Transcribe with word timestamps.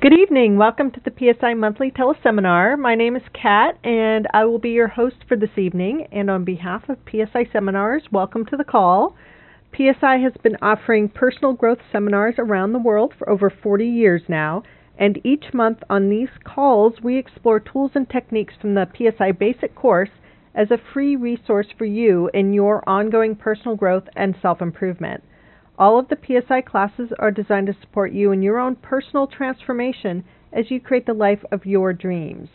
Good 0.00 0.14
evening. 0.14 0.56
Welcome 0.56 0.92
to 0.92 1.00
the 1.04 1.12
PSI 1.12 1.52
Monthly 1.52 1.90
Teleseminar. 1.90 2.78
My 2.78 2.94
name 2.94 3.16
is 3.16 3.22
Kat, 3.34 3.76
and 3.84 4.26
I 4.32 4.46
will 4.46 4.58
be 4.58 4.70
your 4.70 4.88
host 4.88 5.16
for 5.28 5.36
this 5.36 5.58
evening. 5.58 6.06
And 6.10 6.30
on 6.30 6.42
behalf 6.42 6.88
of 6.88 6.96
PSI 7.06 7.50
Seminars, 7.52 8.04
welcome 8.10 8.46
to 8.46 8.56
the 8.56 8.64
call. 8.64 9.14
PSI 9.76 10.16
has 10.16 10.32
been 10.42 10.56
offering 10.62 11.10
personal 11.10 11.52
growth 11.52 11.80
seminars 11.92 12.36
around 12.38 12.72
the 12.72 12.78
world 12.78 13.12
for 13.18 13.28
over 13.28 13.50
40 13.50 13.84
years 13.84 14.22
now, 14.26 14.62
and 14.98 15.20
each 15.22 15.52
month 15.52 15.80
on 15.90 16.08
these 16.08 16.30
calls, 16.44 16.94
we 17.02 17.18
explore 17.18 17.60
tools 17.60 17.90
and 17.94 18.08
techniques 18.08 18.54
from 18.58 18.72
the 18.72 18.88
PSI 18.96 19.32
Basic 19.32 19.74
course 19.74 20.08
as 20.54 20.70
a 20.70 20.80
free 20.94 21.14
resource 21.14 21.66
for 21.76 21.84
you 21.84 22.30
in 22.32 22.54
your 22.54 22.82
ongoing 22.88 23.36
personal 23.36 23.76
growth 23.76 24.04
and 24.16 24.34
self 24.40 24.62
improvement. 24.62 25.22
All 25.80 25.98
of 25.98 26.06
the 26.08 26.18
PSI 26.22 26.60
classes 26.60 27.10
are 27.18 27.30
designed 27.30 27.68
to 27.68 27.76
support 27.80 28.12
you 28.12 28.32
in 28.32 28.42
your 28.42 28.58
own 28.58 28.76
personal 28.76 29.26
transformation 29.26 30.24
as 30.52 30.70
you 30.70 30.78
create 30.78 31.06
the 31.06 31.14
life 31.14 31.42
of 31.50 31.64
your 31.64 31.94
dreams. 31.94 32.50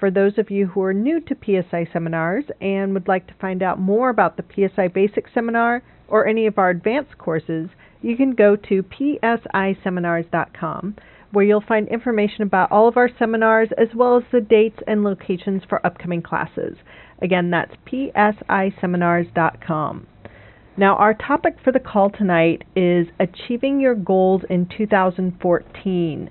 For 0.00 0.10
those 0.10 0.38
of 0.38 0.50
you 0.50 0.68
who 0.68 0.82
are 0.82 0.94
new 0.94 1.20
to 1.20 1.36
PSI 1.44 1.86
seminars 1.92 2.46
and 2.62 2.94
would 2.94 3.08
like 3.08 3.26
to 3.26 3.34
find 3.34 3.62
out 3.62 3.78
more 3.78 4.08
about 4.08 4.38
the 4.38 4.44
PSI 4.54 4.88
Basic 4.88 5.26
Seminar 5.34 5.82
or 6.08 6.26
any 6.26 6.46
of 6.46 6.56
our 6.56 6.70
advanced 6.70 7.18
courses, 7.18 7.68
you 8.00 8.16
can 8.16 8.34
go 8.34 8.56
to 8.56 8.82
psiseminars.com 8.82 10.96
where 11.32 11.44
you'll 11.44 11.60
find 11.60 11.88
information 11.88 12.42
about 12.42 12.72
all 12.72 12.88
of 12.88 12.96
our 12.96 13.10
seminars 13.18 13.68
as 13.76 13.88
well 13.94 14.16
as 14.16 14.24
the 14.32 14.40
dates 14.40 14.80
and 14.86 15.04
locations 15.04 15.62
for 15.68 15.86
upcoming 15.86 16.22
classes. 16.22 16.78
Again, 17.20 17.50
that's 17.50 17.74
psiseminars.com. 17.86 20.06
Now, 20.76 20.96
our 20.96 21.12
topic 21.12 21.56
for 21.62 21.70
the 21.70 21.80
call 21.80 22.08
tonight 22.08 22.64
is 22.74 23.08
achieving 23.20 23.78
your 23.78 23.94
goals 23.94 24.42
in 24.48 24.66
2014. 24.66 26.30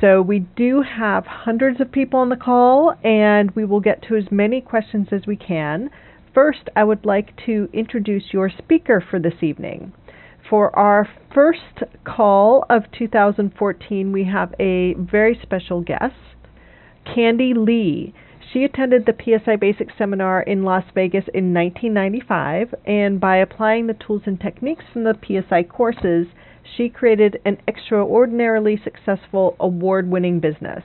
So, 0.00 0.20
we 0.20 0.40
do 0.40 0.82
have 0.82 1.26
hundreds 1.26 1.80
of 1.80 1.92
people 1.92 2.18
on 2.18 2.28
the 2.28 2.36
call, 2.36 2.94
and 3.04 3.52
we 3.52 3.64
will 3.64 3.80
get 3.80 4.02
to 4.08 4.16
as 4.16 4.32
many 4.32 4.60
questions 4.60 5.08
as 5.12 5.26
we 5.28 5.36
can. 5.36 5.90
First, 6.34 6.68
I 6.74 6.82
would 6.82 7.04
like 7.04 7.36
to 7.46 7.68
introduce 7.72 8.32
your 8.32 8.50
speaker 8.50 9.00
for 9.00 9.20
this 9.20 9.42
evening. 9.42 9.92
For 10.48 10.76
our 10.76 11.08
first 11.32 11.82
call 12.04 12.64
of 12.68 12.90
2014, 12.90 14.12
we 14.12 14.24
have 14.24 14.54
a 14.58 14.94
very 14.94 15.38
special 15.40 15.82
guest, 15.82 16.14
Candy 17.04 17.54
Lee. 17.54 18.12
She 18.52 18.64
attended 18.64 19.04
the 19.04 19.14
PSI 19.14 19.56
Basic 19.56 19.90
Seminar 19.98 20.40
in 20.40 20.62
Las 20.62 20.84
Vegas 20.94 21.28
in 21.34 21.52
1995, 21.52 22.74
and 22.86 23.20
by 23.20 23.36
applying 23.36 23.86
the 23.86 23.92
tools 23.94 24.22
and 24.24 24.40
techniques 24.40 24.86
from 24.90 25.04
the 25.04 25.18
PSI 25.22 25.64
courses, 25.64 26.28
she 26.62 26.88
created 26.88 27.40
an 27.44 27.58
extraordinarily 27.68 28.80
successful 28.82 29.54
award 29.60 30.08
winning 30.08 30.40
business. 30.40 30.82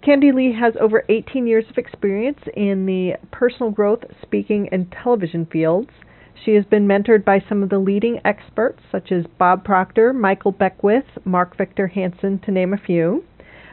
Candy 0.00 0.32
Lee 0.32 0.52
has 0.52 0.76
over 0.80 1.04
18 1.10 1.46
years 1.46 1.68
of 1.68 1.76
experience 1.76 2.40
in 2.54 2.86
the 2.86 3.16
personal 3.30 3.70
growth, 3.70 4.04
speaking, 4.22 4.70
and 4.72 4.90
television 4.90 5.44
fields. 5.44 5.90
She 6.42 6.54
has 6.54 6.64
been 6.64 6.88
mentored 6.88 7.24
by 7.24 7.40
some 7.46 7.62
of 7.62 7.68
the 7.68 7.78
leading 7.78 8.18
experts, 8.24 8.82
such 8.90 9.12
as 9.12 9.26
Bob 9.38 9.62
Proctor, 9.62 10.14
Michael 10.14 10.52
Beckwith, 10.52 11.18
Mark 11.24 11.56
Victor 11.56 11.86
Hansen, 11.86 12.38
to 12.40 12.50
name 12.50 12.72
a 12.72 12.78
few. 12.78 13.24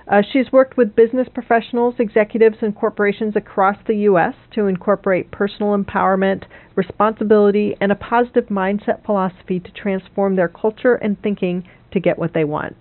Uh, 0.08 0.22
she's 0.32 0.52
worked 0.52 0.78
with 0.78 0.96
business 0.96 1.28
professionals, 1.34 1.96
executives, 2.00 2.58
and 2.62 2.76
corporations 2.76 3.36
across 3.36 3.78
the 3.88 3.96
U.S. 3.98 4.34
to 4.54 4.68
incorporate 4.68 5.32
personal 5.32 5.78
empowerment, 5.78 6.44
responsibility, 6.76 7.76
and 7.80 7.92
a 7.92 7.96
positive 7.96 8.46
mindset 8.46 9.06
philosophy 9.06 9.60
to 9.60 9.72
transform 9.72 10.36
their 10.36 10.50
culture 10.50 10.96
and 10.96 11.22
thinking 11.22 11.64
to 11.92 12.00
get 12.00 12.18
what 12.18 12.34
they 12.34 12.44
want. 12.44 12.78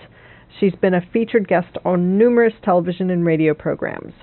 She's 0.58 0.74
been 0.74 0.94
a 0.94 1.06
featured 1.12 1.46
guest 1.46 1.76
on 1.84 2.18
numerous 2.18 2.54
television 2.64 3.10
and 3.10 3.24
radio 3.24 3.54
programs. 3.54 4.14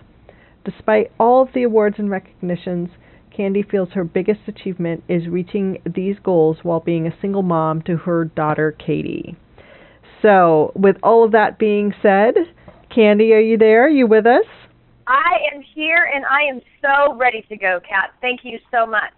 Despite 0.66 1.12
all 1.20 1.44
of 1.44 1.54
the 1.54 1.64
awards 1.64 1.96
and 1.98 2.10
recognitions, 2.10 2.90
Candy 3.32 3.62
feels 3.62 3.90
her 3.94 4.04
biggest 4.04 4.42
achievement 4.48 5.04
is 5.08 5.28
reaching 5.28 5.78
these 5.86 6.18
goals 6.24 6.58
while 6.64 6.80
being 6.80 7.08
a 7.08 7.18
single 7.22 7.44
mom 7.44 7.84
to 7.84 7.96
her 7.98 8.26
daughter, 8.26 8.72
Katie. 8.72 9.38
So, 10.22 10.72
with 10.76 10.98
all 11.04 11.24
of 11.24 11.32
that 11.34 11.60
being 11.60 11.94
said, 12.02 12.34
Candy, 12.98 13.32
are 13.34 13.40
you 13.40 13.60
there? 13.60 13.86
Are 13.86 13.90
you 13.90 14.08
with 14.08 14.26
us? 14.26 14.46
I 15.06 15.38
am 15.54 15.62
here 15.62 16.10
and 16.12 16.26
I 16.26 16.42
am 16.50 16.62
so 16.82 17.16
ready 17.16 17.46
to 17.48 17.56
go, 17.56 17.80
Kat. 17.88 18.16
Thank 18.22 18.40
you 18.44 18.58
so 18.72 18.88
much. 18.88 19.14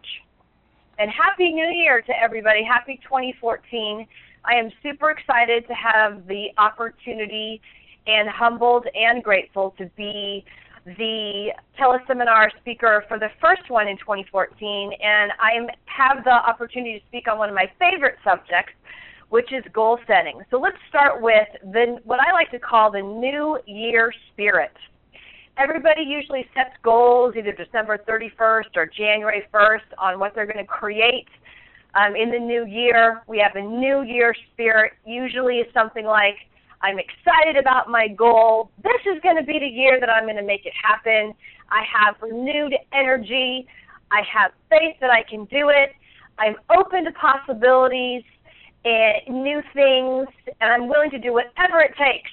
And 0.97 1.09
Happy 1.09 1.53
New 1.53 1.69
Year 1.69 2.01
to 2.01 2.11
everybody. 2.21 2.61
Happy 2.61 2.99
2014. 3.03 4.05
I 4.43 4.55
am 4.55 4.69
super 4.83 5.11
excited 5.11 5.65
to 5.69 5.73
have 5.73 6.27
the 6.27 6.47
opportunity 6.57 7.61
and 8.05 8.27
humbled 8.27 8.85
and 8.93 9.23
grateful 9.23 9.73
to 9.77 9.85
be 9.95 10.43
the 10.85 11.53
teleseminar 11.79 12.49
speaker 12.59 13.05
for 13.07 13.17
the 13.17 13.29
first 13.39 13.69
one 13.69 13.87
in 13.87 13.95
2014. 13.99 14.91
And 15.01 15.31
I 15.39 15.71
have 15.85 16.25
the 16.25 16.31
opportunity 16.33 16.99
to 16.99 17.05
speak 17.07 17.29
on 17.29 17.37
one 17.37 17.47
of 17.47 17.55
my 17.55 17.71
favorite 17.79 18.17
subjects, 18.25 18.73
which 19.29 19.51
is 19.53 19.63
goal 19.73 19.99
setting. 20.07 20.41
So 20.51 20.59
let's 20.59 20.77
start 20.89 21.21
with 21.21 21.47
the 21.63 21.99
what 22.03 22.19
I 22.19 22.31
like 22.33 22.51
to 22.51 22.59
call 22.59 22.91
the 22.91 23.01
New 23.01 23.59
Year 23.65 24.11
spirit. 24.31 24.73
Everybody 25.57 26.03
usually 26.03 26.45
sets 26.53 26.75
goals 26.83 27.35
either 27.37 27.51
December 27.51 27.97
31st 28.07 28.75
or 28.75 28.85
January 28.85 29.43
1st 29.53 29.91
on 29.97 30.19
what 30.19 30.33
they're 30.33 30.45
going 30.45 30.57
to 30.57 30.63
create 30.63 31.27
um, 31.95 32.15
in 32.15 32.31
the 32.31 32.39
new 32.39 32.65
year. 32.65 33.23
We 33.27 33.39
have 33.39 33.55
a 33.55 33.61
New 33.61 34.03
Year 34.03 34.33
spirit. 34.53 34.93
Usually, 35.05 35.57
is 35.57 35.67
something 35.73 36.05
like 36.05 36.37
I'm 36.81 36.97
excited 36.97 37.57
about 37.59 37.89
my 37.89 38.07
goal. 38.07 38.71
This 38.83 39.01
is 39.13 39.21
going 39.21 39.35
to 39.35 39.43
be 39.43 39.59
the 39.59 39.67
year 39.67 39.99
that 39.99 40.09
I'm 40.09 40.23
going 40.23 40.37
to 40.37 40.43
make 40.43 40.65
it 40.65 40.73
happen. 40.81 41.33
I 41.69 41.83
have 41.83 42.15
renewed 42.21 42.73
energy. 42.93 43.67
I 44.11 44.21
have 44.31 44.51
faith 44.69 44.95
that 45.01 45.11
I 45.11 45.23
can 45.29 45.45
do 45.45 45.69
it. 45.69 45.91
I'm 46.39 46.55
open 46.75 47.03
to 47.03 47.11
possibilities 47.11 48.23
and 48.85 49.43
new 49.43 49.61
things, 49.73 50.27
and 50.61 50.71
I'm 50.71 50.87
willing 50.87 51.11
to 51.11 51.19
do 51.19 51.33
whatever 51.33 51.79
it 51.81 51.91
takes. 51.97 52.29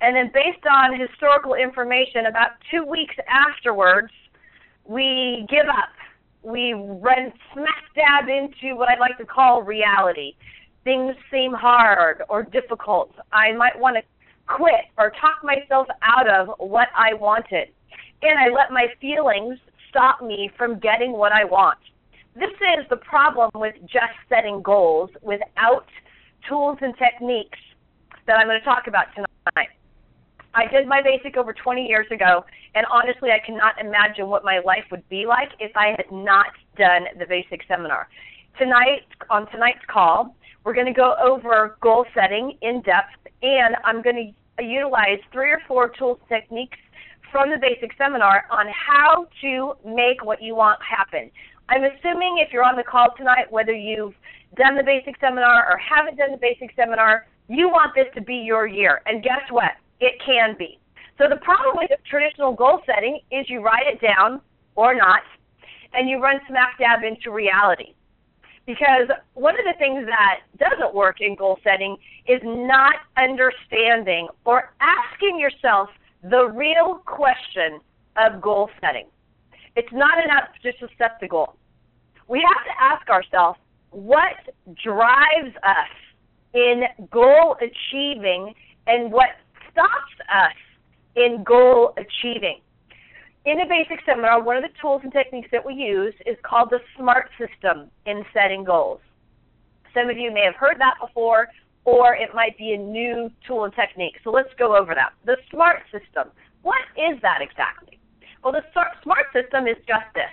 And 0.00 0.16
then, 0.16 0.30
based 0.34 0.66
on 0.66 0.98
historical 0.98 1.54
information, 1.54 2.26
about 2.26 2.50
two 2.70 2.84
weeks 2.84 3.14
afterwards, 3.28 4.12
we 4.84 5.46
give 5.48 5.68
up. 5.68 5.90
We 6.42 6.72
run 6.74 7.32
smack 7.52 7.84
dab 7.94 8.28
into 8.28 8.74
what 8.74 8.88
I'd 8.88 8.98
like 8.98 9.16
to 9.18 9.24
call 9.24 9.62
reality. 9.62 10.34
Things 10.82 11.14
seem 11.30 11.52
hard 11.52 12.22
or 12.28 12.42
difficult. 12.42 13.12
I 13.32 13.52
might 13.52 13.78
want 13.78 13.96
to 13.96 14.02
quit 14.52 14.86
or 14.98 15.10
talk 15.20 15.44
myself 15.44 15.86
out 16.02 16.28
of 16.28 16.48
what 16.58 16.88
I 16.96 17.14
wanted. 17.14 17.68
And 18.22 18.38
I 18.38 18.48
let 18.52 18.72
my 18.72 18.86
feelings 19.00 19.58
stop 19.88 20.20
me 20.20 20.50
from 20.58 20.80
getting 20.80 21.12
what 21.12 21.30
I 21.30 21.44
want 21.44 21.78
this 22.34 22.50
is 22.50 22.86
the 22.88 22.96
problem 22.96 23.50
with 23.54 23.74
just 23.82 24.16
setting 24.28 24.62
goals 24.62 25.10
without 25.20 25.86
tools 26.48 26.78
and 26.80 26.94
techniques 26.96 27.58
that 28.26 28.34
I'm 28.38 28.46
going 28.46 28.58
to 28.58 28.64
talk 28.64 28.86
about 28.86 29.06
tonight. 29.14 29.68
I 30.54 30.66
did 30.66 30.86
my 30.86 31.02
basic 31.02 31.36
over 31.36 31.52
20 31.52 31.86
years 31.86 32.06
ago, 32.10 32.44
and 32.74 32.86
honestly, 32.90 33.30
I 33.30 33.44
cannot 33.44 33.78
imagine 33.80 34.28
what 34.28 34.44
my 34.44 34.60
life 34.64 34.84
would 34.90 35.06
be 35.08 35.26
like 35.26 35.50
if 35.58 35.72
I 35.76 35.88
had 35.96 36.10
not 36.10 36.46
done 36.76 37.04
the 37.18 37.26
basic 37.26 37.62
seminar. 37.66 38.08
Tonight, 38.58 39.06
on 39.30 39.50
tonight's 39.50 39.84
call, 39.88 40.36
we're 40.64 40.74
going 40.74 40.86
to 40.86 40.92
go 40.92 41.14
over 41.22 41.76
goal 41.80 42.04
setting 42.14 42.56
in 42.60 42.82
depth, 42.82 43.16
and 43.42 43.76
I'm 43.84 44.02
going 44.02 44.34
to 44.58 44.62
utilize 44.62 45.18
three 45.32 45.50
or 45.50 45.60
four 45.66 45.90
tools 45.98 46.18
techniques 46.28 46.78
from 47.30 47.50
the 47.50 47.56
basic 47.56 47.96
seminar 47.96 48.44
on 48.50 48.66
how 48.68 49.26
to 49.40 49.72
make 49.86 50.22
what 50.22 50.42
you 50.42 50.54
want 50.54 50.78
happen. 50.82 51.30
I'm 51.68 51.84
assuming 51.84 52.38
if 52.38 52.52
you're 52.52 52.64
on 52.64 52.76
the 52.76 52.82
call 52.82 53.08
tonight, 53.16 53.50
whether 53.50 53.72
you've 53.72 54.14
done 54.56 54.76
the 54.76 54.82
basic 54.82 55.18
seminar 55.20 55.70
or 55.70 55.78
haven't 55.78 56.18
done 56.18 56.32
the 56.32 56.38
basic 56.38 56.74
seminar, 56.76 57.26
you 57.48 57.68
want 57.68 57.94
this 57.94 58.06
to 58.14 58.20
be 58.20 58.36
your 58.36 58.66
year. 58.66 59.00
And 59.06 59.22
guess 59.22 59.42
what? 59.50 59.72
It 60.00 60.20
can 60.24 60.56
be. 60.58 60.78
So 61.18 61.28
the 61.28 61.36
problem 61.36 61.76
with 61.76 61.90
traditional 62.08 62.52
goal 62.52 62.80
setting 62.86 63.20
is 63.30 63.48
you 63.48 63.60
write 63.62 63.86
it 63.86 64.00
down 64.00 64.40
or 64.74 64.94
not, 64.94 65.22
and 65.92 66.08
you 66.08 66.20
run 66.20 66.40
smack 66.48 66.78
dab 66.78 67.04
into 67.04 67.30
reality. 67.30 67.94
Because 68.66 69.08
one 69.34 69.54
of 69.58 69.64
the 69.64 69.78
things 69.78 70.06
that 70.06 70.40
doesn't 70.58 70.94
work 70.94 71.20
in 71.20 71.34
goal 71.34 71.58
setting 71.64 71.96
is 72.26 72.40
not 72.44 72.94
understanding 73.16 74.28
or 74.44 74.72
asking 74.80 75.38
yourself 75.38 75.90
the 76.22 76.48
real 76.54 77.02
question 77.04 77.80
of 78.16 78.40
goal 78.40 78.70
setting. 78.80 79.06
It's 79.76 79.92
not 79.92 80.22
enough 80.22 80.48
just 80.62 80.78
to 80.80 80.88
set 80.98 81.18
the 81.20 81.28
goal 81.28 81.56
we 82.32 82.40
have 82.40 82.64
to 82.64 82.82
ask 82.82 83.08
ourselves 83.10 83.58
what 83.90 84.36
drives 84.82 85.54
us 85.62 85.92
in 86.54 86.84
goal 87.10 87.56
achieving 87.60 88.54
and 88.86 89.12
what 89.12 89.30
stops 89.70 90.16
us 90.32 90.56
in 91.14 91.44
goal 91.44 91.94
achieving. 91.98 92.60
In 93.44 93.60
a 93.60 93.66
basic 93.66 94.04
seminar, 94.06 94.42
one 94.42 94.56
of 94.56 94.62
the 94.62 94.70
tools 94.80 95.00
and 95.04 95.12
techniques 95.12 95.48
that 95.52 95.64
we 95.64 95.74
use 95.74 96.14
is 96.24 96.36
called 96.42 96.70
the 96.70 96.78
SMART 96.96 97.28
system 97.36 97.90
in 98.06 98.24
setting 98.32 98.64
goals. 98.64 99.00
Some 99.92 100.08
of 100.08 100.16
you 100.16 100.32
may 100.32 100.44
have 100.44 100.54
heard 100.54 100.76
that 100.78 100.94
before, 101.00 101.48
or 101.84 102.14
it 102.14 102.30
might 102.34 102.56
be 102.56 102.72
a 102.72 102.78
new 102.78 103.30
tool 103.46 103.64
and 103.64 103.74
technique. 103.74 104.14
So 104.24 104.30
let's 104.30 104.54
go 104.58 104.74
over 104.74 104.94
that. 104.94 105.12
The 105.26 105.36
SMART 105.50 105.82
system. 105.90 106.30
What 106.62 106.80
is 106.96 107.20
that 107.20 107.40
exactly? 107.42 107.98
Well, 108.42 108.52
the 108.52 108.64
SMART 108.72 109.26
system 109.32 109.66
is 109.66 109.76
just 109.86 110.06
this. 110.14 110.30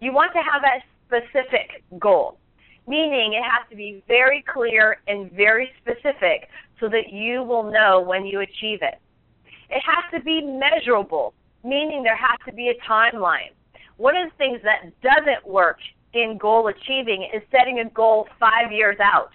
You 0.00 0.12
want 0.12 0.32
to 0.32 0.40
have 0.40 0.62
a 0.64 0.82
specific 1.06 1.84
goal, 1.98 2.38
meaning 2.86 3.34
it 3.34 3.42
has 3.42 3.68
to 3.70 3.76
be 3.76 4.02
very 4.08 4.44
clear 4.52 4.98
and 5.06 5.30
very 5.32 5.70
specific 5.80 6.48
so 6.80 6.88
that 6.88 7.12
you 7.12 7.42
will 7.42 7.70
know 7.70 8.00
when 8.00 8.26
you 8.26 8.40
achieve 8.40 8.80
it. 8.82 9.00
It 9.70 9.82
has 9.84 10.04
to 10.12 10.24
be 10.24 10.40
measurable, 10.40 11.34
meaning 11.64 12.02
there 12.02 12.16
has 12.16 12.38
to 12.46 12.52
be 12.52 12.70
a 12.70 12.90
timeline. 12.90 13.52
One 13.96 14.16
of 14.16 14.30
the 14.30 14.36
things 14.36 14.60
that 14.64 14.92
doesn't 15.02 15.46
work 15.46 15.78
in 16.14 16.38
goal 16.38 16.68
achieving 16.68 17.28
is 17.34 17.42
setting 17.50 17.80
a 17.80 17.90
goal 17.90 18.26
five 18.40 18.72
years 18.72 18.96
out. 19.00 19.30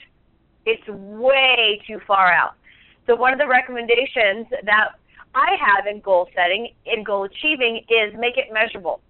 It's 0.65 0.87
way 0.87 1.81
too 1.85 1.99
far 2.07 2.31
out. 2.31 2.55
So 3.05 3.15
one 3.15 3.33
of 3.33 3.39
the 3.39 3.47
recommendations 3.47 4.47
that 4.63 4.91
I 5.35 5.55
have 5.59 5.87
in 5.87 6.01
goal 6.01 6.29
setting, 6.35 6.73
in 6.85 7.03
goal 7.03 7.23
achieving, 7.23 7.81
is 7.89 8.13
make 8.17 8.37
it 8.37 8.53
measurable. 8.53 9.01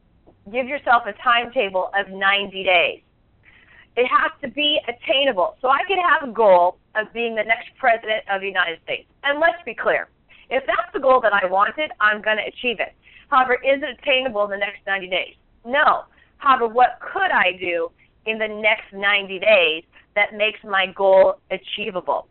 Give 0.52 0.68
yourself 0.68 1.04
a 1.06 1.14
timetable 1.24 1.90
of 1.98 2.10
90 2.10 2.64
days. 2.64 3.02
It 3.96 4.08
has 4.08 4.32
to 4.42 4.50
be 4.50 4.80
attainable. 4.88 5.56
So 5.62 5.70
I 5.70 5.80
could 5.88 6.00
have 6.00 6.28
a 6.28 6.32
goal 6.32 6.78
of 6.96 7.12
being 7.14 7.36
the 7.36 7.44
next 7.44 7.70
president 7.78 8.24
of 8.30 8.42
the 8.42 8.48
United 8.48 8.80
States. 8.84 9.08
And 9.24 9.40
let's 9.40 9.62
be 9.66 9.76
clear. 9.76 10.10
If 10.50 10.64
that's 10.66 10.92
the 10.94 11.00
goal 11.00 11.22
that 11.22 11.34
I 11.34 11.46
wanted, 11.46 11.92
I'm 12.00 12.22
going 12.22 12.38
to 12.38 12.44
achieve 12.44 12.80
it. 12.80 12.94
However, 13.30 13.56
is 13.56 13.82
it 13.82 13.98
attainable 14.02 14.44
in 14.46 14.52
the 14.52 14.58
next 14.58 14.86
90 14.86 15.08
days? 15.08 15.36
No. 15.66 16.04
However, 16.38 16.68
what 16.68 17.00
could 17.00 17.32
I 17.32 17.58
do 17.60 17.90
in 18.26 18.38
the 18.38 18.48
next 18.48 18.94
90 18.94 19.40
days 19.40 19.84
that 20.16 20.34
makes 20.34 20.60
my 20.64 20.88
goal 20.96 21.36
achievable? 21.52 22.28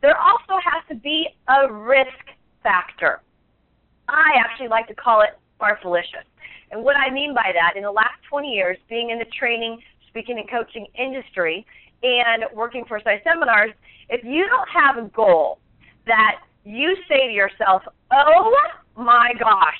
There 0.00 0.18
also 0.18 0.60
has 0.64 0.82
to 0.88 0.94
be 0.94 1.28
a 1.48 1.72
risk 1.72 2.34
factor. 2.62 3.20
I 4.08 4.32
actually 4.38 4.68
like 4.68 4.88
to 4.88 4.94
call 4.94 5.22
it 5.22 5.38
Barthalicious. 5.60 6.26
And 6.70 6.82
what 6.82 6.96
I 6.96 7.10
mean 7.10 7.34
by 7.34 7.52
that, 7.54 7.76
in 7.76 7.82
the 7.82 7.90
last 7.90 8.18
20 8.28 8.48
years, 8.48 8.76
being 8.88 9.10
in 9.10 9.18
the 9.18 9.26
training, 9.38 9.80
speaking, 10.08 10.38
and 10.38 10.48
coaching 10.48 10.86
industry 10.98 11.66
and 12.02 12.44
working 12.54 12.84
for 12.86 13.00
seminars, 13.24 13.72
if 14.08 14.24
you 14.24 14.46
don't 14.48 14.68
have 14.68 15.04
a 15.04 15.08
goal 15.08 15.58
that 16.06 16.40
you 16.64 16.96
say 17.08 17.28
to 17.28 17.32
yourself, 17.32 17.82
oh 18.10 18.56
my 18.96 19.32
gosh, 19.38 19.78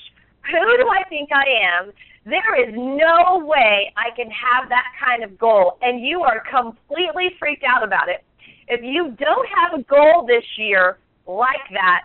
who 0.51 0.77
do 0.77 0.89
I 0.89 1.03
think 1.09 1.31
I 1.33 1.45
am? 1.79 1.93
There 2.25 2.69
is 2.69 2.75
no 2.75 3.45
way 3.45 3.93
I 3.97 4.15
can 4.15 4.31
have 4.31 4.69
that 4.69 4.87
kind 5.05 5.25
of 5.25 5.39
goal. 5.39 5.79
And 5.83 6.05
you 6.05 6.23
are 6.23 6.43
completely 6.51 7.31
freaked 7.39 7.65
out 7.65 7.83
about 7.83 8.09
it. 8.09 8.25
If 8.69 8.81
you 8.83 9.17
don't 9.19 9.49
have 9.49 9.81
a 9.81 9.83
goal 9.83 10.25
this 10.27 10.45
year 10.57 10.99
like 11.27 11.69
that, 11.73 12.05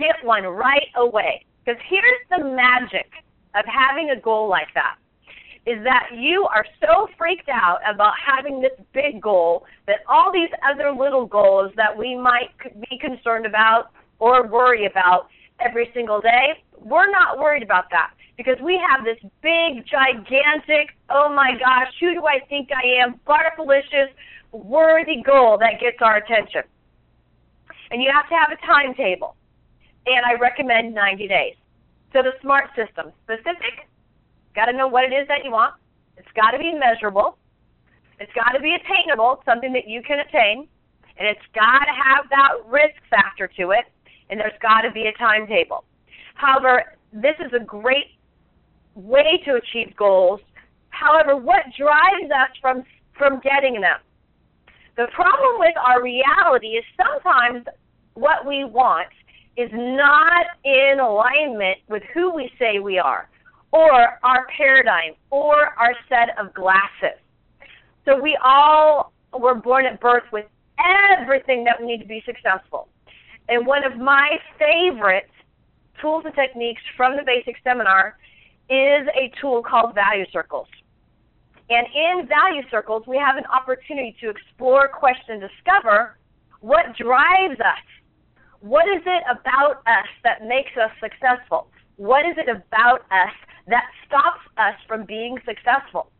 get 0.00 0.24
one 0.24 0.44
right 0.44 0.88
away. 0.96 1.44
Because 1.64 1.80
here's 1.88 2.28
the 2.30 2.44
magic 2.44 3.10
of 3.54 3.64
having 3.66 4.10
a 4.10 4.20
goal 4.20 4.48
like 4.48 4.68
that 4.74 4.96
is 5.66 5.82
that 5.84 6.08
you 6.16 6.46
are 6.52 6.64
so 6.80 7.06
freaked 7.18 7.48
out 7.48 7.78
about 7.88 8.14
having 8.24 8.62
this 8.62 8.72
big 8.94 9.20
goal 9.20 9.66
that 9.86 9.98
all 10.08 10.32
these 10.32 10.48
other 10.64 10.90
little 10.90 11.26
goals 11.26 11.70
that 11.76 11.96
we 11.96 12.16
might 12.16 12.48
be 12.88 12.98
concerned 12.98 13.44
about 13.44 13.90
or 14.18 14.46
worry 14.46 14.86
about 14.86 15.28
every 15.60 15.90
single 15.92 16.20
day, 16.20 16.64
we're 16.78 17.10
not 17.10 17.38
worried 17.38 17.62
about 17.62 17.84
that 17.90 18.12
because 18.36 18.56
we 18.62 18.80
have 18.88 19.04
this 19.04 19.18
big, 19.42 19.84
gigantic, 19.84 20.96
oh 21.10 21.28
my 21.28 21.52
gosh, 21.58 21.92
who 22.00 22.14
do 22.14 22.24
I 22.26 22.40
think 22.48 22.70
I 22.72 23.04
am, 23.04 23.20
butterfalicious, 23.28 24.08
worthy 24.52 25.22
goal 25.22 25.58
that 25.58 25.78
gets 25.78 25.98
our 26.00 26.16
attention. 26.16 26.62
And 27.90 28.02
you 28.02 28.10
have 28.14 28.28
to 28.30 28.34
have 28.34 28.50
a 28.50 28.66
timetable. 28.66 29.36
And 30.06 30.24
I 30.24 30.34
recommend 30.40 30.94
90 30.94 31.28
days. 31.28 31.54
So 32.12 32.22
the 32.22 32.32
SMART 32.42 32.70
system, 32.74 33.12
specific, 33.24 33.88
got 34.54 34.66
to 34.66 34.72
know 34.72 34.88
what 34.88 35.04
it 35.04 35.14
is 35.14 35.28
that 35.28 35.44
you 35.44 35.52
want. 35.52 35.74
It's 36.16 36.30
got 36.34 36.50
to 36.50 36.58
be 36.58 36.72
measurable. 36.72 37.38
It's 38.18 38.32
got 38.34 38.52
to 38.52 38.60
be 38.60 38.74
attainable, 38.74 39.42
something 39.44 39.72
that 39.72 39.88
you 39.88 40.02
can 40.02 40.20
attain. 40.20 40.68
And 41.18 41.28
it's 41.28 41.46
got 41.54 41.84
to 41.84 41.92
have 41.92 42.28
that 42.30 42.66
risk 42.66 42.96
factor 43.08 43.48
to 43.58 43.70
it. 43.70 43.84
And 44.28 44.40
there's 44.40 44.58
got 44.60 44.82
to 44.82 44.90
be 44.90 45.06
a 45.06 45.12
timetable. 45.18 45.84
However, 46.34 46.96
this 47.12 47.34
is 47.44 47.52
a 47.52 47.64
great 47.64 48.16
way 48.94 49.40
to 49.44 49.54
achieve 49.54 49.94
goals. 49.96 50.40
However, 50.90 51.36
what 51.36 51.62
drives 51.76 52.30
us 52.30 52.50
from 52.60 52.84
from 53.16 53.40
getting 53.40 53.80
them? 53.80 53.98
The 54.96 55.06
problem 55.12 55.58
with 55.58 55.74
our 55.76 56.02
reality 56.02 56.68
is 56.68 56.84
sometimes 56.96 57.66
what 58.14 58.46
we 58.46 58.64
want 58.64 59.08
is 59.56 59.70
not 59.72 60.46
in 60.64 61.00
alignment 61.00 61.78
with 61.88 62.02
who 62.14 62.34
we 62.34 62.50
say 62.58 62.78
we 62.78 62.98
are, 62.98 63.28
or 63.72 64.18
our 64.22 64.46
paradigm, 64.56 65.12
or 65.30 65.74
our 65.78 65.94
set 66.08 66.38
of 66.38 66.52
glasses. 66.54 67.18
So 68.04 68.20
we 68.20 68.38
all 68.42 69.12
were 69.38 69.54
born 69.54 69.86
at 69.86 70.00
birth 70.00 70.24
with 70.32 70.46
everything 71.18 71.64
that 71.64 71.80
we 71.80 71.86
need 71.86 71.98
to 71.98 72.06
be 72.06 72.22
successful. 72.24 72.88
And 73.48 73.66
one 73.66 73.84
of 73.84 73.98
my 73.98 74.38
favorite 74.58 75.30
tools 76.00 76.24
and 76.24 76.34
techniques 76.34 76.82
from 76.96 77.16
the 77.16 77.22
basic 77.22 77.56
seminar 77.62 78.16
is 78.70 79.06
a 79.14 79.30
tool 79.40 79.62
called 79.62 79.94
value 79.94 80.24
circles. 80.32 80.68
And 81.68 81.86
in 81.94 82.26
value 82.26 82.62
circles, 82.70 83.04
we 83.06 83.16
have 83.16 83.36
an 83.36 83.44
opportunity 83.46 84.16
to 84.20 84.30
explore, 84.30 84.88
question, 84.88 85.40
discover 85.40 86.16
what 86.60 86.96
drives 86.96 87.60
us. 87.60 87.84
What 88.60 88.86
is 88.88 89.02
it 89.06 89.22
about 89.30 89.78
us 89.86 90.06
that 90.22 90.46
makes 90.46 90.76
us 90.76 90.90
successful? 91.00 91.68
What 91.96 92.26
is 92.26 92.36
it 92.36 92.48
about 92.48 93.00
us 93.10 93.32
that 93.68 93.84
stops 94.06 94.40
us 94.58 94.74
from 94.86 95.06
being 95.06 95.38
successful? 95.46 96.10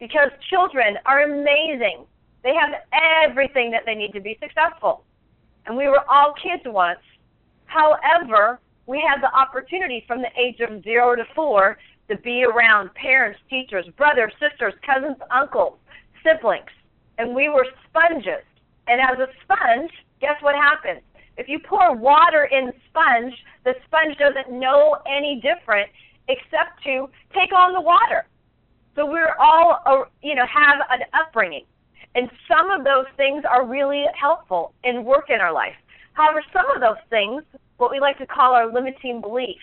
Because 0.00 0.30
children 0.48 0.96
are 1.04 1.22
amazing. 1.22 2.06
They 2.42 2.54
have 2.54 2.72
everything 3.26 3.70
that 3.72 3.82
they 3.84 3.94
need 3.94 4.12
to 4.12 4.20
be 4.20 4.38
successful. 4.40 5.04
And 5.66 5.76
we 5.76 5.88
were 5.88 6.08
all 6.08 6.32
kids 6.42 6.62
once. 6.64 7.00
However, 7.66 8.60
we 8.86 9.02
had 9.06 9.22
the 9.22 9.34
opportunity 9.34 10.04
from 10.06 10.22
the 10.22 10.30
age 10.38 10.60
of 10.60 10.82
zero 10.84 11.16
to 11.16 11.24
four 11.34 11.76
to 12.08 12.16
be 12.16 12.44
around 12.44 12.94
parents, 12.94 13.40
teachers, 13.50 13.86
brothers, 13.96 14.32
sisters, 14.40 14.74
cousins, 14.84 15.16
uncles, 15.30 15.78
siblings. 16.22 16.72
And 17.18 17.34
we 17.34 17.50
were 17.50 17.66
sponges. 17.88 18.44
And 18.88 19.00
as 19.00 19.18
a 19.18 19.28
sponge, 19.42 19.90
guess 20.20 20.36
what 20.40 20.54
happens? 20.54 21.02
If 21.36 21.48
you 21.48 21.58
pour 21.58 21.94
water 21.94 22.44
in 22.44 22.72
sponge, 22.88 23.34
the 23.64 23.74
sponge 23.86 24.16
doesn't 24.18 24.50
know 24.50 24.96
any 25.06 25.40
different 25.40 25.90
except 26.28 26.82
to 26.84 27.08
take 27.34 27.52
on 27.52 27.72
the 27.72 27.80
water. 27.80 28.26
So 28.94 29.04
we're 29.04 29.34
all, 29.40 29.80
uh, 29.84 30.04
you 30.22 30.34
know, 30.34 30.46
have 30.46 30.80
an 30.90 31.00
upbringing. 31.12 31.64
And 32.14 32.30
some 32.46 32.70
of 32.70 32.84
those 32.84 33.06
things 33.16 33.44
are 33.48 33.66
really 33.66 34.04
helpful 34.18 34.72
in 34.84 35.04
work 35.04 35.30
in 35.30 35.40
our 35.40 35.52
life. 35.52 35.74
However, 36.12 36.42
some 36.52 36.70
of 36.70 36.80
those 36.80 37.02
things 37.10 37.42
what 37.76 37.90
we 37.90 38.00
like 38.00 38.18
to 38.18 38.26
call 38.26 38.54
our 38.54 38.72
limiting 38.72 39.20
beliefs 39.20 39.58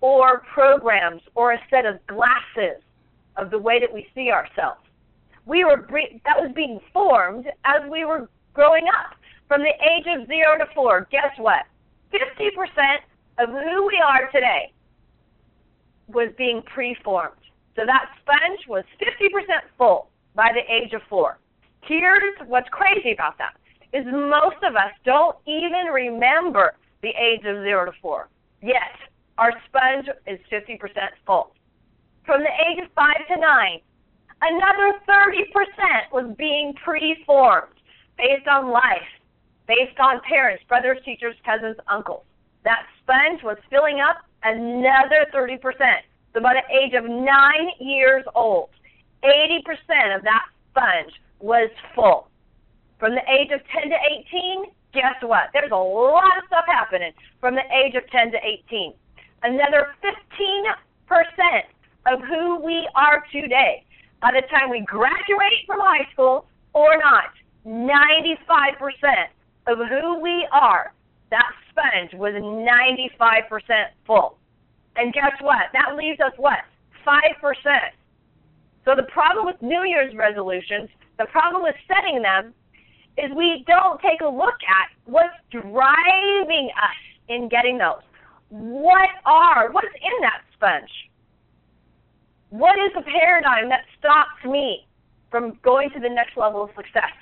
or 0.00 0.40
programs 0.52 1.22
or 1.34 1.52
a 1.52 1.58
set 1.70 1.86
of 1.86 1.98
glasses 2.06 2.82
of 3.36 3.50
the 3.50 3.58
way 3.58 3.80
that 3.80 3.92
we 3.92 4.06
see 4.14 4.30
ourselves. 4.30 4.80
We 5.46 5.64
were 5.64 5.86
that 6.24 6.36
was 6.38 6.52
being 6.54 6.78
formed 6.92 7.46
as 7.64 7.88
we 7.90 8.04
were 8.04 8.28
growing 8.52 8.84
up 8.88 9.16
from 9.48 9.62
the 9.62 9.72
age 9.72 10.06
of 10.06 10.28
0 10.28 10.58
to 10.58 10.66
4. 10.74 11.08
Guess 11.10 11.32
what? 11.38 11.64
50% 12.12 12.98
of 13.38 13.48
who 13.48 13.86
we 13.86 14.02
are 14.04 14.30
today 14.30 14.72
was 16.08 16.28
being 16.38 16.62
preformed. 16.62 17.34
So 17.76 17.82
that 17.86 18.10
sponge 18.20 18.60
was 18.68 18.84
50% 19.00 19.30
full 19.76 20.08
by 20.34 20.50
the 20.52 20.72
age 20.72 20.92
of 20.92 21.02
4. 21.08 21.38
Here's 21.82 22.34
what's 22.46 22.68
crazy 22.70 23.12
about 23.12 23.38
that 23.38 23.54
is 23.92 24.04
most 24.06 24.56
of 24.62 24.76
us 24.76 24.92
don't 25.04 25.36
even 25.46 25.86
remember 25.92 26.74
the 27.02 27.08
age 27.08 27.40
of 27.46 27.62
0 27.62 27.86
to 27.86 27.92
4. 28.02 28.28
Yet, 28.62 28.96
our 29.38 29.52
sponge 29.68 30.08
is 30.26 30.38
50% 30.52 30.78
full. 31.24 31.54
From 32.26 32.42
the 32.42 32.52
age 32.68 32.84
of 32.84 32.92
5 32.94 33.14
to 33.28 33.40
9, 33.40 33.80
another 34.42 34.98
30% 35.08 36.12
was 36.12 36.34
being 36.36 36.74
preformed 36.84 37.72
based 38.18 38.46
on 38.48 38.70
life, 38.70 39.08
based 39.68 40.00
on 40.00 40.20
parents, 40.26 40.64
brothers, 40.66 40.98
teachers, 41.04 41.36
cousins, 41.44 41.76
uncles. 41.86 42.24
That 42.64 42.86
sponge 43.02 43.42
was 43.44 43.58
filling 43.70 44.00
up 44.00 44.24
another 44.42 45.28
30%. 45.32 45.60
So 46.34 46.40
by 46.40 46.54
the 46.54 46.64
age 46.74 46.94
of 46.94 47.04
9 47.04 47.24
years 47.78 48.24
old, 48.34 48.70
80% 49.22 50.16
of 50.16 50.22
that 50.24 50.46
sponge 50.70 51.12
was 51.38 51.70
full. 51.94 52.28
From 52.98 53.14
the 53.14 53.22
age 53.30 53.52
of 53.52 53.60
10 53.68 53.90
to 53.90 53.96
18, 54.32 54.64
guess 54.92 55.14
what? 55.22 55.50
There's 55.52 55.70
a 55.70 55.76
lot 55.76 56.38
of 56.38 56.44
stuff 56.46 56.64
happening 56.66 57.12
from 57.40 57.54
the 57.54 57.62
age 57.70 57.94
of 57.94 58.08
10 58.10 58.32
to 58.32 58.38
18. 58.42 58.94
Another 59.42 59.94
15% 60.02 61.62
of 62.06 62.20
who 62.22 62.56
we 62.64 62.88
are 62.96 63.22
today 63.30 63.84
by 64.20 64.30
the 64.32 64.42
time 64.48 64.70
we 64.70 64.80
graduate 64.80 65.62
from 65.66 65.78
high 65.80 66.10
school 66.12 66.46
or 66.72 66.96
not, 66.98 67.30
95% 67.66 69.28
of 69.68 69.78
who 69.78 70.20
we 70.20 70.48
are, 70.52 70.92
that 71.30 71.52
sponge 71.70 72.14
was 72.14 72.32
95% 72.32 73.60
full. 74.06 74.38
And 74.96 75.12
guess 75.12 75.32
what? 75.40 75.70
That 75.72 75.96
leaves 75.96 76.18
us 76.20 76.32
what? 76.36 76.58
5%. 77.06 77.14
So 78.84 78.94
the 78.96 79.04
problem 79.04 79.46
with 79.46 79.60
New 79.60 79.84
Year's 79.84 80.14
resolutions, 80.16 80.88
the 81.18 81.26
problem 81.26 81.62
with 81.62 81.74
setting 81.86 82.22
them, 82.22 82.54
is 83.18 83.30
we 83.36 83.64
don't 83.66 84.00
take 84.00 84.20
a 84.20 84.28
look 84.28 84.58
at 84.66 84.88
what's 85.04 85.34
driving 85.50 86.70
us 86.76 86.98
in 87.28 87.48
getting 87.48 87.78
those. 87.78 88.02
What 88.48 89.10
are, 89.26 89.70
what's 89.72 89.86
in 89.94 90.20
that 90.22 90.42
sponge? 90.54 90.90
What 92.50 92.78
is 92.78 92.92
the 92.94 93.02
paradigm 93.02 93.68
that 93.68 93.84
stops 93.98 94.42
me 94.44 94.86
from 95.30 95.58
going 95.62 95.90
to 95.90 96.00
the 96.00 96.08
next 96.08 96.36
level 96.36 96.62
of 96.62 96.70
success? 96.74 97.12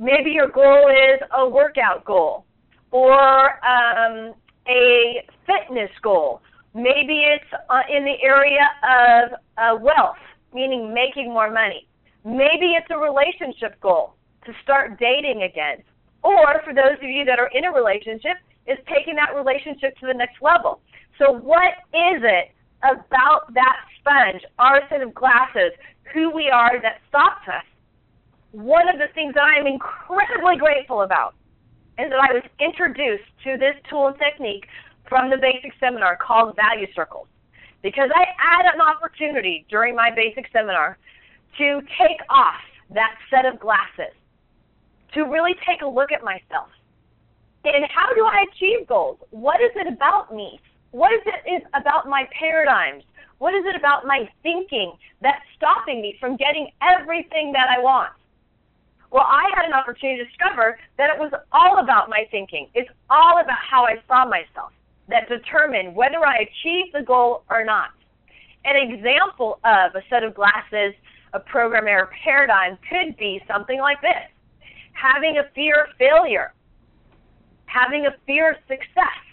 Maybe 0.00 0.30
your 0.30 0.48
goal 0.48 0.88
is 0.88 1.20
a 1.36 1.46
workout 1.46 2.06
goal 2.06 2.46
or 2.90 3.50
um, 3.62 4.32
a 4.66 5.22
fitness 5.44 5.90
goal. 6.02 6.40
Maybe 6.74 7.26
it's 7.28 7.44
uh, 7.68 7.82
in 7.94 8.06
the 8.06 8.16
area 8.22 8.64
of 8.82 9.32
uh, 9.58 9.78
wealth, 9.78 10.16
meaning 10.54 10.94
making 10.94 11.28
more 11.28 11.50
money. 11.52 11.86
Maybe 12.24 12.72
it's 12.72 12.86
a 12.88 12.96
relationship 12.96 13.78
goal 13.82 14.14
to 14.46 14.52
start 14.62 14.98
dating 14.98 15.42
again. 15.42 15.84
Or 16.22 16.62
for 16.64 16.72
those 16.72 16.96
of 16.96 17.04
you 17.04 17.26
that 17.26 17.38
are 17.38 17.50
in 17.52 17.66
a 17.66 17.70
relationship, 17.70 18.38
is 18.66 18.78
taking 18.88 19.16
that 19.16 19.34
relationship 19.34 19.98
to 19.98 20.06
the 20.06 20.14
next 20.14 20.40
level. 20.40 20.80
So, 21.18 21.32
what 21.32 21.72
is 21.92 22.22
it 22.24 22.52
about 22.82 23.52
that 23.52 23.76
sponge, 23.98 24.42
our 24.58 24.80
set 24.88 25.02
of 25.02 25.14
glasses, 25.14 25.72
who 26.14 26.30
we 26.30 26.48
are 26.48 26.80
that 26.80 27.00
stops 27.08 27.48
us? 27.48 27.64
One 28.52 28.88
of 28.88 28.98
the 28.98 29.06
things 29.14 29.34
that 29.34 29.44
I 29.44 29.60
am 29.60 29.66
incredibly 29.66 30.56
grateful 30.58 31.02
about 31.02 31.34
is 31.98 32.10
that 32.10 32.18
I 32.18 32.34
was 32.34 32.42
introduced 32.58 33.30
to 33.44 33.56
this 33.56 33.76
tool 33.88 34.08
and 34.08 34.18
technique 34.18 34.66
from 35.08 35.30
the 35.30 35.36
basic 35.36 35.70
seminar 35.78 36.16
called 36.16 36.56
Value 36.56 36.88
Circles. 36.94 37.28
Because 37.82 38.10
I 38.14 38.26
had 38.36 38.66
an 38.74 38.80
opportunity 38.80 39.64
during 39.70 39.94
my 39.94 40.10
basic 40.10 40.50
seminar 40.52 40.98
to 41.58 41.80
take 41.98 42.18
off 42.28 42.60
that 42.90 43.14
set 43.30 43.46
of 43.46 43.60
glasses, 43.60 44.14
to 45.14 45.22
really 45.22 45.54
take 45.66 45.82
a 45.82 45.86
look 45.86 46.10
at 46.10 46.24
myself. 46.24 46.68
And 47.64 47.84
how 47.86 48.12
do 48.14 48.24
I 48.24 48.46
achieve 48.50 48.86
goals? 48.88 49.18
What 49.30 49.60
is 49.60 49.70
it 49.76 49.86
about 49.86 50.34
me? 50.34 50.58
What 50.90 51.12
is 51.12 51.20
it 51.24 51.48
is 51.48 51.62
about 51.74 52.08
my 52.08 52.24
paradigms? 52.36 53.04
What 53.38 53.54
is 53.54 53.64
it 53.64 53.76
about 53.76 54.06
my 54.06 54.28
thinking 54.42 54.92
that's 55.22 55.40
stopping 55.56 56.02
me 56.02 56.16
from 56.18 56.36
getting 56.36 56.68
everything 56.82 57.52
that 57.52 57.68
I 57.70 57.80
want? 57.80 58.10
Well, 59.10 59.26
I 59.26 59.50
had 59.56 59.66
an 59.66 59.72
opportunity 59.72 60.22
to 60.22 60.24
discover 60.24 60.78
that 60.96 61.10
it 61.10 61.18
was 61.18 61.32
all 61.52 61.80
about 61.80 62.08
my 62.08 62.26
thinking. 62.30 62.68
It's 62.74 62.90
all 63.08 63.40
about 63.40 63.58
how 63.58 63.84
I 63.84 63.96
saw 64.06 64.24
myself 64.24 64.72
that 65.08 65.28
determined 65.28 65.94
whether 65.94 66.24
I 66.24 66.46
achieved 66.46 66.94
the 66.94 67.02
goal 67.02 67.42
or 67.50 67.64
not. 67.64 67.90
An 68.64 68.76
example 68.76 69.58
of 69.64 69.94
a 69.94 70.02
set 70.08 70.22
of 70.22 70.34
glasses, 70.34 70.94
a 71.32 71.40
program 71.40 71.88
error 71.88 72.10
paradigm 72.24 72.78
could 72.88 73.16
be 73.16 73.42
something 73.48 73.80
like 73.80 74.00
this 74.00 74.28
having 74.92 75.38
a 75.38 75.44
fear 75.54 75.84
of 75.84 75.96
failure, 75.96 76.52
having 77.64 78.04
a 78.04 78.14
fear 78.26 78.50
of 78.50 78.56
success, 78.68 79.24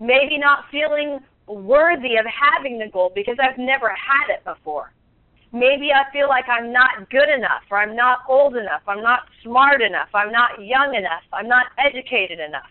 maybe 0.00 0.38
not 0.38 0.64
feeling 0.70 1.18
worthy 1.46 2.16
of 2.16 2.24
having 2.24 2.78
the 2.78 2.88
goal 2.88 3.12
because 3.14 3.36
I've 3.38 3.58
never 3.58 3.88
had 3.90 4.32
it 4.32 4.42
before. 4.44 4.92
Maybe 5.56 5.88
I 5.90 6.04
feel 6.12 6.28
like 6.28 6.44
I'm 6.50 6.70
not 6.70 7.08
good 7.08 7.30
enough, 7.30 7.64
or 7.70 7.78
I'm 7.78 7.96
not 7.96 8.18
old 8.28 8.56
enough, 8.56 8.82
I'm 8.86 9.02
not 9.02 9.20
smart 9.42 9.80
enough, 9.80 10.08
I'm 10.12 10.30
not 10.30 10.50
young 10.60 10.94
enough, 10.94 11.22
I'm 11.32 11.48
not 11.48 11.66
educated 11.78 12.40
enough. 12.40 12.68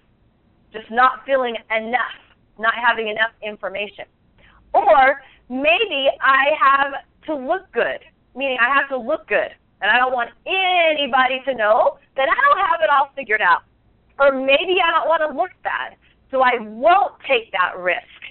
Just 0.72 0.92
not 0.92 1.26
feeling 1.26 1.56
enough, 1.76 2.20
not 2.60 2.76
having 2.76 3.08
enough 3.08 3.32
information. 3.42 4.06
Or 4.76 5.20
maybe 5.50 6.12
I 6.22 6.54
have 6.62 6.94
to 7.26 7.34
look 7.34 7.72
good, 7.72 8.06
meaning 8.36 8.58
I 8.62 8.72
have 8.78 8.88
to 8.90 8.98
look 8.98 9.28
good, 9.28 9.50
and 9.82 9.90
I 9.90 9.98
don't 9.98 10.14
want 10.14 10.30
anybody 10.46 11.42
to 11.46 11.56
know 11.56 11.98
that 12.16 12.28
I 12.30 12.38
don't 12.46 12.70
have 12.70 12.82
it 12.84 12.90
all 12.92 13.10
figured 13.16 13.42
out. 13.42 13.64
Or 14.20 14.32
maybe 14.32 14.78
I 14.78 14.92
don't 14.92 15.08
want 15.10 15.24
to 15.28 15.36
look 15.36 15.52
bad, 15.64 15.96
so 16.30 16.44
I 16.44 16.60
won't 16.60 17.14
take 17.28 17.52
that 17.52 17.80
risk. 17.80 18.22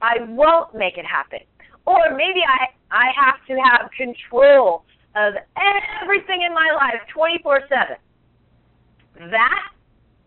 I 0.00 0.18
won't 0.28 0.72
make 0.72 0.98
it 0.98 1.04
happen. 1.04 1.40
Or 1.86 2.14
maybe 2.16 2.42
I 2.46 2.66
I 2.90 3.10
have 3.16 3.44
to 3.46 3.54
have 3.54 3.90
control 3.96 4.84
of 5.14 5.34
everything 6.02 6.42
in 6.42 6.52
my 6.52 6.70
life 6.76 7.00
24/7. 7.14 7.96
That 9.30 9.72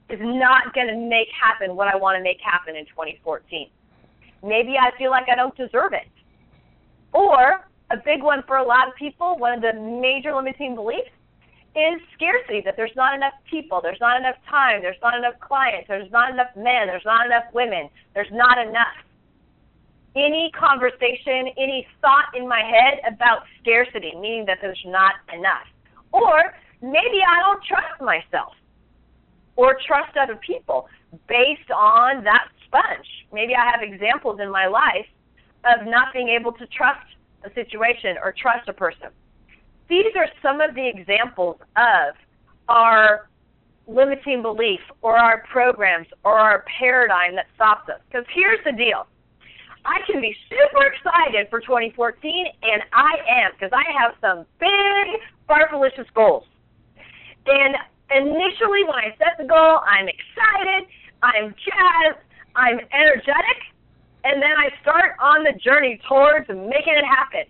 is 0.10 0.20
not 0.22 0.74
going 0.74 0.88
to 0.88 0.96
make 0.96 1.28
happen 1.40 1.76
what 1.76 1.88
I 1.88 1.96
want 1.96 2.18
to 2.18 2.24
make 2.24 2.40
happen 2.42 2.76
in 2.76 2.86
2014. 2.88 3.70
Maybe 4.44 4.78
I 4.80 4.90
feel 4.98 5.12
like 5.12 5.30
I 5.30 5.36
don't 5.36 5.56
deserve 5.56 5.94
it. 5.94 6.08
Or 7.14 7.70
a 7.92 7.98
big 7.98 8.24
one 8.24 8.44
for 8.48 8.58
a 8.58 8.64
lot 8.64 8.88
of 8.88 8.96
people, 8.96 9.38
one 9.38 9.54
of 9.54 9.62
the 9.62 9.74
major 9.74 10.34
limiting 10.34 10.76
beliefs 10.76 11.12
is 11.76 12.02
scarcity, 12.16 12.62
that 12.66 12.76
there's 12.76 12.96
not 12.96 13.14
enough 13.14 13.34
people, 13.50 13.80
there's 13.82 14.00
not 14.00 14.20
enough 14.20 14.36
time, 14.50 14.82
there's 14.82 14.98
not 15.02 15.14
enough 15.16 15.40
clients, 15.40 15.88
there's 15.88 16.12
not 16.12 16.32
enough 16.32 16.50
men, 16.56 16.88
there's 16.88 17.06
not 17.06 17.26
enough 17.26 17.46
women, 17.54 17.90
there's 18.16 18.32
not 18.32 18.58
enough. 18.58 18.98
Any 20.16 20.52
conversation, 20.58 21.54
any 21.58 21.88
thought 22.02 22.36
in 22.36 22.48
my 22.48 22.62
head 22.62 23.00
about 23.14 23.44
scarcity, 23.62 24.14
meaning 24.20 24.46
that 24.48 24.58
there's 24.62 24.82
not 24.86 25.16
enough. 25.34 25.68
Or 26.12 26.54
maybe 26.82 27.22
I 27.28 27.40
don't 27.40 27.64
trust 27.64 28.02
myself 28.02 28.54
or 29.56 29.78
trust 29.86 30.18
other 30.18 30.36
people 30.36 30.88
based 31.28 31.70
on 31.74 32.24
that 32.24 32.48
sponge. 32.66 33.08
Maybe 33.32 33.54
I 33.56 33.70
have 33.70 33.82
examples 33.82 34.40
in 34.42 34.52
my 34.52 34.68
life 34.68 35.06
of 35.66 35.86
not 35.86 36.14
being 36.14 36.30
able 36.30 36.54
to 36.54 36.66
trust 36.68 37.06
a 37.44 37.54
situation 37.54 38.18
or 38.24 38.34
trust 38.38 38.68
a 38.68 38.74
person 38.74 39.10
these 39.90 40.16
are 40.16 40.28
some 40.42 40.62
of 40.62 40.76
the 40.76 40.88
examples 40.88 41.58
of 41.76 42.16
our 42.70 43.28
limiting 43.88 44.44
belief 44.44 44.80
or 45.02 45.18
our 45.18 45.44
programs 45.52 46.08
or 46.24 46.38
our 46.38 46.64
paradigm 46.80 47.36
that 47.36 47.48
stops 47.56 47.90
us. 47.90 48.00
Because 48.10 48.26
here's 48.34 48.64
the 48.64 48.72
deal. 48.72 49.08
I 49.90 50.06
can 50.06 50.22
be 50.22 50.36
super 50.46 50.86
excited 50.86 51.50
for 51.50 51.60
2014, 51.62 52.46
and 52.62 52.84
I 52.94 53.18
am, 53.42 53.52
because 53.58 53.74
I 53.74 53.82
have 53.98 54.14
some 54.22 54.46
big, 54.62 55.18
farfalicious 55.50 56.06
goals. 56.14 56.46
And 57.50 57.74
initially, 58.14 58.86
when 58.86 59.02
I 59.02 59.18
set 59.18 59.42
the 59.42 59.50
goal, 59.50 59.82
I'm 59.82 60.06
excited, 60.06 60.86
I'm 61.26 61.56
jazzed, 61.58 62.22
I'm 62.54 62.78
energetic, 62.94 63.60
and 64.24 64.38
then 64.38 64.54
I 64.54 64.70
start 64.86 65.18
on 65.18 65.44
the 65.44 65.58
journey 65.58 66.00
towards 66.08 66.48
making 66.50 66.94
it 66.94 67.06
happen 67.10 67.50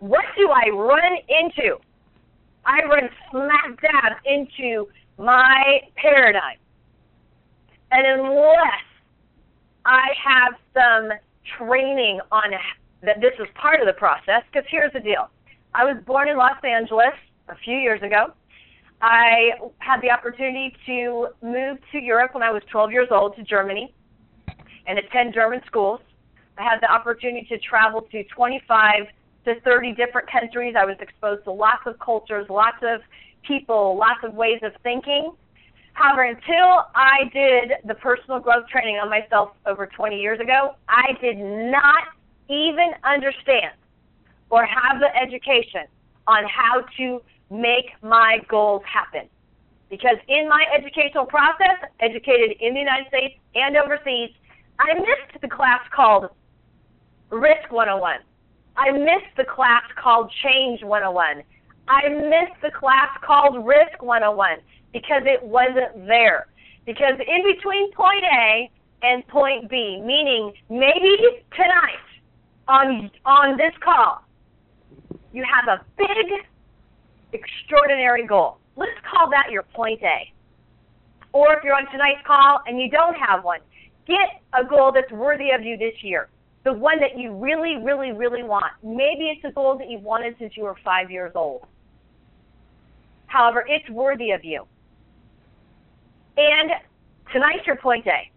what 0.00 0.24
do 0.36 0.50
I 0.50 0.68
run 0.70 1.16
into? 1.28 1.76
I 2.64 2.84
run 2.84 3.08
smack 3.30 3.80
dab 3.80 4.12
into 4.24 4.88
my 5.18 5.80
paradigm. 5.96 6.58
And 7.90 8.20
unless 8.20 8.84
I 9.84 10.08
have 10.24 10.54
some 10.74 11.18
training 11.56 12.20
on 12.30 12.50
that 13.02 13.20
this 13.20 13.32
is 13.38 13.46
part 13.54 13.80
of 13.80 13.86
the 13.86 13.92
process, 13.92 14.42
because 14.52 14.66
here's 14.70 14.92
the 14.92 15.00
deal. 15.00 15.30
I 15.74 15.84
was 15.84 15.96
born 16.04 16.28
in 16.28 16.36
Los 16.36 16.62
Angeles 16.64 17.14
a 17.48 17.56
few 17.64 17.76
years 17.76 18.02
ago. 18.02 18.32
I 19.00 19.52
had 19.78 20.00
the 20.00 20.10
opportunity 20.10 20.74
to 20.86 21.28
move 21.40 21.78
to 21.92 21.98
Europe 21.98 22.34
when 22.34 22.42
I 22.42 22.50
was 22.50 22.62
12 22.70 22.90
years 22.90 23.08
old 23.10 23.36
to 23.36 23.42
Germany 23.44 23.94
and 24.86 24.98
attend 24.98 25.34
German 25.34 25.60
schools. 25.66 26.00
I 26.56 26.64
had 26.64 26.80
the 26.80 26.90
opportunity 26.90 27.46
to 27.50 27.58
travel 27.58 28.02
to 28.10 28.24
25 28.24 29.06
to 29.44 29.60
30 29.60 29.92
different 29.92 30.28
countries. 30.28 30.74
I 30.76 30.84
was 30.84 30.96
exposed 31.00 31.44
to 31.44 31.52
lots 31.52 31.82
of 31.86 31.98
cultures, 32.00 32.46
lots 32.50 32.78
of 32.82 33.00
people, 33.42 33.96
lots 33.96 34.24
of 34.24 34.34
ways 34.34 34.58
of 34.62 34.72
thinking. 34.82 35.32
However, 35.98 36.22
until 36.22 36.86
I 36.94 37.24
did 37.32 37.72
the 37.84 37.94
personal 37.94 38.38
growth 38.38 38.68
training 38.68 38.98
on 39.02 39.10
myself 39.10 39.50
over 39.66 39.84
20 39.86 40.20
years 40.20 40.38
ago, 40.38 40.76
I 40.88 41.18
did 41.20 41.38
not 41.38 42.04
even 42.48 42.92
understand 43.02 43.74
or 44.48 44.64
have 44.64 45.00
the 45.00 45.10
education 45.20 45.90
on 46.28 46.44
how 46.44 46.84
to 46.98 47.20
make 47.50 47.86
my 48.00 48.38
goals 48.48 48.82
happen. 48.86 49.28
Because 49.90 50.18
in 50.28 50.48
my 50.48 50.64
educational 50.72 51.26
process, 51.26 51.82
educated 51.98 52.56
in 52.60 52.74
the 52.74 52.80
United 52.80 53.08
States 53.08 53.34
and 53.56 53.76
overseas, 53.76 54.30
I 54.78 54.94
missed 54.94 55.40
the 55.42 55.48
class 55.48 55.80
called 55.92 56.26
Risk 57.30 57.72
101. 57.72 58.18
I 58.76 58.92
missed 58.92 59.34
the 59.36 59.44
class 59.44 59.82
called 60.00 60.30
Change 60.44 60.84
101. 60.84 61.42
I 61.88 62.08
missed 62.08 62.62
the 62.62 62.70
class 62.70 63.08
called 63.26 63.66
Risk 63.66 64.00
101 64.00 64.58
because 64.92 65.22
it 65.24 65.42
wasn't 65.42 66.06
there. 66.06 66.46
Because 66.86 67.14
in 67.18 67.42
between 67.54 67.92
point 67.92 68.24
A 68.24 68.70
and 69.02 69.26
point 69.28 69.68
B, 69.68 70.00
meaning 70.04 70.52
maybe 70.70 71.44
tonight 71.54 72.08
on 72.66 73.10
on 73.24 73.56
this 73.56 73.72
call, 73.82 74.24
you 75.32 75.44
have 75.44 75.68
a 75.68 75.84
big, 75.96 76.46
extraordinary 77.32 78.26
goal. 78.26 78.58
Let's 78.76 78.98
call 79.10 79.28
that 79.30 79.50
your 79.50 79.62
point 79.62 80.00
A. 80.02 80.32
Or 81.32 81.52
if 81.54 81.64
you're 81.64 81.74
on 81.74 81.90
tonight's 81.90 82.26
call 82.26 82.60
and 82.66 82.80
you 82.80 82.90
don't 82.90 83.14
have 83.14 83.44
one, 83.44 83.60
get 84.06 84.40
a 84.58 84.64
goal 84.64 84.92
that's 84.92 85.12
worthy 85.12 85.50
of 85.50 85.62
you 85.62 85.76
this 85.76 85.94
year. 86.02 86.28
The 86.64 86.72
one 86.72 86.98
that 87.00 87.18
you 87.18 87.34
really, 87.34 87.76
really, 87.82 88.12
really 88.12 88.42
want. 88.42 88.72
Maybe 88.82 89.30
it's 89.30 89.44
a 89.44 89.52
goal 89.52 89.78
that 89.78 89.90
you've 89.90 90.02
wanted 90.02 90.36
since 90.38 90.56
you 90.56 90.64
were 90.64 90.76
five 90.84 91.10
years 91.10 91.32
old. 91.34 91.66
However, 93.26 93.64
it's 93.68 93.88
worthy 93.90 94.30
of 94.30 94.44
you. 94.44 94.64
And 96.38 96.70
tonight's 97.32 97.66
your 97.66 97.76
point 97.76 98.04
day. 98.04 98.30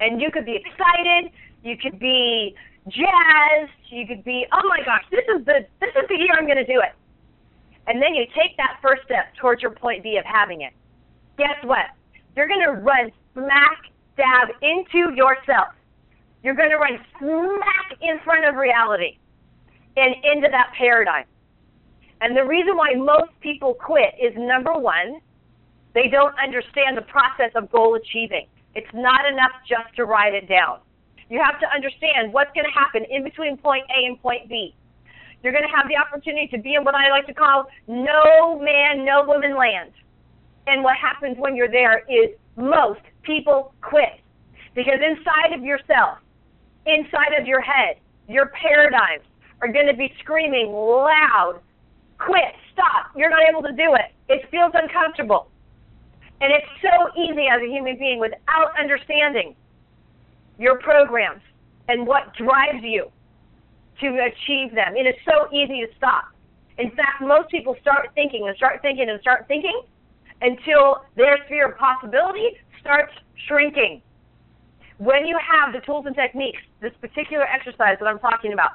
And 0.00 0.20
you 0.20 0.30
could 0.32 0.44
be 0.44 0.56
excited, 0.56 1.30
you 1.62 1.76
could 1.76 1.98
be 2.00 2.56
jazzed, 2.88 3.70
you 3.90 4.06
could 4.06 4.24
be, 4.24 4.46
oh 4.52 4.68
my 4.68 4.82
gosh, 4.84 5.04
this 5.10 5.24
is 5.36 5.44
the 5.44 5.66
this 5.80 5.90
is 5.94 6.08
the 6.08 6.16
year 6.16 6.34
I'm 6.36 6.46
gonna 6.46 6.66
do 6.66 6.80
it. 6.80 6.92
And 7.86 8.02
then 8.02 8.14
you 8.14 8.24
take 8.34 8.56
that 8.56 8.78
first 8.82 9.02
step 9.04 9.34
towards 9.40 9.62
your 9.62 9.70
point 9.70 10.02
B 10.02 10.16
of 10.16 10.24
having 10.24 10.62
it. 10.62 10.72
Guess 11.38 11.62
what? 11.64 11.86
You're 12.34 12.48
gonna 12.48 12.72
run 12.72 13.12
smack 13.32 13.92
dab 14.16 14.48
into 14.62 15.14
yourself. 15.14 15.68
You're 16.42 16.54
gonna 16.54 16.78
run 16.78 16.98
smack 17.18 17.98
in 18.00 18.18
front 18.24 18.44
of 18.44 18.56
reality 18.56 19.18
and 19.96 20.14
into 20.24 20.48
that 20.50 20.72
paradigm. 20.76 21.26
And 22.20 22.36
the 22.36 22.44
reason 22.44 22.76
why 22.76 22.94
most 22.94 23.32
people 23.40 23.74
quit 23.74 24.14
is 24.20 24.32
number 24.36 24.72
one, 24.72 25.20
they 25.94 26.08
don't 26.08 26.34
understand 26.38 26.96
the 26.96 27.02
process 27.02 27.50
of 27.54 27.70
goal 27.70 27.94
achieving. 27.96 28.46
It's 28.74 28.90
not 28.94 29.26
enough 29.26 29.52
just 29.68 29.94
to 29.96 30.04
write 30.04 30.34
it 30.34 30.48
down. 30.48 30.78
You 31.28 31.40
have 31.42 31.60
to 31.60 31.66
understand 31.72 32.32
what's 32.32 32.50
going 32.54 32.66
to 32.66 32.78
happen 32.78 33.04
in 33.10 33.24
between 33.24 33.56
point 33.56 33.84
A 33.90 34.06
and 34.06 34.20
point 34.20 34.48
B. 34.48 34.74
You're 35.42 35.52
going 35.52 35.64
to 35.64 35.74
have 35.74 35.88
the 35.88 35.96
opportunity 35.96 36.48
to 36.48 36.58
be 36.58 36.74
in 36.74 36.84
what 36.84 36.94
I 36.94 37.08
like 37.10 37.26
to 37.26 37.34
call 37.34 37.66
no 37.88 38.60
man, 38.60 39.04
no 39.04 39.24
woman 39.26 39.56
land. 39.56 39.92
And 40.66 40.84
what 40.84 40.96
happens 40.96 41.36
when 41.38 41.56
you're 41.56 41.70
there 41.70 42.04
is 42.08 42.30
most 42.56 43.00
people 43.22 43.72
quit. 43.80 44.20
Because 44.74 45.00
inside 45.02 45.52
of 45.56 45.64
yourself, 45.64 46.18
inside 46.86 47.34
of 47.38 47.46
your 47.46 47.60
head, 47.60 47.96
your 48.28 48.52
paradigms 48.60 49.24
are 49.62 49.68
going 49.68 49.86
to 49.86 49.96
be 49.96 50.12
screaming 50.20 50.72
loud, 50.72 51.60
quit, 52.18 52.54
stop, 52.72 53.10
you're 53.16 53.30
not 53.30 53.40
able 53.48 53.62
to 53.62 53.72
do 53.72 53.94
it. 53.94 54.12
It 54.28 54.48
feels 54.50 54.72
uncomfortable. 54.74 55.49
And 56.40 56.52
it's 56.52 56.66
so 56.80 57.20
easy 57.20 57.46
as 57.52 57.60
a 57.60 57.66
human 57.66 57.98
being 57.98 58.18
without 58.18 58.72
understanding 58.78 59.54
your 60.58 60.78
programs 60.78 61.42
and 61.88 62.06
what 62.06 62.34
drives 62.34 62.82
you 62.82 63.10
to 64.00 64.06
achieve 64.06 64.74
them. 64.74 64.96
It 64.96 65.06
is 65.06 65.14
so 65.24 65.52
easy 65.52 65.84
to 65.84 65.88
stop. 65.96 66.24
In 66.78 66.90
fact, 66.90 67.20
most 67.20 67.50
people 67.50 67.76
start 67.80 68.08
thinking 68.14 68.48
and 68.48 68.56
start 68.56 68.80
thinking 68.80 69.10
and 69.10 69.20
start 69.20 69.44
thinking 69.48 69.82
until 70.40 71.04
their 71.16 71.36
sphere 71.44 71.68
of 71.68 71.76
possibility 71.76 72.56
starts 72.80 73.12
shrinking. 73.46 74.00
When 74.96 75.26
you 75.26 75.38
have 75.38 75.74
the 75.74 75.80
tools 75.80 76.06
and 76.06 76.14
techniques, 76.14 76.60
this 76.80 76.92
particular 77.00 77.44
exercise 77.44 77.96
that 78.00 78.06
I'm 78.06 78.18
talking 78.18 78.52
about, 78.52 78.70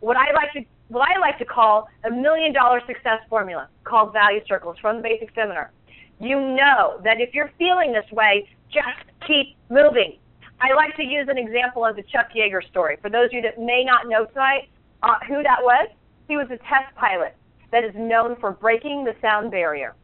what 0.00 0.16
I 0.16 0.32
like 0.32 0.52
to 0.52 0.60
what 0.88 1.08
I 1.08 1.18
like 1.18 1.38
to 1.38 1.44
call 1.44 1.88
a 2.04 2.10
million 2.10 2.52
dollar 2.52 2.80
success 2.86 3.18
formula 3.28 3.68
called 3.84 4.12
value 4.12 4.40
circles 4.46 4.76
from 4.80 4.98
the 4.98 5.02
basic 5.02 5.34
seminar 5.34 5.72
you 6.20 6.40
know 6.40 7.00
that 7.04 7.20
if 7.20 7.34
you're 7.34 7.50
feeling 7.58 7.92
this 7.92 8.10
way, 8.12 8.48
just 8.72 9.04
keep 9.26 9.56
moving. 9.68 10.18
I 10.60 10.72
like 10.74 10.96
to 10.96 11.02
use 11.02 11.26
an 11.28 11.36
example 11.36 11.84
of 11.84 11.96
the 11.96 12.02
Chuck 12.02 12.28
Yeager 12.34 12.66
story. 12.70 12.96
For 13.02 13.10
those 13.10 13.26
of 13.26 13.32
you 13.32 13.42
that 13.42 13.58
may 13.58 13.84
not 13.84 14.08
know 14.08 14.24
tonight 14.26 14.68
uh, 15.02 15.16
who 15.28 15.42
that 15.42 15.58
was, 15.60 15.88
he 16.28 16.36
was 16.36 16.46
a 16.46 16.56
test 16.56 16.94
pilot 16.96 17.36
that 17.72 17.84
is 17.84 17.92
known 17.94 18.36
for 18.40 18.52
breaking 18.52 19.04
the 19.04 19.14
sound 19.20 19.50
barrier. 19.50 19.94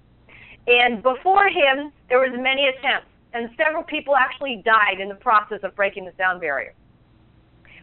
And 0.66 1.02
before 1.02 1.48
him, 1.48 1.92
there 2.08 2.18
was 2.18 2.30
many 2.34 2.68
attempts, 2.68 3.08
and 3.32 3.50
several 3.56 3.82
people 3.82 4.14
actually 4.14 4.62
died 4.64 5.00
in 5.00 5.08
the 5.08 5.14
process 5.16 5.60
of 5.62 5.74
breaking 5.74 6.04
the 6.04 6.12
sound 6.18 6.40
barrier. 6.40 6.74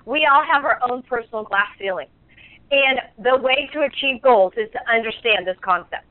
We 0.06 0.28
all 0.32 0.44
have 0.46 0.64
our 0.64 0.80
own 0.90 1.02
personal 1.04 1.44
glass 1.44 1.68
ceiling. 1.80 2.08
And 2.72 3.00
the 3.18 3.38
way 3.38 3.70
to 3.74 3.82
achieve 3.82 4.22
goals 4.22 4.54
is 4.56 4.70
to 4.72 4.80
understand 4.90 5.48
this 5.48 5.58
concept. 5.62 6.06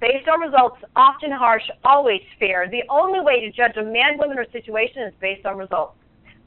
Based 0.00 0.26
on 0.28 0.40
results, 0.40 0.78
often 0.96 1.30
harsh, 1.30 1.62
always 1.84 2.22
fair. 2.38 2.68
The 2.70 2.82
only 2.88 3.20
way 3.20 3.40
to 3.40 3.52
judge 3.52 3.76
a 3.76 3.82
man, 3.82 4.16
woman, 4.18 4.38
or 4.38 4.46
situation 4.50 5.02
is 5.02 5.12
based 5.20 5.44
on 5.44 5.58
results. 5.58 5.96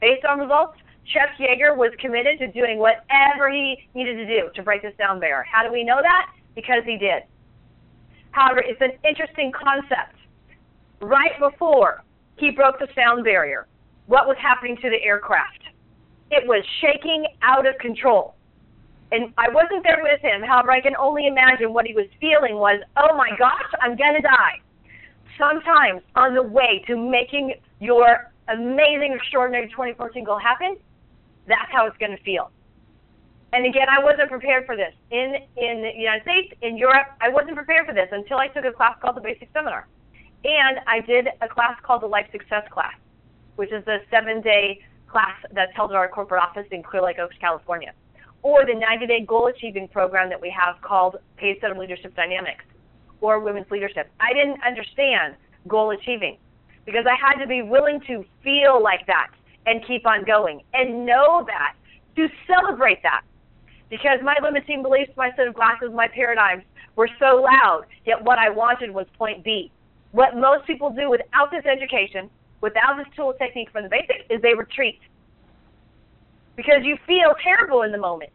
Based 0.00 0.24
on 0.24 0.40
results, 0.40 0.76
Chuck 1.12 1.30
Yeager 1.38 1.76
was 1.76 1.92
committed 2.00 2.38
to 2.40 2.50
doing 2.50 2.78
whatever 2.78 3.50
he 3.50 3.76
needed 3.94 4.16
to 4.16 4.26
do 4.26 4.50
to 4.54 4.62
break 4.62 4.82
this 4.82 4.94
sound 4.98 5.20
barrier. 5.20 5.44
How 5.50 5.62
do 5.62 5.72
we 5.72 5.84
know 5.84 6.00
that? 6.02 6.32
Because 6.56 6.82
he 6.84 6.98
did. 6.98 7.22
However, 8.32 8.60
it's 8.66 8.80
an 8.80 8.92
interesting 9.08 9.52
concept. 9.52 10.16
Right 11.00 11.38
before 11.38 12.02
he 12.36 12.50
broke 12.50 12.80
the 12.80 12.88
sound 12.96 13.22
barrier, 13.22 13.68
what 14.06 14.26
was 14.26 14.36
happening 14.40 14.76
to 14.82 14.90
the 14.90 15.00
aircraft? 15.02 15.62
It 16.30 16.44
was 16.48 16.64
shaking 16.80 17.26
out 17.42 17.66
of 17.66 17.78
control 17.78 18.34
and 19.12 19.32
I 19.38 19.48
wasn't 19.50 19.84
there 19.84 20.00
with 20.02 20.20
him. 20.20 20.42
However, 20.42 20.70
I 20.70 20.80
can 20.80 20.96
only 20.96 21.26
imagine 21.26 21.72
what 21.72 21.86
he 21.86 21.94
was 21.94 22.06
feeling 22.20 22.56
was, 22.56 22.80
oh 22.96 23.16
my 23.16 23.30
gosh, 23.38 23.70
I'm 23.80 23.96
going 23.96 24.14
to 24.14 24.22
die. 24.22 24.60
Sometimes 25.38 26.02
on 26.14 26.34
the 26.34 26.42
way 26.42 26.82
to 26.86 26.96
making 26.96 27.54
your 27.80 28.32
amazing, 28.48 29.12
extraordinary 29.14 29.68
2014 29.68 30.24
goal 30.24 30.38
happen, 30.38 30.76
that's 31.46 31.70
how 31.70 31.86
it's 31.86 31.96
going 31.98 32.16
to 32.16 32.22
feel. 32.22 32.50
And 33.52 33.66
again, 33.66 33.86
I 33.88 34.02
wasn't 34.02 34.30
prepared 34.30 34.66
for 34.66 34.74
this. 34.74 34.92
In 35.10 35.36
in 35.56 35.82
the 35.82 35.92
United 35.94 36.22
States, 36.22 36.54
in 36.62 36.76
Europe, 36.76 37.06
I 37.20 37.28
wasn't 37.28 37.54
prepared 37.54 37.86
for 37.86 37.94
this 37.94 38.08
until 38.10 38.38
I 38.38 38.48
took 38.48 38.64
a 38.64 38.72
class 38.72 38.96
called 39.00 39.16
the 39.16 39.20
Basic 39.20 39.48
Seminar. 39.52 39.86
And 40.44 40.78
I 40.88 41.00
did 41.00 41.28
a 41.40 41.48
class 41.48 41.78
called 41.82 42.02
the 42.02 42.08
Life 42.08 42.26
Success 42.32 42.64
Class, 42.72 42.94
which 43.54 43.70
is 43.70 43.86
a 43.86 43.98
seven 44.10 44.40
day 44.40 44.80
class 45.06 45.38
that's 45.52 45.70
held 45.76 45.92
at 45.92 45.96
our 45.96 46.08
corporate 46.08 46.42
office 46.42 46.66
in 46.72 46.82
Clearlake 46.82 47.20
Oaks, 47.20 47.36
California 47.40 47.92
or 48.44 48.66
the 48.66 48.74
90 48.74 49.06
day 49.06 49.24
goal 49.26 49.48
achieving 49.48 49.88
program 49.88 50.28
that 50.28 50.40
we 50.40 50.54
have 50.54 50.80
called 50.82 51.16
Pacesetter 51.42 51.76
Leadership 51.76 52.14
Dynamics 52.14 52.64
or 53.20 53.40
Women's 53.40 53.70
Leadership. 53.70 54.10
I 54.20 54.32
didn't 54.34 54.62
understand 54.62 55.34
goal 55.66 55.90
achieving 55.90 56.36
because 56.84 57.06
I 57.08 57.16
had 57.16 57.40
to 57.40 57.48
be 57.48 57.62
willing 57.62 58.00
to 58.06 58.22
feel 58.44 58.82
like 58.82 59.06
that 59.06 59.28
and 59.66 59.84
keep 59.86 60.06
on 60.06 60.24
going 60.24 60.60
and 60.74 61.06
know 61.06 61.42
that, 61.46 61.74
to 62.16 62.28
celebrate 62.46 63.02
that. 63.02 63.22
Because 63.88 64.18
my 64.22 64.36
limiting 64.42 64.82
beliefs, 64.82 65.10
my 65.16 65.30
set 65.36 65.48
of 65.48 65.54
glasses, 65.54 65.88
my 65.94 66.06
paradigms 66.08 66.64
were 66.96 67.08
so 67.18 67.42
loud, 67.42 67.84
yet 68.04 68.22
what 68.22 68.38
I 68.38 68.50
wanted 68.50 68.90
was 68.90 69.06
point 69.16 69.42
B. 69.42 69.72
What 70.12 70.36
most 70.36 70.66
people 70.66 70.90
do 70.90 71.08
without 71.08 71.50
this 71.50 71.64
education, 71.64 72.28
without 72.60 72.98
this 72.98 73.06
tool 73.16 73.32
technique 73.38 73.70
from 73.72 73.84
the 73.84 73.88
basics, 73.88 74.24
is 74.28 74.42
they 74.42 74.54
retreat 74.54 75.00
because 76.56 76.84
you 76.84 76.96
feel 77.06 77.34
terrible 77.42 77.82
in 77.82 77.92
the 77.92 77.98
moment. 77.98 78.30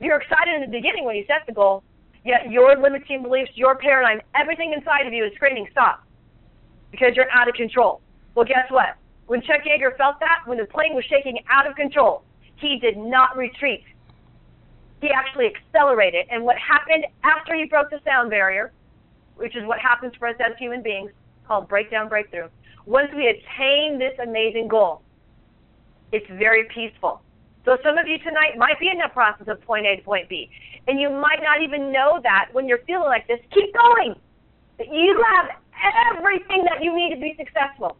You're 0.00 0.20
excited 0.20 0.54
in 0.54 0.60
the 0.60 0.76
beginning 0.76 1.04
when 1.04 1.16
you 1.16 1.24
set 1.26 1.46
the 1.46 1.52
goal, 1.52 1.82
yet 2.24 2.50
your 2.50 2.76
limiting 2.76 3.22
beliefs, 3.22 3.50
your 3.54 3.76
paradigm, 3.76 4.20
everything 4.34 4.72
inside 4.72 5.06
of 5.06 5.12
you 5.12 5.24
is 5.24 5.32
screaming, 5.34 5.66
stop, 5.70 6.04
because 6.90 7.12
you're 7.16 7.30
out 7.30 7.48
of 7.48 7.54
control. 7.54 8.00
Well, 8.34 8.44
guess 8.44 8.70
what? 8.70 8.96
When 9.26 9.40
Chuck 9.40 9.62
Yeager 9.66 9.96
felt 9.96 10.20
that, 10.20 10.42
when 10.44 10.58
the 10.58 10.66
plane 10.66 10.94
was 10.94 11.04
shaking 11.04 11.38
out 11.50 11.66
of 11.66 11.74
control, 11.74 12.22
he 12.56 12.78
did 12.78 12.96
not 12.96 13.36
retreat. 13.36 13.84
He 15.00 15.10
actually 15.10 15.46
accelerated. 15.46 16.26
And 16.30 16.44
what 16.44 16.56
happened 16.58 17.06
after 17.24 17.54
he 17.54 17.64
broke 17.64 17.90
the 17.90 18.00
sound 18.04 18.30
barrier, 18.30 18.72
which 19.36 19.56
is 19.56 19.64
what 19.64 19.78
happens 19.78 20.14
for 20.18 20.28
us 20.28 20.36
as 20.40 20.56
human 20.58 20.82
beings, 20.82 21.10
called 21.46 21.68
breakdown 21.68 22.08
breakthrough, 22.08 22.48
once 22.86 23.08
we 23.14 23.26
attain 23.26 23.98
this 23.98 24.14
amazing 24.22 24.68
goal, 24.68 25.02
it's 26.12 26.26
very 26.38 26.64
peaceful. 26.74 27.22
So 27.64 27.76
some 27.82 27.98
of 27.98 28.06
you 28.06 28.18
tonight 28.18 28.56
might 28.56 28.78
be 28.78 28.88
in 28.88 28.98
that 28.98 29.12
process 29.12 29.48
of 29.48 29.60
point 29.62 29.86
A 29.86 29.96
to 29.96 30.02
point 30.02 30.28
B. 30.28 30.48
And 30.86 31.00
you 31.00 31.10
might 31.10 31.42
not 31.42 31.62
even 31.62 31.92
know 31.92 32.20
that 32.22 32.48
when 32.52 32.68
you're 32.68 32.84
feeling 32.86 33.08
like 33.08 33.26
this. 33.26 33.40
Keep 33.52 33.74
going. 33.74 34.14
You 34.78 35.24
have 35.34 35.50
everything 36.14 36.64
that 36.64 36.82
you 36.82 36.94
need 36.94 37.14
to 37.14 37.20
be 37.20 37.34
successful. 37.36 37.96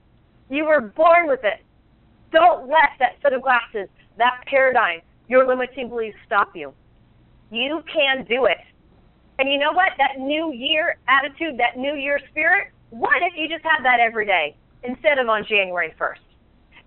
You 0.49 0.67
were 0.67 0.81
born 0.81 1.27
with 1.27 1.41
it. 1.43 1.65
Don't 2.33 2.69
let 2.69 2.91
that 3.01 3.17
set 3.23 3.33
of 3.33 3.43
glasses, 3.43 3.89
that 4.19 4.43
paradigm, 4.47 5.01
your 5.29 5.47
limiting 5.47 5.89
beliefs 5.89 6.17
stop 6.27 6.55
you. 6.55 6.73
You 7.51 7.83
can 7.93 8.25
do 8.29 8.45
it. 8.45 8.59
And 9.39 9.51
you 9.51 9.59
know 9.59 9.73
what? 9.73 9.93
That 9.99 10.19
new 10.19 10.53
year 10.53 10.97
attitude, 11.09 11.59
that 11.59 11.77
new 11.77 11.95
year 11.95 12.21
spirit, 12.31 12.69
what 12.91 13.23
if 13.23 13.33
you 13.37 13.49
just 13.49 13.65
had 13.65 13.85
that 13.85 14.01
every 14.01 14.27
day 14.27 14.57
instead 14.83 15.19
of 15.19 15.29
on 15.29 15.45
January 15.49 15.93
1st? 15.99 16.26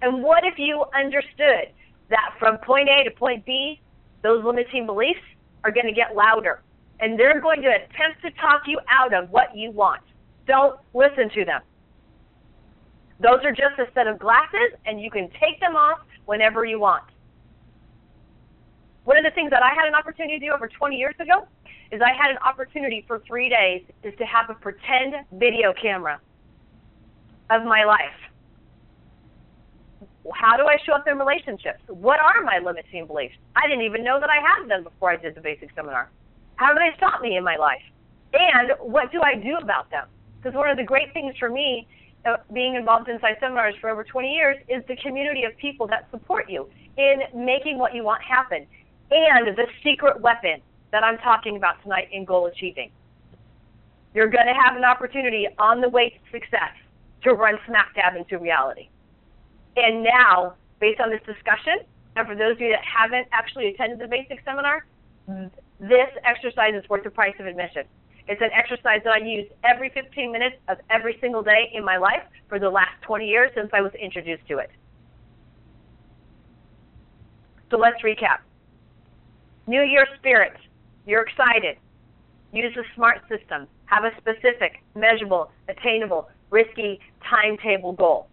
And 0.01 0.23
what 0.23 0.45
if 0.45 0.55
you 0.57 0.85
understood 0.97 1.73
that 2.09 2.35
from 2.39 2.57
point 2.59 2.89
A 2.89 3.03
to 3.03 3.11
point 3.11 3.45
B, 3.45 3.79
those 4.23 4.43
limiting 4.43 4.85
beliefs 4.85 5.19
are 5.63 5.71
going 5.71 5.87
to 5.87 5.93
get 5.93 6.15
louder 6.15 6.61
and 6.99 7.19
they're 7.19 7.39
going 7.39 7.61
to 7.61 7.69
attempt 7.69 8.21
to 8.23 8.31
talk 8.31 8.63
you 8.67 8.79
out 8.89 9.13
of 9.13 9.29
what 9.29 9.55
you 9.55 9.71
want. 9.71 10.01
Don't 10.47 10.79
listen 10.93 11.29
to 11.35 11.45
them. 11.45 11.61
Those 13.21 13.39
are 13.43 13.51
just 13.51 13.77
a 13.79 13.85
set 13.93 14.07
of 14.07 14.19
glasses 14.19 14.71
and 14.85 15.01
you 15.01 15.11
can 15.11 15.29
take 15.39 15.59
them 15.59 15.75
off 15.75 15.99
whenever 16.25 16.65
you 16.65 16.79
want. 16.79 17.03
One 19.03 19.17
of 19.17 19.23
the 19.23 19.31
things 19.31 19.49
that 19.51 19.63
I 19.63 19.69
had 19.69 19.87
an 19.87 19.95
opportunity 19.95 20.39
to 20.39 20.45
do 20.45 20.51
over 20.51 20.67
20 20.67 20.95
years 20.95 21.15
ago 21.19 21.47
is 21.91 22.01
I 22.01 22.13
had 22.13 22.31
an 22.31 22.37
opportunity 22.45 23.03
for 23.07 23.21
three 23.25 23.49
days 23.49 23.81
is 24.03 24.13
to 24.19 24.25
have 24.25 24.49
a 24.49 24.53
pretend 24.53 25.15
video 25.33 25.73
camera 25.73 26.19
of 27.49 27.63
my 27.63 27.83
life? 27.83 28.28
How 30.33 30.57
do 30.57 30.65
I 30.65 30.77
show 30.85 30.93
up 30.93 31.07
in 31.07 31.17
relationships? 31.17 31.81
What 31.87 32.19
are 32.19 32.43
my 32.43 32.59
limiting 32.63 33.07
beliefs? 33.07 33.35
I 33.55 33.67
didn't 33.67 33.83
even 33.83 34.03
know 34.03 34.19
that 34.19 34.29
I 34.29 34.37
had 34.37 34.69
them 34.69 34.83
before 34.83 35.11
I 35.11 35.17
did 35.17 35.35
the 35.35 35.41
basic 35.41 35.69
seminar. 35.75 36.09
How 36.55 36.73
do 36.73 36.79
they 36.79 36.95
stop 36.97 37.21
me 37.21 37.37
in 37.37 37.43
my 37.43 37.55
life? 37.55 37.81
And 38.33 38.71
what 38.79 39.11
do 39.11 39.21
I 39.21 39.35
do 39.35 39.55
about 39.61 39.89
them? 39.89 40.07
Because 40.37 40.55
one 40.55 40.69
of 40.69 40.77
the 40.77 40.83
great 40.83 41.13
things 41.13 41.35
for 41.39 41.49
me, 41.49 41.87
uh, 42.25 42.37
being 42.53 42.75
involved 42.75 43.07
in 43.07 43.15
Insight 43.15 43.37
Seminars 43.39 43.75
for 43.81 43.89
over 43.89 44.03
20 44.03 44.31
years, 44.31 44.57
is 44.67 44.83
the 44.87 44.95
community 44.97 45.43
of 45.43 45.55
people 45.57 45.87
that 45.87 46.07
support 46.11 46.49
you 46.49 46.69
in 46.97 47.21
making 47.33 47.77
what 47.77 47.95
you 47.95 48.03
want 48.03 48.21
happen. 48.23 48.65
And 49.11 49.57
the 49.57 49.65
secret 49.83 50.21
weapon 50.21 50.61
that 50.91 51.03
I'm 51.03 51.17
talking 51.19 51.57
about 51.57 51.81
tonight 51.83 52.09
in 52.11 52.25
goal 52.25 52.45
achieving. 52.45 52.91
You're 54.13 54.29
going 54.29 54.47
to 54.47 54.53
have 54.53 54.75
an 54.75 54.83
opportunity 54.83 55.47
on 55.57 55.81
the 55.81 55.89
way 55.89 56.09
to 56.09 56.31
success 56.31 56.73
to 57.23 57.33
run 57.33 57.55
smack 57.67 57.93
dab 57.95 58.15
into 58.15 58.37
reality. 58.37 58.89
And 59.79 60.03
now, 60.03 60.55
based 60.79 60.99
on 60.99 61.09
this 61.09 61.21
discussion, 61.25 61.79
and 62.15 62.27
for 62.27 62.35
those 62.35 62.53
of 62.53 62.61
you 62.61 62.69
that 62.69 62.83
haven't 62.83 63.27
actually 63.31 63.69
attended 63.69 63.99
the 63.99 64.07
basic 64.07 64.43
seminar, 64.43 64.85
this 65.79 66.09
exercise 66.25 66.73
is 66.75 66.87
worth 66.89 67.03
the 67.03 67.09
price 67.09 67.35
of 67.39 67.45
admission. 67.45 67.83
It's 68.27 68.41
an 68.41 68.49
exercise 68.53 69.01
that 69.05 69.13
I 69.13 69.17
use 69.17 69.47
every 69.63 69.89
15 69.89 70.31
minutes 70.31 70.57
of 70.67 70.77
every 70.89 71.17
single 71.21 71.41
day 71.41 71.71
in 71.73 71.83
my 71.83 71.97
life 71.97 72.23
for 72.47 72.59
the 72.59 72.69
last 72.69 73.01
20 73.03 73.25
years 73.25 73.51
since 73.55 73.69
I 73.73 73.81
was 73.81 73.91
introduced 73.95 74.45
to 74.49 74.57
it. 74.57 74.69
So 77.71 77.77
let's 77.77 78.01
recap. 78.03 78.39
New 79.65 79.81
Year 79.81 80.05
spirit. 80.17 80.53
You're 81.05 81.21
excited. 81.21 81.77
Use 82.51 82.73
the 82.75 82.83
SMART 82.95 83.21
system. 83.29 83.67
Have 83.85 84.03
a 84.03 84.11
specific, 84.17 84.83
measurable, 84.95 85.51
attainable, 85.67 86.29
risky 86.49 86.99
timetable 87.29 87.93
goal. 87.93 88.27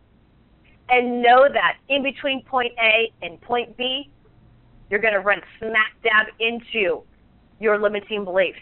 And 0.88 1.20
know 1.20 1.48
that 1.52 1.78
in 1.88 2.02
between 2.02 2.42
point 2.44 2.72
A 2.80 3.12
and 3.22 3.40
point 3.40 3.76
B, 3.76 4.10
you're 4.88 5.00
going 5.00 5.14
to 5.14 5.20
run 5.20 5.40
smack 5.58 5.94
dab 6.02 6.26
into 6.38 7.02
your 7.58 7.80
limiting 7.80 8.24
beliefs. 8.24 8.58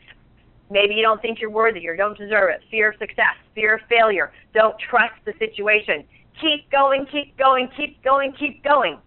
Maybe 0.70 0.94
you 0.94 1.02
don't 1.02 1.20
think 1.20 1.40
you're 1.40 1.50
worthy 1.50 1.86
or 1.86 1.96
don't 1.96 2.16
deserve 2.16 2.50
it. 2.50 2.62
Fear 2.70 2.92
of 2.92 2.98
success, 2.98 3.36
fear 3.54 3.74
of 3.74 3.80
failure. 3.88 4.32
Don't 4.54 4.74
trust 4.78 5.14
the 5.26 5.34
situation. 5.38 6.04
Keep 6.40 6.70
going, 6.70 7.06
keep 7.12 7.36
going, 7.36 7.68
keep 7.76 8.02
going, 8.02 8.32
keep 8.38 8.64
going. 8.64 8.98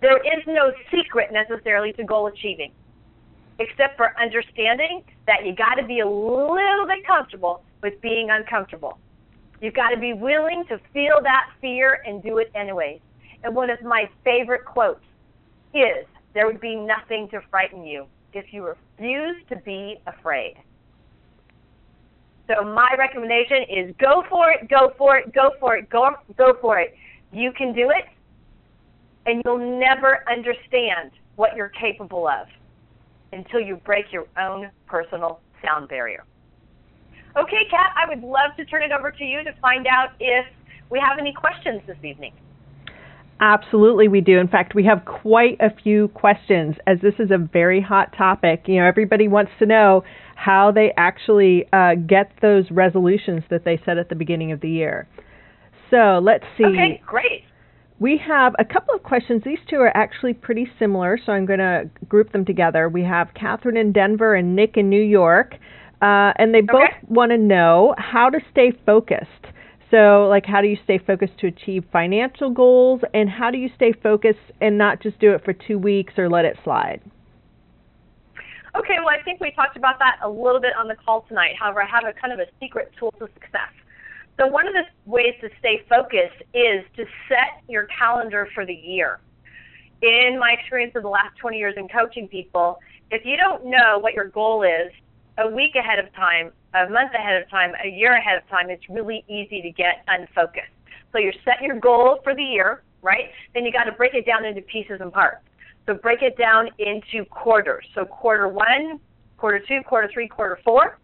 There 0.00 0.18
is 0.18 0.42
no 0.46 0.72
secret 0.90 1.30
necessarily 1.32 1.92
to 1.92 2.04
goal 2.04 2.26
achieving, 2.26 2.72
except 3.58 3.96
for 3.96 4.18
understanding 4.20 5.04
that 5.26 5.46
you 5.46 5.54
got 5.54 5.74
to 5.74 5.84
be 5.84 6.00
a 6.00 6.08
little 6.08 6.86
bit 6.86 7.06
comfortable 7.06 7.62
with 7.82 8.00
being 8.00 8.30
uncomfortable. 8.30 8.98
You've 9.62 9.74
got 9.74 9.90
to 9.90 9.96
be 9.96 10.12
willing 10.12 10.64
to 10.68 10.78
feel 10.92 11.20
that 11.22 11.50
fear 11.60 12.02
and 12.04 12.20
do 12.20 12.38
it 12.38 12.50
anyways. 12.52 13.00
And 13.44 13.54
one 13.54 13.70
of 13.70 13.80
my 13.82 14.10
favorite 14.24 14.64
quotes 14.64 15.04
is 15.72 16.04
there 16.34 16.46
would 16.46 16.60
be 16.60 16.74
nothing 16.74 17.28
to 17.30 17.40
frighten 17.48 17.84
you 17.84 18.06
if 18.32 18.52
you 18.52 18.66
refuse 18.66 19.36
to 19.50 19.56
be 19.64 20.00
afraid. 20.08 20.56
So 22.48 22.64
my 22.64 22.88
recommendation 22.98 23.62
is 23.70 23.94
go 24.00 24.24
for 24.28 24.50
it, 24.50 24.68
go 24.68 24.92
for 24.98 25.16
it, 25.16 25.32
go 25.32 25.52
for 25.60 25.76
it, 25.76 25.88
go 25.88 26.10
go 26.36 26.54
for 26.60 26.80
it. 26.80 26.94
You 27.32 27.52
can 27.52 27.72
do 27.72 27.90
it 27.90 28.06
and 29.26 29.42
you'll 29.44 29.78
never 29.78 30.24
understand 30.28 31.12
what 31.36 31.54
you're 31.56 31.68
capable 31.68 32.26
of 32.26 32.48
until 33.32 33.60
you 33.60 33.76
break 33.76 34.06
your 34.12 34.26
own 34.36 34.70
personal 34.86 35.40
sound 35.64 35.88
barrier. 35.88 36.24
Okay, 37.36 37.64
Kat, 37.70 37.92
I 37.96 38.08
would 38.08 38.22
love 38.22 38.56
to 38.58 38.64
turn 38.64 38.82
it 38.82 38.92
over 38.92 39.10
to 39.10 39.24
you 39.24 39.42
to 39.44 39.52
find 39.60 39.86
out 39.86 40.10
if 40.20 40.44
we 40.90 41.00
have 41.00 41.18
any 41.18 41.32
questions 41.32 41.80
this 41.86 41.96
evening. 42.04 42.32
Absolutely, 43.40 44.06
we 44.06 44.20
do. 44.20 44.38
In 44.38 44.46
fact, 44.46 44.74
we 44.74 44.84
have 44.84 45.04
quite 45.04 45.56
a 45.60 45.74
few 45.82 46.08
questions 46.08 46.76
as 46.86 46.98
this 47.02 47.14
is 47.18 47.30
a 47.32 47.38
very 47.38 47.80
hot 47.80 48.14
topic. 48.16 48.64
You 48.66 48.76
know, 48.76 48.86
everybody 48.86 49.26
wants 49.26 49.50
to 49.58 49.66
know 49.66 50.04
how 50.36 50.70
they 50.70 50.92
actually 50.96 51.66
uh, 51.72 51.94
get 52.06 52.30
those 52.40 52.70
resolutions 52.70 53.42
that 53.50 53.64
they 53.64 53.80
set 53.84 53.98
at 53.98 54.08
the 54.08 54.14
beginning 54.14 54.52
of 54.52 54.60
the 54.60 54.70
year. 54.70 55.08
So 55.90 56.20
let's 56.22 56.44
see. 56.56 56.64
Okay, 56.64 57.02
great. 57.04 57.44
We 57.98 58.20
have 58.26 58.54
a 58.58 58.64
couple 58.64 58.94
of 58.94 59.02
questions. 59.02 59.42
These 59.44 59.58
two 59.68 59.76
are 59.76 59.96
actually 59.96 60.34
pretty 60.34 60.68
similar, 60.78 61.18
so 61.24 61.32
I'm 61.32 61.46
going 61.46 61.58
to 61.60 61.90
group 62.08 62.32
them 62.32 62.44
together. 62.44 62.88
We 62.88 63.02
have 63.04 63.28
Catherine 63.34 63.76
in 63.76 63.92
Denver 63.92 64.34
and 64.34 64.54
Nick 64.56 64.76
in 64.76 64.88
New 64.88 65.02
York. 65.02 65.54
Uh, 66.02 66.32
and 66.36 66.52
they 66.52 66.60
both 66.60 66.82
okay. 66.82 66.98
want 67.06 67.30
to 67.30 67.38
know 67.38 67.94
how 67.96 68.28
to 68.28 68.40
stay 68.50 68.72
focused. 68.84 69.46
So, 69.88 70.26
like, 70.28 70.44
how 70.44 70.60
do 70.60 70.66
you 70.66 70.76
stay 70.82 70.98
focused 70.98 71.38
to 71.38 71.46
achieve 71.46 71.84
financial 71.92 72.50
goals, 72.50 73.02
and 73.14 73.30
how 73.30 73.50
do 73.52 73.58
you 73.58 73.70
stay 73.76 73.92
focused 73.92 74.50
and 74.60 74.76
not 74.76 75.00
just 75.00 75.20
do 75.20 75.32
it 75.32 75.44
for 75.44 75.52
two 75.52 75.78
weeks 75.78 76.14
or 76.18 76.28
let 76.28 76.44
it 76.44 76.56
slide? 76.64 77.00
Okay, 78.74 78.96
well, 78.98 79.10
I 79.10 79.22
think 79.22 79.40
we 79.40 79.52
talked 79.52 79.76
about 79.76 79.98
that 79.98 80.16
a 80.24 80.28
little 80.28 80.60
bit 80.60 80.72
on 80.76 80.88
the 80.88 80.96
call 80.96 81.26
tonight. 81.28 81.54
However, 81.60 81.82
I 81.82 81.86
have 81.86 82.04
a 82.04 82.18
kind 82.18 82.32
of 82.32 82.40
a 82.40 82.46
secret 82.58 82.90
tool 82.98 83.12
to 83.18 83.28
success. 83.34 83.70
So, 84.40 84.46
one 84.46 84.66
of 84.66 84.72
the 84.72 84.82
ways 85.04 85.34
to 85.42 85.50
stay 85.60 85.82
focused 85.88 86.42
is 86.52 86.82
to 86.96 87.04
set 87.28 87.62
your 87.68 87.86
calendar 87.96 88.48
for 88.54 88.66
the 88.66 88.74
year. 88.74 89.20
In 90.00 90.36
my 90.40 90.56
experience 90.58 90.94
of 90.96 91.02
the 91.02 91.10
last 91.10 91.36
20 91.38 91.58
years 91.58 91.74
in 91.76 91.86
coaching 91.86 92.26
people, 92.26 92.80
if 93.12 93.24
you 93.24 93.36
don't 93.36 93.66
know 93.66 93.98
what 94.00 94.14
your 94.14 94.28
goal 94.28 94.64
is 94.64 94.90
a 95.42 95.48
week 95.48 95.74
ahead 95.74 95.98
of 95.98 96.12
time, 96.14 96.52
a 96.74 96.88
month 96.88 97.12
ahead 97.14 97.42
of 97.42 97.50
time, 97.50 97.72
a 97.84 97.88
year 97.88 98.14
ahead 98.14 98.38
of 98.38 98.48
time, 98.48 98.70
it's 98.70 98.88
really 98.88 99.24
easy 99.28 99.60
to 99.60 99.70
get 99.70 100.04
unfocused. 100.08 100.72
So 101.12 101.18
you 101.18 101.32
set 101.44 101.60
your 101.60 101.78
goal 101.78 102.20
for 102.24 102.34
the 102.34 102.42
year, 102.42 102.82
right? 103.02 103.30
Then 103.54 103.64
you 103.66 103.72
got 103.72 103.84
to 103.84 103.92
break 103.92 104.14
it 104.14 104.24
down 104.24 104.44
into 104.44 104.62
pieces 104.62 104.98
and 105.00 105.12
parts. 105.12 105.44
So 105.86 105.94
break 105.94 106.22
it 106.22 106.38
down 106.38 106.68
into 106.78 107.24
quarters. 107.28 107.84
So 107.94 108.04
quarter 108.04 108.48
one, 108.48 109.00
quarter 109.36 109.60
two, 109.66 109.80
quarter 109.84 110.08
three, 110.12 110.28
quarter 110.28 110.58
four. 110.64 110.98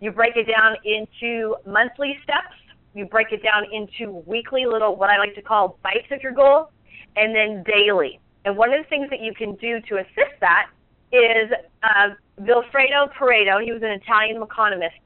You 0.00 0.12
break 0.12 0.36
it 0.36 0.46
down 0.46 0.76
into 0.84 1.56
monthly 1.66 2.18
steps. 2.22 2.56
You 2.94 3.04
break 3.04 3.32
it 3.32 3.42
down 3.42 3.66
into 3.72 4.22
weekly 4.26 4.64
little, 4.64 4.96
what 4.96 5.10
I 5.10 5.18
like 5.18 5.34
to 5.34 5.42
call 5.42 5.78
bites 5.82 6.06
of 6.10 6.22
your 6.22 6.32
goal, 6.32 6.70
and 7.16 7.34
then 7.34 7.62
daily. 7.64 8.18
And 8.44 8.56
one 8.56 8.72
of 8.72 8.82
the 8.82 8.88
things 8.88 9.10
that 9.10 9.20
you 9.20 9.34
can 9.34 9.54
do 9.56 9.80
to 9.88 9.98
assist 9.98 10.40
that 10.40 10.70
is 11.12 11.50
uh, 11.82 12.08
Vilfredo 12.40 13.12
Pareto. 13.18 13.62
He 13.62 13.72
was 13.72 13.82
an 13.82 13.90
Italian 13.90 14.42
economist, 14.42 14.96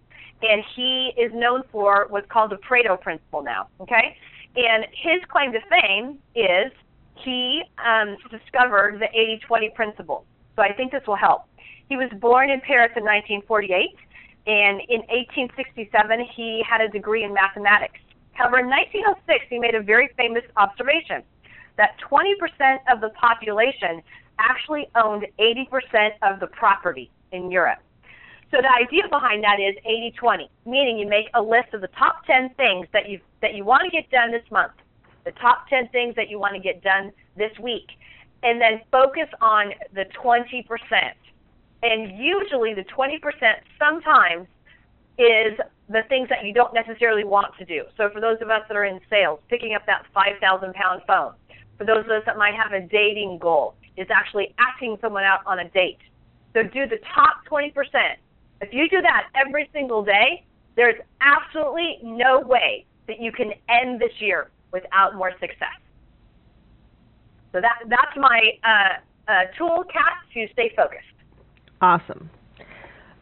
and 0.43 0.63
he 0.75 1.13
is 1.17 1.33
known 1.35 1.63
for 1.71 2.07
what's 2.11 2.31
called 2.31 2.51
the 2.51 2.57
Pareto 2.57 3.01
principle 3.01 3.43
now. 3.43 3.69
Okay, 3.81 4.17
and 4.57 4.87
his 4.93 5.23
claim 5.29 5.53
to 5.53 5.61
fame 5.69 6.19
is 6.35 6.73
he 7.25 7.63
um, 7.85 8.17
discovered 8.31 9.01
the 9.01 9.09
80-20 9.51 9.75
principle. 9.75 10.25
So 10.57 10.63
I 10.63 10.73
think 10.73 10.93
this 10.93 11.03
will 11.07 11.17
help. 11.17 11.43
He 11.89 11.97
was 11.97 12.11
born 12.21 12.51
in 12.51 12.61
Paris 12.61 12.93
in 12.97 13.05
1948, 13.05 13.97
and 14.47 14.81
in 14.89 15.01
1867 15.09 16.27
he 16.35 16.63
had 16.69 16.81
a 16.81 16.89
degree 16.89 17.25
in 17.25 17.33
mathematics. 17.33 18.01
However, 18.33 18.59
in 18.59 18.69
1906 18.69 19.45
he 19.49 19.59
made 19.59 19.75
a 19.75 19.83
very 19.83 20.11
famous 20.17 20.43
observation 20.57 21.23
that 21.77 21.97
20% 22.11 22.79
of 22.93 23.01
the 23.01 23.11
population 23.11 24.03
actually 24.39 24.89
owned 24.95 25.27
80% 25.39 26.11
of 26.23 26.41
the 26.41 26.47
property 26.49 27.11
in 27.33 27.51
Europe. 27.51 27.79
So 28.51 28.59
the 28.61 28.71
idea 28.71 29.09
behind 29.09 29.43
that 29.45 29.59
is 29.61 29.75
80-20, 30.23 30.49
meaning 30.67 30.99
you 30.99 31.09
make 31.09 31.27
a 31.35 31.43
list 31.43 31.73
of 31.73 31.81
the 31.81 31.89
top 31.99 32.25
10 32.27 32.51
things 32.57 32.87
that 32.93 33.09
you 33.09 33.19
that 33.41 33.55
you 33.55 33.65
want 33.65 33.83
to 33.85 33.91
get 33.91 34.11
done 34.11 34.31
this 34.31 34.45
month, 34.51 34.73
the 35.25 35.33
top 35.33 35.69
10 35.69 35.89
things 35.89 36.15
that 36.17 36.29
you 36.29 36.39
want 36.39 36.55
to 36.55 36.61
get 36.61 36.83
done 36.83 37.13
this 37.37 37.51
week, 37.61 37.89
and 38.43 38.61
then 38.61 38.81
focus 38.91 39.29
on 39.41 39.73
the 39.95 40.05
20%. 40.23 40.65
And 41.83 42.19
usually 42.19 42.75
the 42.75 42.85
20% 42.85 43.19
sometimes 43.79 44.47
is 45.19 45.59
the 45.89 46.03
things 46.09 46.29
that 46.29 46.45
you 46.45 46.53
don't 46.53 46.75
necessarily 46.75 47.25
want 47.25 47.57
to 47.59 47.65
do. 47.65 47.83
So 47.97 48.11
for 48.11 48.21
those 48.21 48.37
of 48.41 48.51
us 48.51 48.63
that 48.69 48.77
are 48.77 48.85
in 48.85 49.01
sales, 49.11 49.41
picking 49.49 49.75
up 49.75 49.85
that 49.87 50.05
5,000 50.15 50.75
pound 50.75 51.03
phone. 51.07 51.33
For 51.79 51.85
those 51.85 52.05
of 52.05 52.11
us 52.11 52.23
that 52.27 52.37
might 52.37 52.55
have 52.55 52.73
a 52.73 52.87
dating 52.87 53.39
goal, 53.39 53.75
is 53.97 54.07
actually 54.11 54.55
asking 54.59 54.99
someone 55.01 55.25
out 55.25 55.41
on 55.47 55.59
a 55.59 55.69
date. 55.71 55.99
So 56.55 56.63
do 56.63 56.87
the 56.87 56.99
top 57.15 57.45
20%. 57.51 57.73
If 58.61 58.73
you 58.73 58.89
do 58.89 59.01
that 59.03 59.29
every 59.35 59.69
single 59.73 60.05
day, 60.05 60.45
there's 60.77 61.01
absolutely 61.21 61.99
no 62.03 62.41
way 62.41 62.85
that 63.09 63.21
you 63.21 63.33
can 63.33 63.53
end 63.69 64.01
this 64.01 64.13
year 64.21 64.51
without 64.73 65.15
more 65.15 65.33
success. 65.41 65.79
So 67.53 67.61
that 67.61 67.83
that's 67.89 68.17
my 68.17 68.41
uh, 68.65 69.31
uh, 69.31 69.45
tool, 69.59 69.85
Kat, 69.93 70.15
to 70.35 70.47
stay 70.53 70.73
focused. 70.75 71.05
Awesome. 71.81 72.31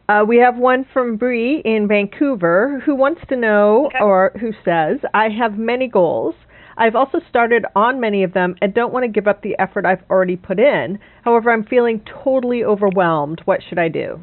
Uh, 0.07 0.23
we 0.25 0.37
have 0.37 0.57
one 0.57 0.85
from 0.93 1.17
Bree 1.17 1.61
in 1.63 1.87
Vancouver 1.87 2.81
who 2.85 2.95
wants 2.95 3.21
to 3.29 3.35
know, 3.35 3.87
okay. 3.87 3.99
or 4.01 4.31
who 4.39 4.51
says, 4.65 4.99
I 5.13 5.29
have 5.29 5.57
many 5.57 5.87
goals. 5.87 6.35
I've 6.77 6.95
also 6.95 7.19
started 7.29 7.65
on 7.75 7.99
many 7.99 8.23
of 8.23 8.33
them 8.33 8.55
and 8.61 8.73
don't 8.73 8.93
want 8.93 9.03
to 9.03 9.07
give 9.07 9.27
up 9.27 9.41
the 9.41 9.57
effort 9.59 9.85
I've 9.85 10.03
already 10.09 10.35
put 10.35 10.59
in. 10.59 10.99
However, 11.23 11.51
I'm 11.51 11.65
feeling 11.65 12.01
totally 12.23 12.63
overwhelmed. 12.63 13.41
What 13.45 13.61
should 13.67 13.79
I 13.79 13.89
do? 13.89 14.19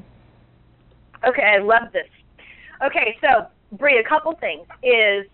Okay, 1.27 1.43
I 1.43 1.59
love 1.59 1.93
this. 1.93 2.09
Okay, 2.85 3.17
so 3.21 3.47
Bree, 3.73 3.99
a 3.99 4.09
couple 4.09 4.33
things 4.41 4.67
is 4.83 5.27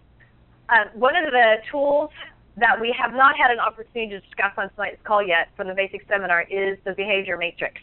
uh, 0.68 0.84
one 0.94 1.14
of 1.14 1.24
the 1.30 1.56
tools 1.70 2.10
that 2.56 2.80
we 2.80 2.94
have 2.98 3.12
not 3.12 3.36
had 3.36 3.50
an 3.50 3.58
opportunity 3.58 4.08
to 4.14 4.20
discuss 4.20 4.52
on 4.56 4.70
tonight's 4.70 5.00
call 5.04 5.26
yet 5.26 5.48
from 5.56 5.68
the 5.68 5.74
basic 5.74 6.06
seminar 6.08 6.42
is 6.42 6.78
the 6.84 6.92
behavior 6.92 7.36
matrix. 7.36 7.80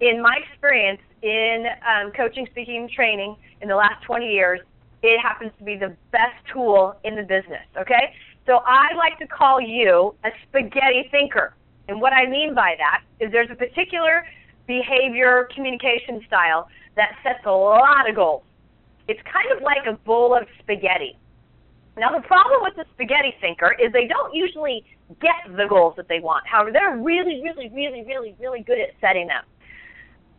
In 0.00 0.22
my 0.22 0.36
experience 0.48 1.00
in 1.22 1.66
um, 1.86 2.12
coaching, 2.12 2.46
speaking, 2.50 2.76
and 2.82 2.90
training 2.90 3.36
in 3.60 3.68
the 3.68 3.74
last 3.74 4.04
20 4.04 4.26
years, 4.26 4.60
it 5.02 5.20
happens 5.20 5.50
to 5.58 5.64
be 5.64 5.76
the 5.76 5.96
best 6.12 6.36
tool 6.52 6.96
in 7.04 7.16
the 7.16 7.22
business, 7.22 7.66
okay? 7.76 8.14
So 8.48 8.62
I 8.64 8.94
like 8.96 9.18
to 9.18 9.26
call 9.26 9.60
you 9.60 10.14
a 10.24 10.30
spaghetti 10.48 11.06
thinker. 11.10 11.54
And 11.86 12.00
what 12.00 12.14
I 12.14 12.24
mean 12.24 12.54
by 12.54 12.76
that 12.78 13.02
is 13.20 13.30
there's 13.30 13.50
a 13.50 13.54
particular 13.54 14.24
behavior 14.66 15.50
communication 15.54 16.22
style 16.26 16.66
that 16.96 17.10
sets 17.22 17.44
a 17.44 17.50
lot 17.50 18.08
of 18.08 18.16
goals. 18.16 18.42
It's 19.06 19.20
kind 19.30 19.52
of 19.54 19.62
like 19.62 19.84
a 19.86 19.98
bowl 20.04 20.34
of 20.34 20.48
spaghetti. 20.60 21.18
Now, 21.98 22.10
the 22.10 22.22
problem 22.26 22.62
with 22.62 22.74
the 22.76 22.86
spaghetti 22.94 23.34
thinker 23.38 23.76
is 23.78 23.92
they 23.92 24.06
don't 24.06 24.34
usually 24.34 24.82
get 25.20 25.44
the 25.54 25.66
goals 25.68 25.94
that 25.96 26.08
they 26.08 26.20
want. 26.20 26.46
However, 26.46 26.70
they're 26.72 26.96
really, 26.96 27.42
really, 27.42 27.68
really, 27.74 28.02
really, 28.06 28.34
really 28.40 28.62
good 28.62 28.78
at 28.80 28.90
setting 28.98 29.26
them. 29.26 29.44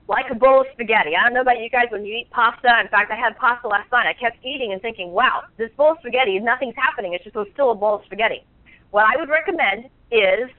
Like 0.10 0.26
a 0.32 0.36
bowl 0.36 0.62
of 0.62 0.68
spaghetti. 0.74 1.12
I 1.16 1.22
don't 1.24 1.36
know 1.36 1.42
about 1.42 1.60
you 1.60 1.70
guys 1.70 1.86
when 1.92 2.04
you 2.04 2.16
eat 2.16 2.32
pasta. 2.32 2.68
In 2.82 2.88
fact, 2.88 3.12
I 3.12 3.16
had 3.16 3.38
pasta 3.38 3.68
last 3.68 3.92
night. 3.92 4.08
I 4.08 4.14
kept 4.20 4.44
eating 4.44 4.74
and 4.74 4.82
thinking, 4.82 5.12
wow, 5.12 5.44
this 5.58 5.70
bowl 5.78 5.92
of 5.92 5.98
spaghetti, 6.00 6.40
nothing's 6.40 6.74
happening. 6.76 7.14
It's 7.14 7.24
just 7.24 7.38
still 7.54 7.70
a 7.70 7.76
bowl 7.76 7.98
of 7.98 8.06
spaghetti. 8.06 8.44
What 8.90 9.06
I 9.06 9.20
would 9.20 9.30
recommend 9.30 9.86
is 10.12 10.50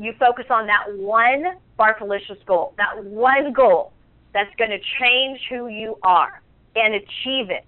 you 0.00 0.14
focus 0.18 0.46
on 0.50 0.66
that 0.66 0.82
one 0.96 1.58
Barthalicious 1.78 2.44
goal, 2.44 2.74
that 2.76 3.04
one 3.04 3.52
goal 3.52 3.92
that's 4.34 4.52
going 4.56 4.70
to 4.70 4.80
change 5.00 5.38
who 5.48 5.68
you 5.68 5.96
are 6.02 6.42
and 6.74 6.94
achieve 6.94 7.50
it. 7.50 7.66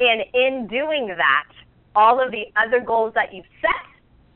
And 0.00 0.22
in 0.34 0.66
doing 0.66 1.08
that, 1.08 1.48
all 1.96 2.22
of 2.22 2.30
the 2.30 2.44
other 2.56 2.80
goals 2.80 3.14
that 3.14 3.32
you've 3.32 3.46
set, 3.62 3.70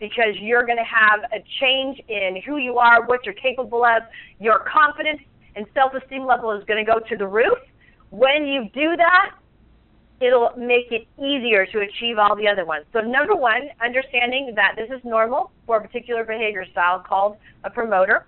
because 0.00 0.34
you're 0.40 0.64
going 0.64 0.78
to 0.78 0.82
have 0.82 1.20
a 1.30 1.44
change 1.60 2.00
in 2.08 2.40
who 2.46 2.56
you 2.56 2.78
are, 2.78 3.04
what 3.04 3.26
you're 3.26 3.34
capable 3.34 3.84
of, 3.84 4.02
your 4.40 4.60
confidence 4.60 5.20
and 5.56 5.66
self 5.74 5.92
esteem 5.94 6.26
level 6.26 6.52
is 6.52 6.64
going 6.64 6.84
to 6.84 6.90
go 6.90 6.98
to 6.98 7.16
the 7.16 7.26
roof. 7.26 7.58
When 8.10 8.46
you 8.46 8.68
do 8.74 8.96
that, 8.96 9.34
it'll 10.20 10.52
make 10.56 10.90
it 10.90 11.06
easier 11.18 11.66
to 11.66 11.80
achieve 11.80 12.18
all 12.18 12.36
the 12.36 12.46
other 12.46 12.64
ones. 12.64 12.84
So, 12.92 13.00
number 13.00 13.34
one, 13.34 13.62
understanding 13.82 14.52
that 14.54 14.74
this 14.76 14.88
is 14.90 15.04
normal 15.04 15.50
for 15.66 15.78
a 15.78 15.80
particular 15.80 16.24
behavior 16.24 16.64
style 16.70 17.00
called 17.06 17.36
a 17.64 17.70
promoter, 17.70 18.26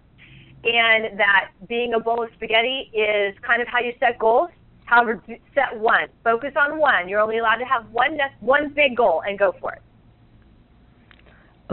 and 0.65 1.19
that 1.19 1.51
being 1.69 1.95
a 1.95 2.01
bowl 2.01 2.23
of 2.23 2.31
spaghetti 2.35 2.91
is 2.93 3.35
kind 3.47 3.63
of 3.63 3.69
how 3.69 3.81
you 3.81 3.93
set 4.01 4.19
goals. 4.19 4.51
However, 4.87 5.23
set 5.55 5.79
one. 5.79 6.09
Focus 6.23 6.53
on 6.57 6.79
one. 6.79 7.09
You're 7.09 7.21
only 7.21 7.39
allowed 7.39 7.57
to 7.57 7.65
have 7.65 7.89
one 7.91 8.19
one 8.41 8.73
big 8.75 8.97
goal 8.97 9.23
and 9.27 9.39
go 9.39 9.55
for 9.61 9.73
it. 9.73 9.83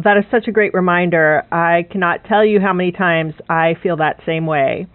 That 0.01 0.17
is 0.17 0.23
such 0.31 0.47
a 0.47 0.51
great 0.51 0.73
reminder. 0.73 1.43
I 1.51 1.85
cannot 1.91 2.23
tell 2.25 2.45
you 2.45 2.61
how 2.61 2.71
many 2.71 2.91
times 2.91 3.33
I 3.49 3.75
feel 3.83 3.97
that 3.97 4.21
same 4.25 4.45
way. 4.45 4.87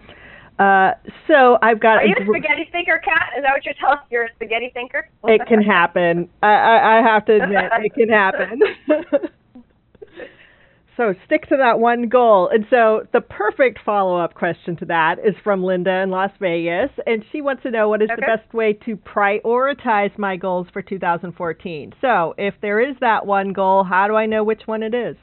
Uh, 0.59 0.91
so 1.27 1.57
I've 1.61 1.79
got. 1.79 1.97
Are 1.97 2.05
you 2.05 2.15
a 2.19 2.25
spaghetti 2.25 2.67
thinker, 2.71 2.99
Kat? 3.03 3.33
Is 3.37 3.43
that 3.43 3.51
what 3.51 3.63
you're 3.65 3.75
telling? 3.79 3.99
You're 4.09 4.25
a 4.25 4.33
spaghetti 4.35 4.71
thinker. 4.73 5.07
it 5.25 5.41
can 5.47 5.61
happen. 5.61 6.29
I, 6.41 6.47
I, 6.47 6.99
I 6.99 7.01
have 7.03 7.25
to 7.25 7.35
admit, 7.35 7.65
it 7.83 7.93
can 7.93 8.09
happen. 8.09 8.61
So 10.97 11.13
stick 11.27 11.47
to 11.49 11.57
that 11.57 11.79
one 11.79 12.09
goal. 12.09 12.49
And 12.51 12.65
so 12.71 13.05
the 13.13 13.21
perfect 13.21 13.79
follow 13.85 14.17
up 14.17 14.33
question 14.33 14.75
to 14.77 14.85
that 14.85 15.19
is 15.19 15.35
from 15.43 15.63
Linda 15.63 16.01
in 16.01 16.09
Las 16.09 16.31
Vegas. 16.41 16.89
And 17.05 17.23
she 17.31 17.39
wants 17.39 17.61
to 17.63 17.71
know 17.71 17.87
what 17.87 18.01
is 18.01 18.09
okay. 18.09 18.19
the 18.19 18.37
best 18.37 18.51
way 18.51 18.73
to 18.73 18.97
prioritize 18.97 20.17
my 20.17 20.35
goals 20.35 20.65
for 20.73 20.81
2014. 20.81 21.93
So 22.01 22.33
if 22.39 22.55
there 22.61 22.79
is 22.79 22.95
that 22.99 23.27
one 23.27 23.53
goal, 23.53 23.83
how 23.83 24.07
do 24.07 24.15
I 24.15 24.25
know 24.25 24.43
which 24.43 24.63
one 24.65 24.81
it 24.81 24.95
is? 24.95 25.15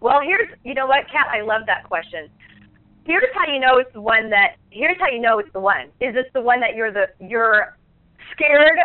Well, 0.00 0.20
here's, 0.22 0.48
you 0.62 0.74
know 0.74 0.86
what, 0.86 1.06
Kat, 1.10 1.28
I 1.32 1.40
love 1.40 1.62
that 1.66 1.84
question. 1.84 2.28
Here's 3.04 3.32
how 3.34 3.52
you 3.52 3.60
know 3.60 3.78
it's 3.78 3.92
the 3.92 4.00
one 4.00 4.30
that, 4.30 4.56
here's 4.70 4.96
how 5.00 5.08
you 5.08 5.20
know 5.20 5.38
it's 5.38 5.52
the 5.52 5.60
one. 5.60 5.86
Is 6.00 6.14
this 6.14 6.26
the 6.34 6.40
one 6.40 6.60
that 6.60 6.74
you're 6.76 6.92
the, 6.92 7.06
you're 7.18 7.76
scared 8.32 8.78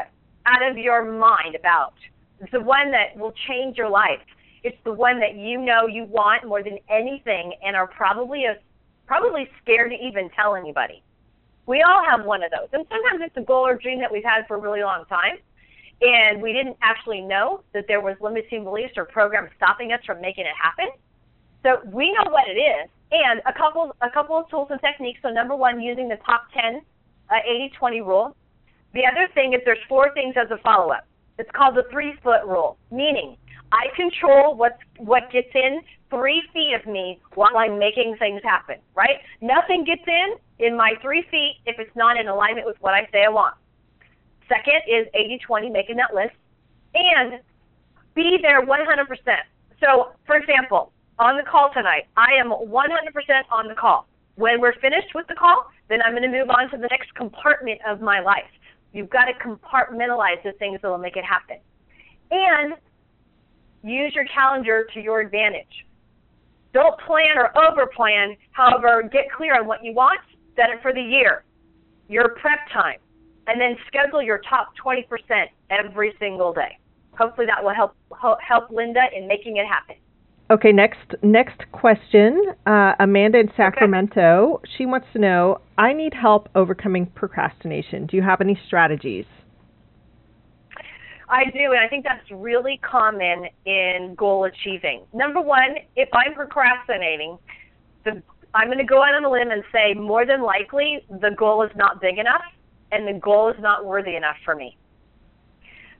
out 0.45 0.69
of 0.69 0.77
your 0.77 1.11
mind 1.11 1.55
about? 1.55 1.93
It's 2.39 2.51
the 2.51 2.61
one 2.61 2.91
that 2.91 3.17
will 3.17 3.33
change 3.47 3.77
your 3.77 3.89
life 3.89 4.21
it's 4.65 4.77
the 4.83 4.91
one 4.91 5.19
that 5.19 5.35
you 5.35 5.61
know 5.61 5.85
you 5.85 6.05
want 6.05 6.43
more 6.43 6.63
than 6.63 6.79
anything 6.89 7.53
and 7.63 7.75
are 7.75 7.85
probably 7.85 8.45
a, 8.45 8.57
probably 9.05 9.47
scared 9.61 9.91
to 9.91 9.97
even 10.03 10.27
tell 10.35 10.55
anybody. 10.55 11.03
We 11.67 11.83
all 11.83 12.01
have 12.03 12.25
one 12.25 12.41
of 12.43 12.49
those. 12.49 12.67
And 12.73 12.83
sometimes 12.89 13.21
it's 13.23 13.37
a 13.37 13.45
goal 13.45 13.67
or 13.67 13.75
dream 13.75 13.99
that 13.99 14.11
we've 14.11 14.23
had 14.23 14.47
for 14.47 14.57
a 14.57 14.59
really 14.59 14.81
long 14.81 15.05
time 15.05 15.37
and 16.01 16.41
we 16.41 16.51
didn't 16.51 16.77
actually 16.81 17.21
know 17.21 17.61
that 17.73 17.85
there 17.87 18.01
was 18.01 18.17
limiting 18.19 18.63
beliefs 18.63 18.93
or 18.97 19.05
programs 19.05 19.51
stopping 19.55 19.93
us 19.93 20.01
from 20.03 20.19
making 20.19 20.45
it 20.45 20.57
happen. 20.59 20.89
So 21.61 21.87
we 21.87 22.11
know 22.11 22.29
what 22.31 22.49
it 22.49 22.59
is, 22.59 22.89
and 23.11 23.41
a 23.45 23.53
couple 23.53 23.95
a 24.01 24.09
couple 24.09 24.37
of 24.37 24.49
tools 24.49 24.67
and 24.71 24.79
techniques. 24.81 25.19
So 25.21 25.29
number 25.29 25.55
one, 25.55 25.81
using 25.81 26.09
the 26.09 26.17
top 26.25 26.47
10 26.53 26.81
uh, 27.29 27.33
80-20 27.81 28.05
rule. 28.05 28.35
The 28.93 29.01
other 29.05 29.27
thing 29.33 29.53
is 29.53 29.61
there's 29.65 29.77
four 29.89 30.13
things 30.13 30.35
as 30.37 30.49
a 30.51 30.57
follow-up. 30.61 31.05
It's 31.37 31.49
called 31.51 31.75
the 31.75 31.83
three-foot 31.91 32.45
rule, 32.45 32.77
meaning 32.91 33.35
I 33.71 33.87
control 33.95 34.55
what 34.55 34.77
what 34.97 35.29
gets 35.31 35.49
in 35.53 35.81
three 36.09 36.41
feet 36.53 36.73
of 36.79 36.85
me 36.89 37.19
while 37.33 37.57
I'm 37.57 37.77
making 37.77 38.15
things 38.19 38.41
happen. 38.43 38.77
Right? 38.95 39.19
Nothing 39.41 39.83
gets 39.83 40.03
in 40.07 40.35
in 40.65 40.77
my 40.77 40.93
three 41.01 41.25
feet 41.29 41.57
if 41.65 41.77
it's 41.79 41.95
not 41.95 42.17
in 42.17 42.27
alignment 42.27 42.65
with 42.65 42.77
what 42.79 42.93
I 42.93 43.07
say 43.11 43.25
I 43.25 43.29
want. 43.29 43.55
Second 44.47 44.81
is 44.87 45.07
80-20, 45.49 45.71
making 45.71 45.97
that 45.97 46.13
list, 46.13 46.35
and 46.93 47.39
be 48.13 48.37
there 48.41 48.63
100%. 48.63 49.07
So, 49.83 50.11
for 50.27 50.35
example, 50.35 50.91
on 51.19 51.37
the 51.37 51.43
call 51.43 51.71
tonight, 51.73 52.07
I 52.17 52.33
am 52.39 52.49
100% 52.49 52.61
on 53.51 53.67
the 53.67 53.75
call. 53.75 54.07
When 54.35 54.59
we're 54.59 54.73
finished 54.79 55.15
with 55.15 55.27
the 55.27 55.35
call, 55.35 55.71
then 55.87 56.01
I'm 56.01 56.11
going 56.11 56.29
to 56.29 56.29
move 56.29 56.49
on 56.49 56.69
to 56.71 56.77
the 56.77 56.87
next 56.91 57.13
compartment 57.15 57.79
of 57.87 58.01
my 58.01 58.19
life. 58.19 58.43
You've 58.91 59.09
got 59.09 59.25
to 59.25 59.33
compartmentalize 59.33 60.43
the 60.43 60.51
things 60.53 60.79
that 60.81 60.89
will 60.89 60.97
make 60.97 61.15
it 61.15 61.23
happen. 61.23 61.57
And 62.31 62.73
use 63.83 64.13
your 64.13 64.25
calendar 64.25 64.87
to 64.93 64.99
your 64.99 65.21
advantage. 65.21 65.85
Don't 66.73 66.99
plan 67.01 67.37
or 67.37 67.51
overplan. 67.55 68.35
However, 68.51 69.03
get 69.03 69.31
clear 69.31 69.57
on 69.57 69.67
what 69.67 69.83
you 69.83 69.93
want, 69.93 70.19
set 70.57 70.69
it 70.69 70.81
for 70.81 70.91
the 70.91 71.01
year, 71.01 71.45
your 72.09 72.29
prep 72.29 72.59
time, 72.73 72.99
and 73.47 73.61
then 73.61 73.77
schedule 73.87 74.21
your 74.21 74.41
top 74.49 74.73
20% 74.83 75.05
every 75.69 76.13
single 76.19 76.51
day. 76.51 76.77
Hopefully 77.17 77.47
that 77.47 77.63
will 77.63 77.73
help 77.73 77.95
help 78.41 78.69
Linda 78.69 79.03
in 79.15 79.27
making 79.27 79.55
it 79.55 79.65
happen. 79.65 79.95
Okay, 80.51 80.71
next 80.71 81.15
next 81.23 81.59
question. 81.71 82.39
Uh, 82.67 82.93
Amanda 82.99 83.39
in 83.39 83.51
Sacramento. 83.57 84.59
Okay. 84.59 84.71
She 84.77 84.85
wants 84.85 85.07
to 85.13 85.19
know. 85.19 85.59
I 85.77 85.91
need 85.91 86.13
help 86.13 86.49
overcoming 86.53 87.07
procrastination. 87.07 88.05
Do 88.05 88.15
you 88.15 88.21
have 88.21 88.41
any 88.41 88.59
strategies? 88.67 89.25
I 91.27 91.45
do, 91.45 91.71
and 91.71 91.79
I 91.79 91.87
think 91.87 92.03
that's 92.03 92.29
really 92.29 92.79
common 92.87 93.47
in 93.65 94.13
goal 94.15 94.45
achieving. 94.45 95.05
Number 95.11 95.41
one, 95.41 95.77
if 95.95 96.07
I'm 96.13 96.35
procrastinating, 96.35 97.39
the, 98.03 98.21
I'm 98.53 98.67
going 98.67 98.77
to 98.77 98.83
go 98.83 99.01
out 99.01 99.15
on 99.15 99.25
a 99.25 99.31
limb 99.31 99.49
and 99.49 99.63
say 99.71 99.95
more 99.95 100.27
than 100.27 100.43
likely 100.43 101.03
the 101.09 101.31
goal 101.31 101.63
is 101.63 101.71
not 101.75 101.99
big 101.99 102.19
enough 102.19 102.43
and 102.91 103.07
the 103.07 103.19
goal 103.19 103.49
is 103.49 103.55
not 103.59 103.85
worthy 103.85 104.15
enough 104.15 104.37
for 104.45 104.55
me. 104.55 104.77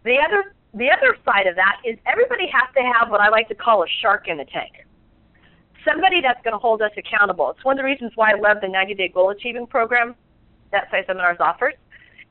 The 0.03 0.17
other 0.23 0.53
the 0.75 0.91
other 0.91 1.17
side 1.23 1.47
of 1.47 1.55
that 1.55 1.79
is 1.85 1.97
everybody 2.05 2.47
has 2.51 2.67
to 2.75 2.83
have 2.83 3.09
what 3.09 3.21
I 3.21 3.29
like 3.29 3.47
to 3.47 3.55
call 3.55 3.83
a 3.83 3.88
shark 4.01 4.27
in 4.27 4.38
the 4.38 4.45
tank. 4.45 4.85
Somebody 5.88 6.19
that's 6.21 6.41
going 6.43 6.53
to 6.53 6.59
hold 6.59 6.81
us 6.81 6.91
accountable. 6.97 7.49
It's 7.51 7.63
one 7.63 7.79
of 7.79 7.83
the 7.83 7.88
reasons 7.88 8.11
why 8.15 8.31
I 8.31 8.39
love 8.39 8.57
the 8.61 8.67
90 8.67 8.93
day 8.95 9.07
goal 9.07 9.29
achieving 9.29 9.67
program 9.67 10.15
that 10.71 10.89
PSI 10.91 11.05
Seminars 11.07 11.38
offers 11.39 11.75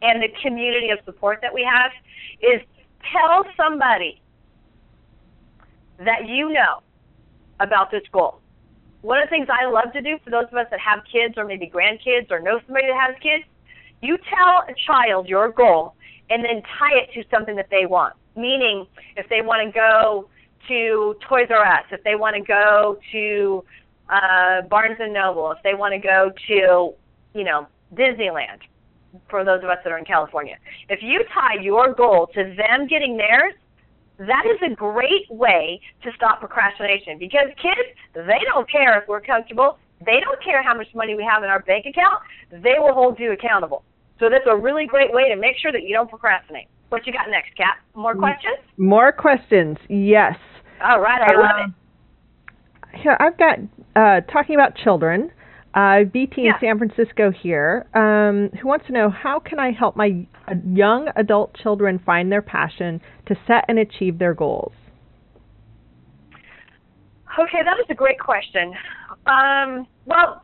and 0.02 0.22
the 0.22 0.28
community 0.42 0.90
of 0.90 0.98
support 1.06 1.38
that 1.40 1.54
we 1.54 1.64
have 1.64 1.90
is 2.42 2.60
tell 3.10 3.44
somebody 3.56 4.20
that 5.98 6.26
you 6.28 6.52
know 6.52 6.82
about 7.60 7.90
this 7.90 8.02
goal. 8.12 8.40
One 9.00 9.20
of 9.20 9.26
the 9.26 9.30
things 9.30 9.48
I 9.48 9.66
love 9.66 9.92
to 9.92 10.02
do 10.02 10.18
for 10.24 10.30
those 10.30 10.46
of 10.50 10.54
us 10.54 10.66
that 10.70 10.80
have 10.80 11.00
kids 11.10 11.34
or 11.36 11.44
maybe 11.44 11.70
grandkids 11.72 12.30
or 12.30 12.40
know 12.40 12.60
somebody 12.66 12.88
that 12.88 13.00
has 13.08 13.14
kids, 13.22 13.44
you 14.02 14.18
tell 14.28 14.64
a 14.68 14.74
child 14.86 15.28
your 15.28 15.50
goal 15.50 15.94
and 16.28 16.44
then 16.44 16.62
tie 16.78 16.96
it 16.98 17.12
to 17.14 17.24
something 17.30 17.56
that 17.56 17.68
they 17.70 17.86
want. 17.86 18.14
Meaning, 18.36 18.86
if 19.16 19.28
they 19.28 19.42
want 19.42 19.66
to 19.66 19.72
go 19.72 20.28
to 20.68 21.14
Toys 21.28 21.48
R 21.50 21.64
Us, 21.64 21.84
if 21.92 22.02
they 22.04 22.16
want 22.16 22.36
to 22.36 22.42
go 22.42 22.98
to 23.12 23.64
uh, 24.08 24.62
Barnes 24.62 24.96
and 24.98 25.12
Noble, 25.12 25.52
if 25.52 25.58
they 25.62 25.74
want 25.74 25.92
to 25.92 25.98
go 25.98 26.32
to, 26.48 26.94
you 27.38 27.44
know, 27.44 27.66
Disneyland, 27.94 28.60
for 29.30 29.44
those 29.44 29.62
of 29.62 29.70
us 29.70 29.78
that 29.84 29.92
are 29.92 29.98
in 29.98 30.04
California. 30.04 30.56
If 30.88 31.00
you 31.02 31.24
tie 31.32 31.62
your 31.62 31.94
goal 31.94 32.28
to 32.34 32.54
them 32.56 32.86
getting 32.88 33.16
theirs, 33.16 33.54
that 34.18 34.44
is 34.46 34.58
a 34.70 34.74
great 34.74 35.30
way 35.30 35.80
to 36.02 36.10
stop 36.16 36.40
procrastination 36.40 37.18
because 37.18 37.46
kids, 37.60 37.88
they 38.14 38.40
don't 38.52 38.70
care 38.70 39.00
if 39.00 39.08
we're 39.08 39.20
comfortable. 39.20 39.78
They 40.04 40.20
don't 40.20 40.42
care 40.42 40.62
how 40.62 40.76
much 40.76 40.88
money 40.94 41.14
we 41.14 41.24
have 41.24 41.42
in 41.42 41.50
our 41.50 41.60
bank 41.60 41.86
account. 41.86 42.20
They 42.50 42.74
will 42.78 42.94
hold 42.94 43.18
you 43.18 43.32
accountable. 43.32 43.84
So 44.20 44.28
that's 44.28 44.46
a 44.48 44.56
really 44.56 44.86
great 44.86 45.12
way 45.12 45.28
to 45.28 45.36
make 45.36 45.56
sure 45.58 45.72
that 45.72 45.82
you 45.82 45.94
don't 45.94 46.08
procrastinate. 46.08 46.68
What 46.94 47.08
you 47.08 47.12
got 47.12 47.28
next, 47.28 47.56
Kat? 47.56 47.74
More 47.96 48.14
questions? 48.14 48.58
More 48.76 49.10
questions, 49.10 49.78
yes. 49.88 50.36
All 50.80 51.00
right, 51.00 51.20
I 51.22 51.34
love 51.34 51.56
it. 51.58 51.64
Um, 51.64 53.00
Here, 53.02 53.16
I've 53.18 53.36
got 53.36 53.58
uh, 53.96 54.20
talking 54.32 54.54
about 54.54 54.76
children. 54.76 55.32
Uh, 55.74 56.04
BT 56.04 56.46
in 56.46 56.52
San 56.60 56.78
Francisco 56.78 57.32
here, 57.32 57.84
um, 57.94 58.48
who 58.60 58.68
wants 58.68 58.86
to 58.86 58.92
know 58.92 59.10
how 59.10 59.40
can 59.40 59.58
I 59.58 59.72
help 59.72 59.96
my 59.96 60.24
uh, 60.46 60.54
young 60.72 61.08
adult 61.16 61.56
children 61.56 62.00
find 62.06 62.30
their 62.30 62.42
passion 62.42 63.00
to 63.26 63.34
set 63.48 63.64
and 63.66 63.80
achieve 63.80 64.20
their 64.20 64.34
goals? 64.34 64.72
Okay, 67.36 67.58
that 67.64 67.80
is 67.80 67.86
a 67.90 67.94
great 67.94 68.20
question. 68.20 68.72
Um, 69.26 69.88
well, 70.06 70.42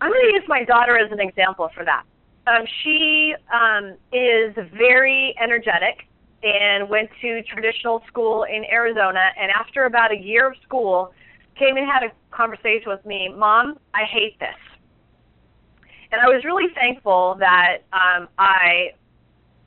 I'm 0.00 0.10
going 0.10 0.20
to 0.20 0.34
use 0.34 0.44
my 0.48 0.64
daughter 0.64 0.98
as 0.98 1.12
an 1.12 1.20
example 1.20 1.70
for 1.72 1.84
that. 1.84 2.02
Um, 2.46 2.64
she 2.82 3.34
um, 3.52 3.96
is 4.12 4.54
very 4.76 5.34
energetic 5.40 6.06
and 6.42 6.88
went 6.88 7.10
to 7.20 7.42
traditional 7.42 8.02
school 8.08 8.44
in 8.44 8.64
Arizona. 8.64 9.20
And 9.38 9.50
after 9.50 9.84
about 9.84 10.10
a 10.12 10.16
year 10.16 10.48
of 10.48 10.54
school, 10.62 11.12
came 11.58 11.76
and 11.76 11.86
had 11.86 12.02
a 12.02 12.12
conversation 12.34 12.88
with 12.88 13.04
me. 13.04 13.28
Mom, 13.36 13.78
I 13.94 14.04
hate 14.04 14.38
this. 14.40 14.48
And 16.12 16.20
I 16.20 16.26
was 16.26 16.44
really 16.44 16.72
thankful 16.74 17.36
that 17.38 17.78
um, 17.92 18.28
I 18.38 18.92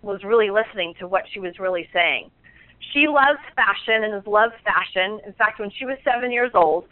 was 0.02 0.24
really 0.24 0.50
listening 0.50 0.94
to 1.00 1.08
what 1.08 1.24
she 1.32 1.40
was 1.40 1.60
really 1.60 1.88
saying. 1.94 2.30
She 2.92 3.08
loves 3.08 3.40
fashion 3.56 4.04
and 4.04 4.14
has 4.14 4.28
loved 4.28 4.54
fashion. 4.64 5.20
In 5.26 5.34
fact, 5.34 5.60
when 5.60 5.72
she 5.78 5.86
was 5.86 5.98
seven 6.04 6.32
years 6.32 6.52
old, 6.54 6.86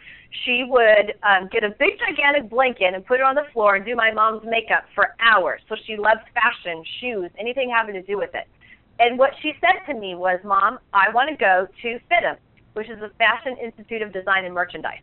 she 0.44 0.64
would 0.66 1.14
um, 1.22 1.48
get 1.52 1.64
a 1.64 1.70
big, 1.70 1.98
gigantic 1.98 2.48
blanket 2.48 2.94
and 2.94 3.04
put 3.04 3.20
it 3.20 3.22
on 3.22 3.34
the 3.34 3.46
floor 3.52 3.76
and 3.76 3.84
do 3.84 3.94
my 3.94 4.10
mom's 4.10 4.42
makeup 4.44 4.84
for 4.94 5.14
hours. 5.20 5.60
So 5.68 5.76
she 5.86 5.96
loves 5.96 6.20
fashion, 6.32 6.82
shoes, 7.00 7.30
anything 7.38 7.70
having 7.70 7.94
to 7.94 8.02
do 8.02 8.16
with 8.16 8.30
it. 8.34 8.48
And 8.98 9.18
what 9.18 9.30
she 9.42 9.52
said 9.60 9.84
to 9.92 9.98
me 9.98 10.14
was, 10.14 10.40
Mom, 10.44 10.78
I 10.92 11.10
want 11.12 11.30
to 11.30 11.36
go 11.36 11.66
to 11.82 11.88
FIDM, 12.10 12.36
which 12.74 12.88
is 12.88 12.98
the 13.00 13.10
Fashion 13.18 13.56
Institute 13.62 14.02
of 14.02 14.12
Design 14.12 14.44
and 14.44 14.54
Merchandise. 14.54 15.02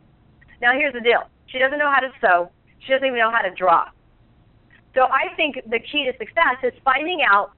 Now, 0.60 0.72
here's 0.72 0.92
the 0.92 1.00
deal 1.00 1.28
she 1.46 1.58
doesn't 1.58 1.78
know 1.78 1.90
how 1.90 2.00
to 2.00 2.10
sew, 2.20 2.50
she 2.80 2.92
doesn't 2.92 3.06
even 3.06 3.18
know 3.18 3.30
how 3.30 3.42
to 3.42 3.54
draw. 3.54 3.86
So 4.94 5.02
I 5.02 5.34
think 5.36 5.56
the 5.66 5.78
key 5.78 6.10
to 6.10 6.12
success 6.18 6.58
is 6.62 6.72
finding 6.84 7.20
out 7.28 7.52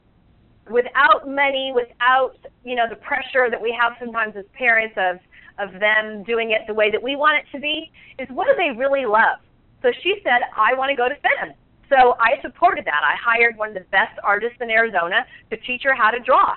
without 0.71 1.29
money, 1.29 1.73
without 1.75 2.37
you 2.65 2.75
know 2.75 2.87
the 2.89 2.97
pressure 2.97 3.51
that 3.51 3.61
we 3.61 3.77
have 3.79 3.93
sometimes 3.99 4.35
as 4.37 4.45
parents 4.55 4.95
of 4.97 5.19
of 5.59 5.79
them 5.81 6.23
doing 6.25 6.53
it 6.53 6.63
the 6.67 6.75
way 6.75 6.91
that 6.91 7.03
we 7.03 7.17
want 7.17 7.37
it 7.37 7.45
to 7.53 7.61
be, 7.61 7.91
is 8.19 8.29
what 8.31 8.47
do 8.47 8.55
they 8.57 8.77
really 8.77 9.05
love? 9.05 9.39
So 9.83 9.91
she 10.03 10.17
said, 10.23 10.41
I 10.57 10.75
want 10.75 10.91
to 10.91 10.97
go 10.97 11.09
to 11.09 11.15
FIDM. 11.17 11.53
So 11.89 12.17
I 12.19 12.41
supported 12.41 12.87
that. 12.87 13.03
I 13.05 13.17
hired 13.21 13.59
one 13.59 13.69
of 13.69 13.75
the 13.75 13.87
best 13.91 14.19
artists 14.25 14.57
in 14.61 14.71
Arizona 14.71 15.27
to 15.51 15.57
teach 15.59 15.83
her 15.85 15.95
how 15.95 16.11
to 16.11 16.21
draw. 16.21 16.55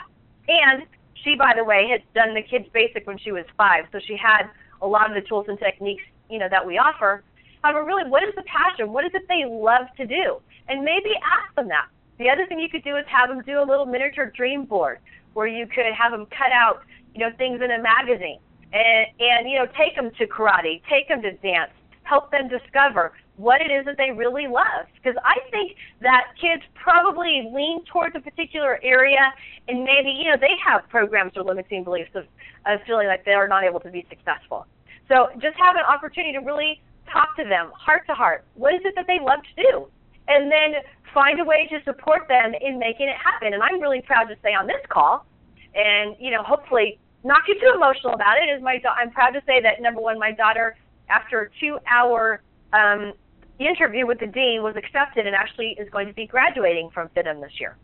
And 0.48 0.84
she, 1.24 1.36
by 1.36 1.54
the 1.58 1.64
way, 1.64 1.90
had 1.92 2.04
done 2.14 2.34
the 2.34 2.42
kids 2.42 2.66
basic 2.74 3.06
when 3.06 3.18
she 3.18 3.32
was 3.32 3.44
five, 3.58 3.86
so 3.92 4.00
she 4.06 4.16
had 4.16 4.48
a 4.82 4.88
lot 4.88 5.10
of 5.10 5.16
the 5.22 5.28
tools 5.28 5.48
and 5.50 5.60
techniques, 5.60 6.04
you 6.30 6.40
know, 6.40 6.48
that 6.50 6.66
we 6.66 6.78
offer. 6.78 7.24
However, 7.64 7.84
really, 7.84 8.10
what 8.10 8.24
is 8.24 8.34
the 8.36 8.44
passion? 8.44 8.94
What 8.94 9.06
is 9.06 9.12
it 9.14 9.24
they 9.28 9.44
love 9.46 9.88
to 9.98 10.06
do? 10.06 10.38
And 10.70 10.84
maybe 10.84 11.10
ask 11.20 11.54
them 11.56 11.68
that. 11.68 11.88
The 12.18 12.30
other 12.30 12.46
thing 12.48 12.60
you 12.60 12.70
could 12.70 12.84
do 12.84 12.96
is 12.96 13.06
have 13.08 13.30
them 13.30 13.42
do 13.46 13.60
a 13.62 13.66
little 13.66 13.86
miniature 13.86 14.32
dream 14.36 14.66
board 14.66 15.00
where 15.34 15.48
you 15.48 15.68
could 15.68 15.86
have 15.98 16.12
them 16.12 16.26
cut 16.28 16.52
out, 16.54 16.82
you 17.14 17.20
know, 17.20 17.30
things 17.38 17.62
in 17.62 17.72
a 17.72 17.82
magazine 17.82 18.40
and, 18.72 19.08
and 19.20 19.50
you 19.50 19.58
know, 19.58 19.68
take 19.78 19.96
them 19.96 20.12
to 20.18 20.28
karate, 20.28 20.82
take 20.90 21.08
them 21.08 21.22
to 21.22 21.32
dance, 21.34 21.72
help 22.04 22.32
them 22.32 22.48
discover 22.48 23.14
what 23.38 23.62
it 23.62 23.72
is 23.72 23.86
that 23.86 23.98
they 23.98 24.12
really 24.12 24.48
love. 24.48 24.88
Because 24.96 25.18
I 25.24 25.36
think 25.52 25.76
that 26.02 26.32
kids 26.40 26.64
probably 26.74 27.50
lean 27.54 27.84
towards 27.92 28.16
a 28.16 28.20
particular 28.20 28.80
area, 28.84 29.34
and 29.68 29.84
maybe 29.84 30.10
you 30.10 30.30
know 30.30 30.38
they 30.40 30.56
have 30.66 30.88
programs 30.90 31.34
or 31.36 31.44
limiting 31.44 31.84
beliefs 31.84 32.12
of, 32.16 32.26
of 32.66 32.80
feeling 32.88 33.08
like 33.08 33.26
they 33.26 33.34
are 33.34 33.48
not 33.48 33.64
able 33.64 33.80
to 33.82 33.90
be 33.90 34.06
successful. 34.10 34.66
So 35.08 35.30
just 35.42 35.58
have 35.58 35.76
an 35.76 35.84
opportunity 35.88 36.34
to 36.34 36.40
really 36.40 36.82
talk 37.12 37.36
to 37.38 37.44
them 37.44 37.72
heart 37.76 38.04
to 38.08 38.14
heart. 38.14 38.46
What 38.56 38.74
is 38.74 38.82
it 38.86 38.96
that 38.96 39.06
they 39.08 39.20
love 39.20 39.40
to 39.56 39.62
do? 39.62 39.88
And 40.28 40.52
then 40.52 40.82
find 41.14 41.40
a 41.40 41.44
way 41.44 41.68
to 41.72 41.84
support 41.84 42.28
them 42.28 42.54
in 42.60 42.78
making 42.78 43.08
it 43.08 43.16
happen. 43.16 43.54
And 43.54 43.64
I'm 43.64 43.80
really 43.80 44.02
proud 44.02 44.26
to 44.26 44.36
say 44.44 44.54
on 44.54 44.68
this 44.68 44.82
call, 44.90 45.26
and 45.74 46.16
you 46.20 46.32
know, 46.32 46.44
hopefully 46.44 47.00
not 47.24 47.42
get 47.48 47.60
too 47.60 47.72
emotional 47.76 48.14
about 48.14 48.38
it. 48.38 48.50
Is 48.56 48.62
my 48.62 48.78
da- 48.78 48.96
I'm 48.98 49.12
proud 49.12 49.32
to 49.32 49.42
say 49.46 49.62
that 49.62 49.82
number 49.82 50.02
one, 50.02 50.20
my 50.20 50.32
daughter, 50.32 50.76
after 51.10 51.42
a 51.42 51.50
two-hour 51.60 52.42
um, 52.74 53.14
interview 53.60 54.06
with 54.06 54.20
the 54.20 54.28
dean, 54.28 54.62
was 54.62 54.76
accepted 54.76 55.26
and 55.26 55.36
actually 55.36 55.76
is 55.80 55.90
going 55.90 56.08
to 56.08 56.14
be 56.14 56.28
graduating 56.28 56.90
from 56.94 57.10
FIDM 57.10 57.42
this 57.42 57.60
year. 57.60 57.78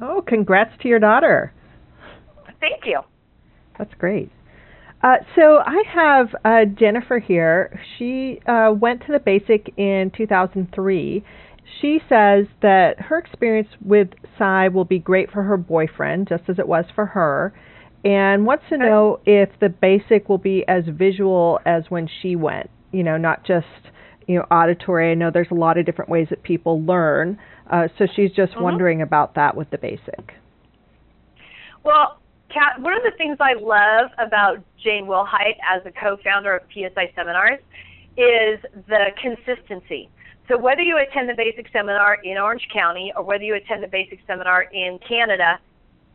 Oh, 0.00 0.22
congrats 0.22 0.72
to 0.82 0.88
your 0.88 0.98
daughter. 0.98 1.52
Thank 2.60 2.86
you. 2.86 3.00
That's 3.78 3.92
great. 3.94 4.30
Uh, 5.04 5.16
so 5.36 5.58
I 5.58 5.82
have 5.94 6.34
uh, 6.46 6.64
Jennifer 6.64 7.18
here. 7.18 7.78
She 7.98 8.40
uh, 8.46 8.72
went 8.72 9.02
to 9.02 9.12
the 9.12 9.18
basic 9.18 9.70
in 9.76 10.10
2003. 10.16 11.22
She 11.80 11.98
says 12.08 12.46
that 12.62 12.94
her 12.98 13.18
experience 13.18 13.68
with 13.84 14.08
PSI 14.38 14.68
will 14.68 14.86
be 14.86 14.98
great 14.98 15.30
for 15.30 15.42
her 15.42 15.58
boyfriend, 15.58 16.28
just 16.28 16.44
as 16.48 16.58
it 16.58 16.66
was 16.66 16.86
for 16.94 17.04
her, 17.04 17.52
and 18.02 18.46
wants 18.46 18.64
to 18.70 18.78
know 18.78 19.20
if 19.26 19.50
the 19.60 19.68
basic 19.68 20.30
will 20.30 20.38
be 20.38 20.64
as 20.66 20.84
visual 20.88 21.60
as 21.66 21.84
when 21.90 22.08
she 22.22 22.34
went. 22.34 22.70
You 22.90 23.02
know, 23.02 23.18
not 23.18 23.44
just 23.44 23.66
you 24.26 24.36
know 24.36 24.46
auditory. 24.50 25.10
I 25.10 25.14
know 25.14 25.30
there's 25.30 25.50
a 25.50 25.54
lot 25.54 25.76
of 25.76 25.84
different 25.84 26.10
ways 26.10 26.28
that 26.30 26.42
people 26.42 26.82
learn. 26.82 27.38
Uh, 27.70 27.88
so 27.98 28.06
she's 28.16 28.32
just 28.32 28.54
Mhm. 28.54 28.62
wondering 28.62 29.02
about 29.02 29.34
that 29.34 29.54
with 29.54 29.68
the 29.68 29.78
basic. 29.78 30.32
Well, 31.82 32.18
Kat, 32.54 32.80
one 32.80 32.96
of 32.96 33.02
the 33.02 33.10
things 33.18 33.36
I 33.40 33.54
love 33.54 34.12
about 34.18 34.62
Jane 34.78 35.06
Willhite 35.06 35.58
as 35.68 35.82
a 35.84 35.90
co-founder 35.90 36.54
of 36.54 36.62
PSI 36.72 37.12
Seminars 37.16 37.58
is 38.16 38.60
the 38.86 39.06
consistency. 39.20 40.08
So 40.46 40.56
whether 40.56 40.82
you 40.82 40.96
attend 40.98 41.28
the 41.28 41.34
basic 41.34 41.66
seminar 41.72 42.18
in 42.22 42.38
Orange 42.38 42.68
County 42.72 43.12
or 43.16 43.24
whether 43.24 43.42
you 43.42 43.56
attend 43.56 43.82
the 43.82 43.88
basic 43.88 44.20
seminar 44.28 44.62
in 44.62 45.00
Canada, 45.06 45.58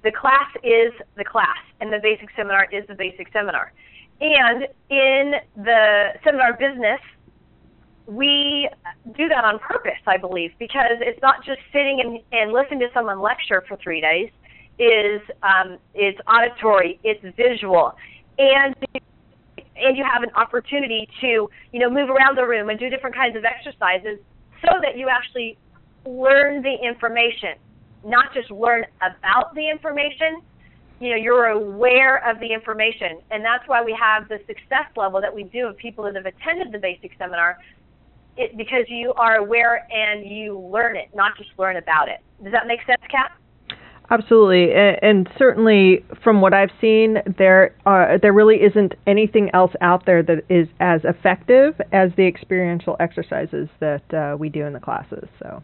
the 0.04 0.14
class 0.14 0.50
is 0.64 0.94
the 1.18 1.26
class 1.26 1.58
and 1.82 1.92
the 1.92 2.00
basic 2.02 2.30
seminar 2.38 2.68
is 2.72 2.88
the 2.88 2.96
basic 2.96 3.28
seminar. 3.34 3.74
And 4.22 4.64
in 4.90 5.34
the 5.58 6.14
seminar 6.24 6.54
business, 6.54 7.02
we 8.08 8.70
do 9.18 9.28
that 9.28 9.44
on 9.44 9.60
purpose, 9.60 10.00
I 10.08 10.16
believe, 10.16 10.52
because 10.58 11.00
it's 11.02 11.22
not 11.22 11.44
just 11.44 11.60
sitting 11.74 12.00
and, 12.00 12.20
and 12.32 12.54
listening 12.54 12.80
to 12.80 12.90
someone 12.94 13.20
lecture 13.20 13.64
for 13.68 13.76
three 13.76 14.00
days. 14.00 14.30
Is 14.80 15.22
um, 15.44 15.78
it's 15.94 16.18
auditory, 16.26 17.00
it's 17.04 17.22
visual, 17.36 17.94
and 18.38 18.74
and 19.76 19.98
you 19.98 20.06
have 20.10 20.24
an 20.24 20.30
opportunity 20.36 21.06
to 21.20 21.50
you 21.74 21.80
know 21.80 21.90
move 21.90 22.10
around 22.10 22.38
the 22.38 22.46
room 22.46 22.70
and 22.70 22.80
do 22.80 22.90
different 22.90 23.14
kinds 23.14 23.36
of 23.36 23.44
exercises 23.44 24.20
so 24.66 24.80
that 24.82 24.98
you 24.98 25.10
actually 25.10 25.58
learn 26.06 26.64
the 26.64 26.76
information, 26.82 27.56
not 28.06 28.34
just 28.34 28.50
learn 28.52 28.86
about 29.02 29.54
the 29.54 29.70
information. 29.70 30.42
You 31.02 31.12
know, 31.12 31.16
you're 31.16 31.48
aware 31.48 32.30
of 32.30 32.40
the 32.40 32.48
information, 32.48 33.20
and 33.32 33.44
that's 33.44 33.64
why 33.68 33.84
we 33.84 33.98
have 34.02 34.28
the 34.28 34.40
success 34.48 34.88
level 34.98 35.20
that 35.20 35.34
we 35.34 35.44
do 35.44 35.68
of 35.68 35.78
people 35.78 36.06
that 36.06 36.16
have 36.16 36.26
attended 36.26 36.72
the 36.72 36.80
basic 36.80 37.12
seminar 37.18 37.58
it, 38.38 38.56
because 38.58 38.86
you 38.88 39.14
are 39.14 39.36
aware 39.36 39.88
and 39.92 40.26
you 40.26 40.58
learn 40.58 40.96
it, 40.96 41.10
not 41.14 41.38
just 41.38 41.50
learn 41.58 41.78
about 41.78 42.08
it. 42.08 42.20
Does 42.44 42.54
that 42.54 42.68
make 42.68 42.80
sense, 42.86 43.02
Kat? 43.12 43.32
Absolutely, 44.12 44.74
and, 44.74 45.30
certainly 45.38 46.04
from 46.24 46.42
what 46.42 46.52
I've 46.52 46.72
seen, 46.82 47.18
there 47.38 47.76
uh, 47.86 48.18
there 48.20 48.34
really 48.34 48.56
isn't 48.56 48.96
anything 49.06 49.52
else 49.54 49.72
out 49.82 50.08
there 50.08 50.24
that 50.24 50.46
is 50.50 50.68
as 50.80 51.02
effective 51.04 51.80
as 51.92 52.10
the 52.18 52.26
experiential 52.26 52.96
exercises 53.00 53.70
that 53.80 54.14
uh, 54.14 54.36
we 54.36 54.50
do 54.50 54.66
in 54.66 54.74
the 54.74 54.80
classes. 54.80 55.28
So, 55.38 55.62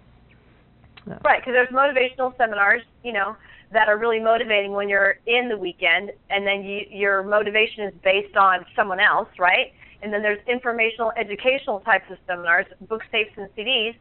no. 1.08 1.18
Right, 1.24 1.42
because 1.42 1.54
there's 1.54 1.70
motivational 1.70 2.38
seminars, 2.38 2.84
you 3.04 3.14
know, 3.14 3.36
that 3.74 3.90
are 3.90 3.98
really 3.98 4.20
motivating 4.20 4.74
when 4.74 4.90
you're 4.90 5.16
in 5.26 5.50
the 5.50 5.58
weekend, 5.58 6.12
and 6.30 6.46
then 6.46 6.64
you, 6.64 6.82
your 6.92 7.24
motivation 7.24 7.86
is 7.86 7.94
based 8.04 8.36
on 8.38 8.64
someone 8.76 9.00
else, 9.00 9.30
right? 9.40 9.74
And 10.04 10.14
then 10.14 10.22
there's 10.22 10.40
informational, 10.48 11.12
educational 11.18 11.80
types 11.80 12.06
of 12.12 12.18
seminars, 12.28 12.68
books, 12.88 13.06
tapes, 13.12 13.32
and 13.38 13.50
CDs, 13.58 13.96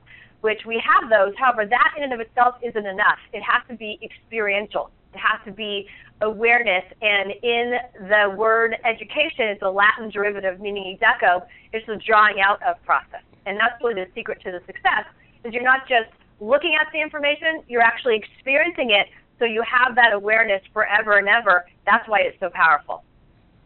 which 0.45 0.61
we 0.67 0.77
have 0.85 1.09
those. 1.09 1.33
However, 1.39 1.65
that 1.65 1.95
in 1.97 2.03
and 2.03 2.13
of 2.13 2.21
itself 2.21 2.57
isn't 2.61 2.87
enough. 2.87 3.17
It 3.33 3.41
has 3.41 3.63
to 3.71 3.75
be 3.75 3.99
experiential. 4.03 4.91
It 5.15 5.19
has 5.19 5.41
to 5.47 5.53
be 5.53 5.89
awareness. 6.21 6.85
And 7.01 7.33
in 7.43 7.73
the 8.11 8.35
word 8.37 8.77
education, 8.85 9.49
it's 9.49 9.63
a 9.63 9.71
Latin 9.71 10.11
derivative 10.11 10.61
meaning 10.61 10.99
educo. 11.01 11.47
It's 11.73 11.87
the 11.87 11.97
drawing 11.97 12.43
out 12.43 12.63
of 12.63 12.77
process. 12.85 13.23
And 13.47 13.59
that's 13.59 13.83
really 13.83 13.95
the 13.95 14.07
secret 14.15 14.43
to 14.45 14.53
the 14.53 14.61
success, 14.67 15.07
is 15.45 15.55
you're 15.55 15.63
not 15.63 15.89
just 15.89 16.11
looking 16.41 16.77
at 16.79 16.93
the 16.93 17.01
information, 17.01 17.63
you're 17.67 17.81
actually 17.81 18.17
experiencing 18.17 18.91
it 18.91 19.07
so 19.39 19.47
you 19.47 19.63
have 19.63 19.95
that 19.97 20.13
awareness 20.13 20.61
forever 20.75 21.17
and 21.17 21.27
ever. 21.27 21.65
That's 21.87 22.07
why 22.07 22.21
it's 22.21 22.39
so 22.39 22.51
powerful. 22.53 23.03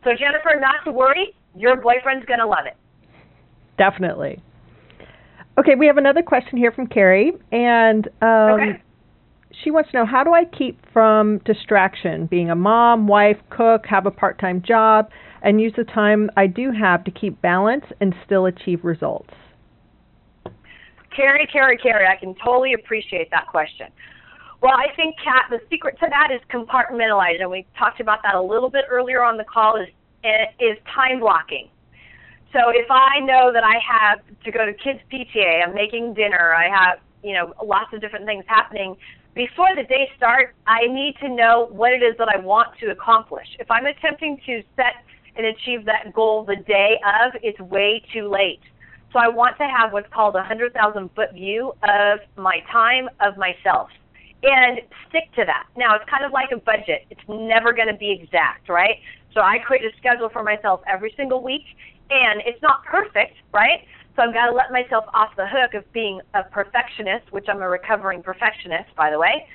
So 0.04 0.10
Jennifer, 0.14 0.54
not 0.60 0.84
to 0.84 0.92
worry, 0.92 1.34
your 1.56 1.74
boyfriend's 1.74 2.24
going 2.26 2.38
to 2.38 2.46
love 2.46 2.66
it. 2.66 2.76
Definitely. 3.78 4.40
Okay, 5.58 5.74
we 5.74 5.88
have 5.88 5.96
another 5.96 6.22
question 6.22 6.56
here 6.56 6.70
from 6.70 6.86
Carrie, 6.86 7.32
and 7.50 8.06
um, 8.22 8.60
Okay. 8.60 8.82
she 9.50 9.72
wants 9.72 9.90
to 9.90 9.96
know 9.96 10.06
how 10.06 10.22
do 10.22 10.32
I 10.32 10.44
keep 10.44 10.78
from 10.92 11.38
distraction, 11.38 12.26
being 12.26 12.48
a 12.48 12.54
mom, 12.54 13.08
wife, 13.08 13.38
cook, 13.50 13.84
have 13.86 14.06
a 14.06 14.10
part 14.12 14.38
time 14.38 14.62
job, 14.62 15.10
and 15.42 15.60
use 15.60 15.72
the 15.76 15.82
time 15.82 16.30
I 16.36 16.46
do 16.46 16.70
have 16.70 17.02
to 17.04 17.10
keep 17.10 17.42
balance 17.42 17.84
and 18.00 18.14
still 18.24 18.46
achieve 18.46 18.84
results? 18.84 19.34
Carrie, 21.14 21.48
Carrie, 21.52 21.78
Carrie, 21.78 22.06
I 22.06 22.14
can 22.14 22.36
totally 22.44 22.74
appreciate 22.74 23.28
that 23.32 23.48
question. 23.48 23.88
Well, 24.62 24.74
I 24.74 24.94
think, 24.94 25.16
Kat, 25.24 25.46
the 25.50 25.58
secret 25.68 25.98
to 25.98 26.06
that 26.08 26.28
is 26.32 26.40
compartmentalizing. 26.52 27.40
And 27.40 27.50
we 27.50 27.66
talked 27.76 28.00
about 28.00 28.20
that 28.22 28.36
a 28.36 28.42
little 28.42 28.70
bit 28.70 28.84
earlier 28.88 29.24
on 29.24 29.36
the 29.36 29.44
call. 29.44 29.76
Is 29.76 29.88
is 30.60 30.76
time 30.94 31.18
blocking. 31.18 31.68
So 32.52 32.70
if 32.70 32.90
I 32.90 33.20
know 33.20 33.52
that 33.52 33.64
I 33.64 33.76
have 33.78 34.20
to 34.44 34.50
go 34.50 34.64
to 34.64 34.72
kids 34.72 35.00
PTA, 35.12 35.66
I'm 35.66 35.74
making 35.74 36.14
dinner, 36.14 36.54
I 36.54 36.68
have 36.68 36.98
you 37.22 37.34
know 37.34 37.52
lots 37.64 37.92
of 37.92 38.00
different 38.00 38.26
things 38.26 38.44
happening 38.46 38.96
before 39.38 39.68
the 39.76 39.84
day 39.84 40.10
starts, 40.16 40.52
I 40.66 40.88
need 40.88 41.14
to 41.20 41.28
know 41.28 41.68
what 41.70 41.92
it 41.92 42.02
is 42.02 42.16
that 42.18 42.28
I 42.28 42.38
want 42.40 42.76
to 42.80 42.90
accomplish. 42.90 43.46
If 43.60 43.70
I'm 43.70 43.86
attempting 43.86 44.40
to 44.46 44.62
set 44.74 45.04
and 45.36 45.46
achieve 45.46 45.84
that 45.84 46.12
goal 46.12 46.44
the 46.44 46.56
day 46.56 46.98
of, 47.06 47.34
it's 47.40 47.60
way 47.60 48.02
too 48.12 48.28
late. 48.28 48.60
So 49.12 49.20
I 49.20 49.28
want 49.28 49.56
to 49.58 49.64
have 49.64 49.92
what's 49.92 50.12
called 50.12 50.34
a 50.34 50.38
100,000 50.38 51.10
foot 51.14 51.32
view 51.34 51.72
of 51.84 52.18
my 52.36 52.58
time, 52.72 53.08
of 53.20 53.36
myself, 53.36 53.90
and 54.42 54.80
stick 55.08 55.30
to 55.36 55.44
that. 55.44 55.68
Now, 55.76 55.94
it's 55.94 56.10
kind 56.10 56.24
of 56.24 56.32
like 56.32 56.50
a 56.50 56.58
budget. 56.58 57.06
It's 57.08 57.20
never 57.28 57.72
going 57.72 57.88
to 57.88 57.96
be 57.96 58.10
exact, 58.10 58.68
right? 58.68 58.96
So 59.34 59.40
I 59.40 59.58
create 59.58 59.84
a 59.84 59.96
schedule 59.98 60.30
for 60.30 60.42
myself 60.42 60.80
every 60.88 61.14
single 61.16 61.44
week, 61.44 61.64
and 62.10 62.42
it's 62.44 62.60
not 62.62 62.84
perfect, 62.84 63.36
right? 63.52 63.80
So 64.16 64.22
I've 64.22 64.34
got 64.34 64.46
to 64.46 64.52
let 64.52 64.72
myself 64.72 65.04
off 65.14 65.30
the 65.36 65.46
hook 65.46 65.74
of 65.74 65.90
being 65.92 66.20
a 66.34 66.42
perfectionist, 66.42 67.32
which 67.32 67.46
I'm 67.48 67.62
a 67.62 67.68
recovering 67.68 68.22
perfectionist, 68.22 68.94
by 68.96 69.10
the 69.10 69.18
way. 69.18 69.46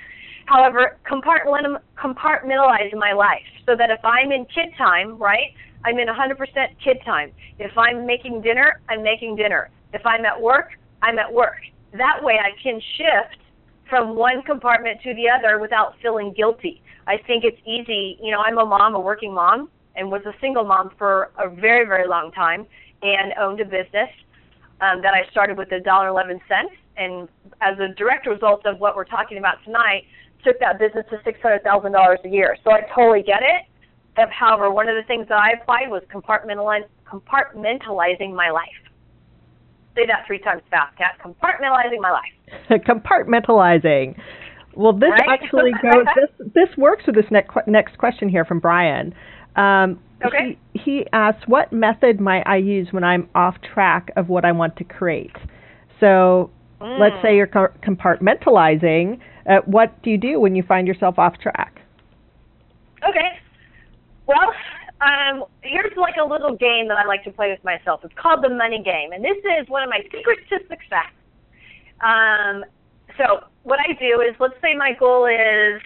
However, 0.45 0.97
compartmentalize 1.05 2.93
my 2.95 3.13
life 3.13 3.41
so 3.65 3.75
that 3.75 3.89
if 3.89 4.03
I'm 4.03 4.31
in 4.31 4.45
kid 4.45 4.69
time, 4.77 5.17
right, 5.17 5.53
I'm 5.85 5.99
in 5.99 6.07
100% 6.07 6.37
kid 6.83 6.97
time. 7.03 7.31
If 7.59 7.77
I'm 7.77 8.05
making 8.05 8.41
dinner, 8.41 8.79
I'm 8.89 9.03
making 9.03 9.35
dinner. 9.35 9.69
If 9.93 10.05
I'm 10.05 10.25
at 10.25 10.41
work, 10.41 10.69
I'm 11.01 11.19
at 11.19 11.31
work. 11.31 11.59
That 11.93 12.23
way 12.23 12.39
I 12.39 12.51
can 12.61 12.81
shift 12.97 13.41
from 13.89 14.15
one 14.15 14.41
compartment 14.43 15.01
to 15.03 15.13
the 15.13 15.29
other 15.29 15.59
without 15.59 15.95
feeling 16.01 16.33
guilty. 16.35 16.81
I 17.05 17.17
think 17.27 17.43
it's 17.43 17.59
easy. 17.67 18.17
You 18.21 18.31
know, 18.31 18.39
I'm 18.39 18.57
a 18.57 18.65
mom, 18.65 18.95
a 18.95 18.99
working 18.99 19.33
mom, 19.33 19.69
and 19.95 20.09
was 20.09 20.21
a 20.25 20.33
single 20.41 20.63
mom 20.63 20.91
for 20.97 21.31
a 21.37 21.49
very, 21.49 21.85
very 21.85 22.07
long 22.07 22.31
time 22.31 22.65
and 23.01 23.33
owned 23.39 23.59
a 23.59 23.65
business 23.65 24.09
um, 24.81 25.01
that 25.01 25.13
I 25.13 25.29
started 25.31 25.57
with 25.57 25.71
a 25.71 25.79
dollar 25.79 26.07
eleven 26.09 26.39
cents, 26.47 26.73
and 26.97 27.27
as 27.61 27.77
a 27.79 27.93
direct 27.95 28.27
result 28.27 28.65
of 28.65 28.79
what 28.79 28.95
we're 28.95 29.05
talking 29.05 29.37
about 29.37 29.55
tonight, 29.65 30.03
took 30.43 30.59
that 30.59 30.79
business 30.79 31.05
to 31.09 31.19
six 31.23 31.39
hundred 31.41 31.63
thousand 31.63 31.91
dollars 31.91 32.19
a 32.25 32.29
year. 32.29 32.57
So 32.63 32.71
I 32.71 32.81
totally 32.95 33.23
get 33.23 33.41
it. 33.41 33.65
However, 34.31 34.69
one 34.71 34.87
of 34.87 34.95
the 34.95 35.03
things 35.07 35.27
that 35.29 35.39
I 35.39 35.51
applied 35.61 35.89
was 35.89 36.03
compartmentalize, 36.13 36.85
compartmentalizing 37.07 38.33
my 38.33 38.51
life. 38.51 38.67
Say 39.95 40.05
that 40.07 40.25
three 40.27 40.39
times 40.39 40.61
fast, 40.69 40.97
Kat. 40.97 41.17
Compartmentalizing 41.23 41.99
my 41.99 42.11
life. 42.11 42.69
compartmentalizing. 42.87 44.15
Well, 44.75 44.93
this 44.93 45.09
right? 45.11 45.39
actually 45.41 45.71
goes. 45.81 46.05
this 46.15 46.51
this 46.53 46.77
works 46.77 47.03
with 47.05 47.15
this 47.15 47.25
next 47.31 47.55
next 47.67 47.97
question 47.97 48.27
here 48.27 48.45
from 48.45 48.59
Brian. 48.59 49.13
Um, 49.55 49.99
okay. 50.25 50.57
He, 50.73 50.79
he 50.79 51.05
asks, 51.13 51.47
"What 51.47 51.71
method 51.71 52.19
might 52.19 52.43
I 52.45 52.57
use 52.57 52.87
when 52.91 53.03
I'm 53.03 53.29
off 53.35 53.55
track 53.61 54.11
of 54.15 54.29
what 54.29 54.45
I 54.45 54.51
want 54.51 54.75
to 54.77 54.83
create?" 54.83 55.35
So, 55.99 56.49
mm. 56.81 56.99
let's 56.99 57.21
say 57.21 57.35
you're 57.35 57.47
compartmentalizing. 57.47 59.19
Uh, 59.49 59.59
what 59.65 60.01
do 60.03 60.09
you 60.09 60.17
do 60.17 60.39
when 60.39 60.55
you 60.55 60.63
find 60.63 60.87
yourself 60.87 61.19
off 61.19 61.37
track? 61.39 61.81
Okay. 63.07 63.39
Well, 64.25 64.53
um, 65.01 65.43
here's 65.61 65.95
like 65.97 66.15
a 66.21 66.25
little 66.25 66.55
game 66.55 66.87
that 66.87 66.97
I 66.97 67.05
like 67.05 67.23
to 67.25 67.31
play 67.31 67.49
with 67.49 67.63
myself. 67.63 68.01
It's 68.03 68.13
called 68.15 68.43
the 68.43 68.49
money 68.49 68.81
game, 68.81 69.11
and 69.11 69.23
this 69.23 69.37
is 69.59 69.67
one 69.67 69.83
of 69.83 69.89
my 69.89 69.99
secrets 70.11 70.41
to 70.49 70.59
success. 70.69 71.11
Um, 72.01 72.63
so 73.17 73.43
what 73.63 73.79
I 73.79 73.93
do 73.93 74.21
is, 74.21 74.35
let's 74.39 74.55
say 74.61 74.73
my 74.75 74.93
goal 74.97 75.25
is 75.25 75.81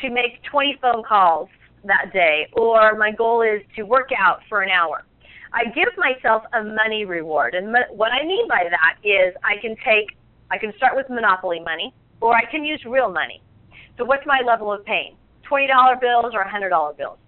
to 0.00 0.10
make 0.10 0.42
20 0.50 0.78
phone 0.80 1.02
calls 1.02 1.48
that 1.84 2.12
day, 2.12 2.48
or 2.52 2.96
my 2.96 3.10
goal 3.10 3.42
is 3.42 3.62
to 3.76 3.82
work 3.82 4.10
out 4.16 4.40
for 4.48 4.62
an 4.62 4.70
hour. 4.70 5.04
I 5.52 5.64
give 5.74 5.88
myself 5.96 6.44
a 6.54 6.62
money 6.62 7.04
reward, 7.04 7.54
and 7.54 7.74
what 7.90 8.12
I 8.12 8.24
mean 8.24 8.48
by 8.48 8.64
that 8.70 8.96
is 9.06 9.34
I 9.44 9.60
can 9.60 9.76
take, 9.84 10.16
I 10.50 10.58
can 10.58 10.72
start 10.76 10.96
with 10.96 11.08
monopoly 11.10 11.60
money, 11.60 11.94
or 12.20 12.34
I 12.34 12.44
can 12.50 12.64
use 12.64 12.80
real 12.86 13.10
money. 13.10 13.42
So 13.98 14.04
what's 14.04 14.24
my 14.26 14.40
level 14.46 14.72
of 14.72 14.84
pain? 14.84 15.16
$20 15.50 16.00
bills 16.00 16.32
or 16.32 16.44
$100 16.44 16.96
bills? 16.96 17.18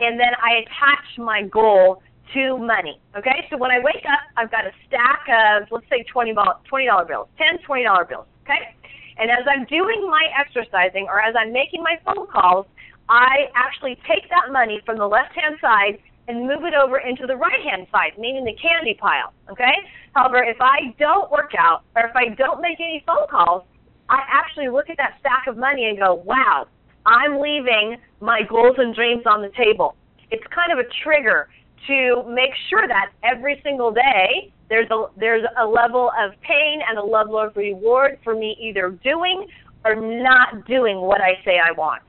And 0.00 0.18
then 0.18 0.32
I 0.42 0.62
attach 0.62 1.18
my 1.18 1.42
goal 1.42 2.02
to 2.34 2.58
money. 2.58 2.98
Okay, 3.16 3.46
so 3.50 3.56
when 3.56 3.70
I 3.70 3.78
wake 3.78 4.04
up, 4.06 4.20
I've 4.36 4.50
got 4.50 4.66
a 4.66 4.72
stack 4.88 5.26
of, 5.28 5.68
let's 5.70 5.86
say, 5.90 6.04
$20, 6.12 6.34
$20 6.34 7.08
bills, 7.08 7.28
10 7.38 7.58
$20 7.68 8.08
bills. 8.08 8.26
Okay, 8.42 8.74
and 9.18 9.30
as 9.30 9.44
I'm 9.46 9.66
doing 9.66 10.08
my 10.10 10.24
exercising 10.38 11.06
or 11.08 11.20
as 11.20 11.34
I'm 11.38 11.52
making 11.52 11.82
my 11.82 11.96
phone 12.04 12.26
calls, 12.26 12.66
I 13.10 13.50
actually 13.56 13.98
take 14.08 14.30
that 14.30 14.52
money 14.52 14.80
from 14.86 14.96
the 14.96 15.06
left 15.06 15.34
hand 15.34 15.56
side 15.60 15.98
and 16.28 16.46
move 16.46 16.62
it 16.62 16.74
over 16.74 16.98
into 16.98 17.26
the 17.26 17.36
right 17.36 17.60
hand 17.60 17.88
side, 17.90 18.12
meaning 18.16 18.44
the 18.44 18.54
candy 18.54 18.94
pile. 18.94 19.32
Okay? 19.50 19.74
However, 20.14 20.44
if 20.44 20.56
I 20.60 20.94
don't 20.96 21.28
work 21.30 21.50
out 21.58 21.82
or 21.96 22.06
if 22.06 22.14
I 22.14 22.32
don't 22.36 22.62
make 22.62 22.78
any 22.78 23.02
phone 23.04 23.26
calls, 23.28 23.64
I 24.08 24.20
actually 24.30 24.68
look 24.68 24.88
at 24.88 24.96
that 24.98 25.16
stack 25.18 25.48
of 25.48 25.56
money 25.56 25.88
and 25.88 25.98
go, 25.98 26.22
wow, 26.24 26.68
I'm 27.04 27.40
leaving 27.40 27.96
my 28.20 28.42
goals 28.48 28.76
and 28.78 28.94
dreams 28.94 29.24
on 29.26 29.42
the 29.42 29.50
table. 29.56 29.96
It's 30.30 30.46
kind 30.54 30.70
of 30.70 30.78
a 30.78 30.88
trigger 31.02 31.48
to 31.88 32.22
make 32.28 32.50
sure 32.68 32.86
that 32.86 33.10
every 33.24 33.60
single 33.64 33.90
day 33.90 34.52
there's 34.68 34.90
a 34.90 35.06
there's 35.16 35.44
a 35.58 35.66
level 35.66 36.12
of 36.16 36.32
pain 36.42 36.80
and 36.88 36.98
a 36.98 37.02
level 37.02 37.38
of 37.38 37.56
reward 37.56 38.18
for 38.22 38.34
me 38.34 38.56
either 38.60 38.90
doing 39.02 39.48
or 39.84 39.96
not 39.96 40.66
doing 40.68 41.00
what 41.00 41.20
I 41.20 41.42
say 41.44 41.58
I 41.58 41.72
want. 41.72 42.02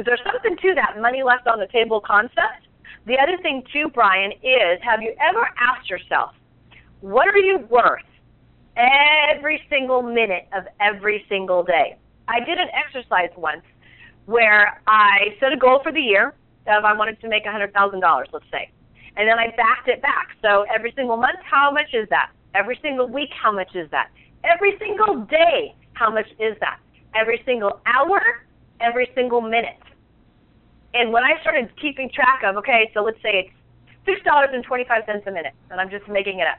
Because 0.00 0.16
there's 0.16 0.32
something 0.32 0.56
to 0.56 0.74
that 0.76 0.98
money 0.98 1.22
left 1.22 1.46
on 1.46 1.60
the 1.60 1.66
table 1.66 2.00
concept. 2.00 2.64
The 3.04 3.18
other 3.20 3.36
thing 3.42 3.62
too, 3.70 3.90
Brian, 3.92 4.32
is 4.32 4.80
have 4.80 5.02
you 5.02 5.12
ever 5.20 5.46
asked 5.60 5.90
yourself, 5.90 6.30
what 7.02 7.28
are 7.28 7.36
you 7.36 7.58
worth 7.68 8.00
every 8.78 9.60
single 9.68 10.00
minute 10.00 10.48
of 10.56 10.64
every 10.80 11.26
single 11.28 11.62
day? 11.62 11.98
I 12.28 12.40
did 12.40 12.56
an 12.56 12.68
exercise 12.72 13.28
once 13.36 13.60
where 14.24 14.80
I 14.86 15.36
set 15.38 15.52
a 15.52 15.56
goal 15.58 15.80
for 15.82 15.92
the 15.92 16.00
year 16.00 16.28
of 16.66 16.84
I 16.86 16.96
wanted 16.96 17.20
to 17.20 17.28
make 17.28 17.44
$100,000, 17.44 18.24
let's 18.32 18.44
say. 18.50 18.70
And 19.18 19.28
then 19.28 19.38
I 19.38 19.48
backed 19.48 19.88
it 19.88 20.00
back. 20.00 20.28
So 20.40 20.64
every 20.74 20.94
single 20.96 21.18
month, 21.18 21.40
how 21.44 21.70
much 21.70 21.92
is 21.92 22.08
that? 22.08 22.30
Every 22.54 22.78
single 22.80 23.06
week, 23.06 23.28
how 23.38 23.52
much 23.52 23.74
is 23.74 23.90
that? 23.90 24.08
Every 24.44 24.78
single 24.78 25.26
day, 25.26 25.74
how 25.92 26.10
much 26.10 26.28
is 26.38 26.56
that? 26.60 26.78
Every 27.14 27.42
single 27.44 27.82
hour, 27.84 28.22
every 28.80 29.10
single 29.14 29.42
minute. 29.42 29.76
And 30.94 31.12
when 31.12 31.22
I 31.22 31.40
started 31.40 31.70
keeping 31.80 32.10
track 32.10 32.42
of, 32.44 32.56
okay, 32.56 32.90
so 32.94 33.02
let's 33.02 33.20
say 33.22 33.46
it's 33.46 33.50
six 34.04 34.22
dollars 34.24 34.50
and 34.52 34.64
twenty 34.64 34.84
five 34.84 35.02
cents 35.06 35.24
a 35.26 35.30
minute, 35.30 35.54
and 35.70 35.80
I'm 35.80 35.90
just 35.90 36.08
making 36.08 36.40
it 36.40 36.46
up. 36.46 36.58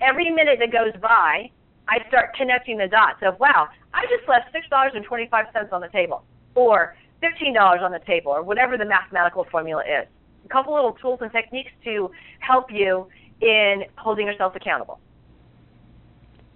Every 0.00 0.30
minute 0.30 0.58
that 0.58 0.72
goes 0.72 0.92
by, 1.00 1.50
I 1.88 1.98
start 2.08 2.34
connecting 2.36 2.78
the 2.78 2.88
dots 2.88 3.22
of 3.22 3.38
wow, 3.38 3.68
I 3.94 4.02
just 4.06 4.28
left 4.28 4.50
six 4.52 4.68
dollars 4.68 4.92
and 4.94 5.04
twenty 5.04 5.28
five 5.30 5.46
cents 5.52 5.68
on 5.72 5.80
the 5.80 5.88
table, 5.88 6.24
or 6.54 6.96
fifteen 7.20 7.54
dollars 7.54 7.80
on 7.82 7.92
the 7.92 8.00
table, 8.00 8.32
or 8.32 8.42
whatever 8.42 8.76
the 8.76 8.84
mathematical 8.84 9.46
formula 9.50 9.82
is. 9.82 10.08
A 10.44 10.48
couple 10.48 10.74
little 10.74 10.94
tools 10.94 11.20
and 11.22 11.30
techniques 11.30 11.70
to 11.84 12.10
help 12.40 12.66
you 12.72 13.06
in 13.40 13.84
holding 13.96 14.26
yourself 14.26 14.56
accountable. 14.56 14.98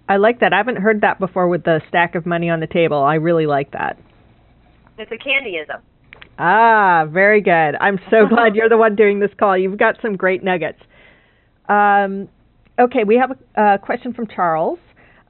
I 0.08 0.16
like 0.16 0.40
that. 0.40 0.52
I 0.52 0.56
haven't 0.56 0.76
heard 0.76 1.00
that 1.00 1.18
before 1.18 1.48
with 1.48 1.64
the 1.64 1.80
stack 1.88 2.14
of 2.14 2.26
money 2.26 2.48
on 2.50 2.60
the 2.60 2.66
table. 2.66 2.98
I 2.98 3.14
really 3.14 3.46
like 3.46 3.72
that. 3.72 3.98
It's 4.98 5.10
a 5.10 5.16
candyism. 5.16 5.80
Ah, 6.38 7.06
very 7.10 7.40
good. 7.40 7.76
I'm 7.80 7.98
so 8.10 8.26
glad 8.28 8.54
you're 8.54 8.68
the 8.68 8.76
one 8.76 8.96
doing 8.96 9.20
this 9.20 9.30
call. 9.38 9.56
You've 9.56 9.78
got 9.78 9.96
some 10.02 10.16
great 10.16 10.42
nuggets. 10.42 10.80
Um, 11.68 12.28
okay, 12.78 13.04
we 13.04 13.16
have 13.16 13.32
a, 13.32 13.74
a, 13.74 13.78
question 13.78 14.12
from 14.12 14.26
Charles. 14.26 14.78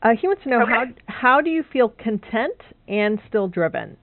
Uh, 0.02 0.10
he 0.20 0.26
wants 0.26 0.42
to 0.42 0.50
know 0.50 0.62
okay. 0.62 0.72
how 0.72 0.84
how 1.06 1.40
do 1.40 1.50
you 1.50 1.64
feel 1.72 1.88
content 1.88 2.60
and 2.86 3.18
still 3.28 3.48
driven? 3.48 3.96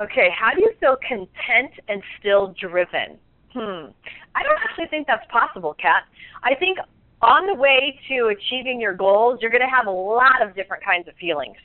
Okay, 0.00 0.28
how 0.36 0.52
do 0.54 0.60
you 0.60 0.72
feel 0.80 0.96
content 0.96 1.72
and 1.88 2.02
still 2.18 2.54
driven? 2.58 3.18
Hmm. 3.52 3.92
I 4.34 4.42
don't 4.42 4.58
actually 4.68 4.86
think 4.90 5.06
that's 5.06 5.26
possible, 5.30 5.76
Kat. 5.80 6.02
I 6.42 6.54
think 6.56 6.78
on 7.22 7.46
the 7.46 7.54
way 7.54 7.98
to 8.08 8.34
achieving 8.34 8.80
your 8.80 8.94
goals, 8.94 9.38
you're 9.40 9.50
going 9.50 9.62
to 9.62 9.74
have 9.74 9.86
a 9.86 9.90
lot 9.90 10.42
of 10.42 10.54
different 10.56 10.82
kinds 10.84 11.06
of 11.06 11.14
feelings. 11.14 11.56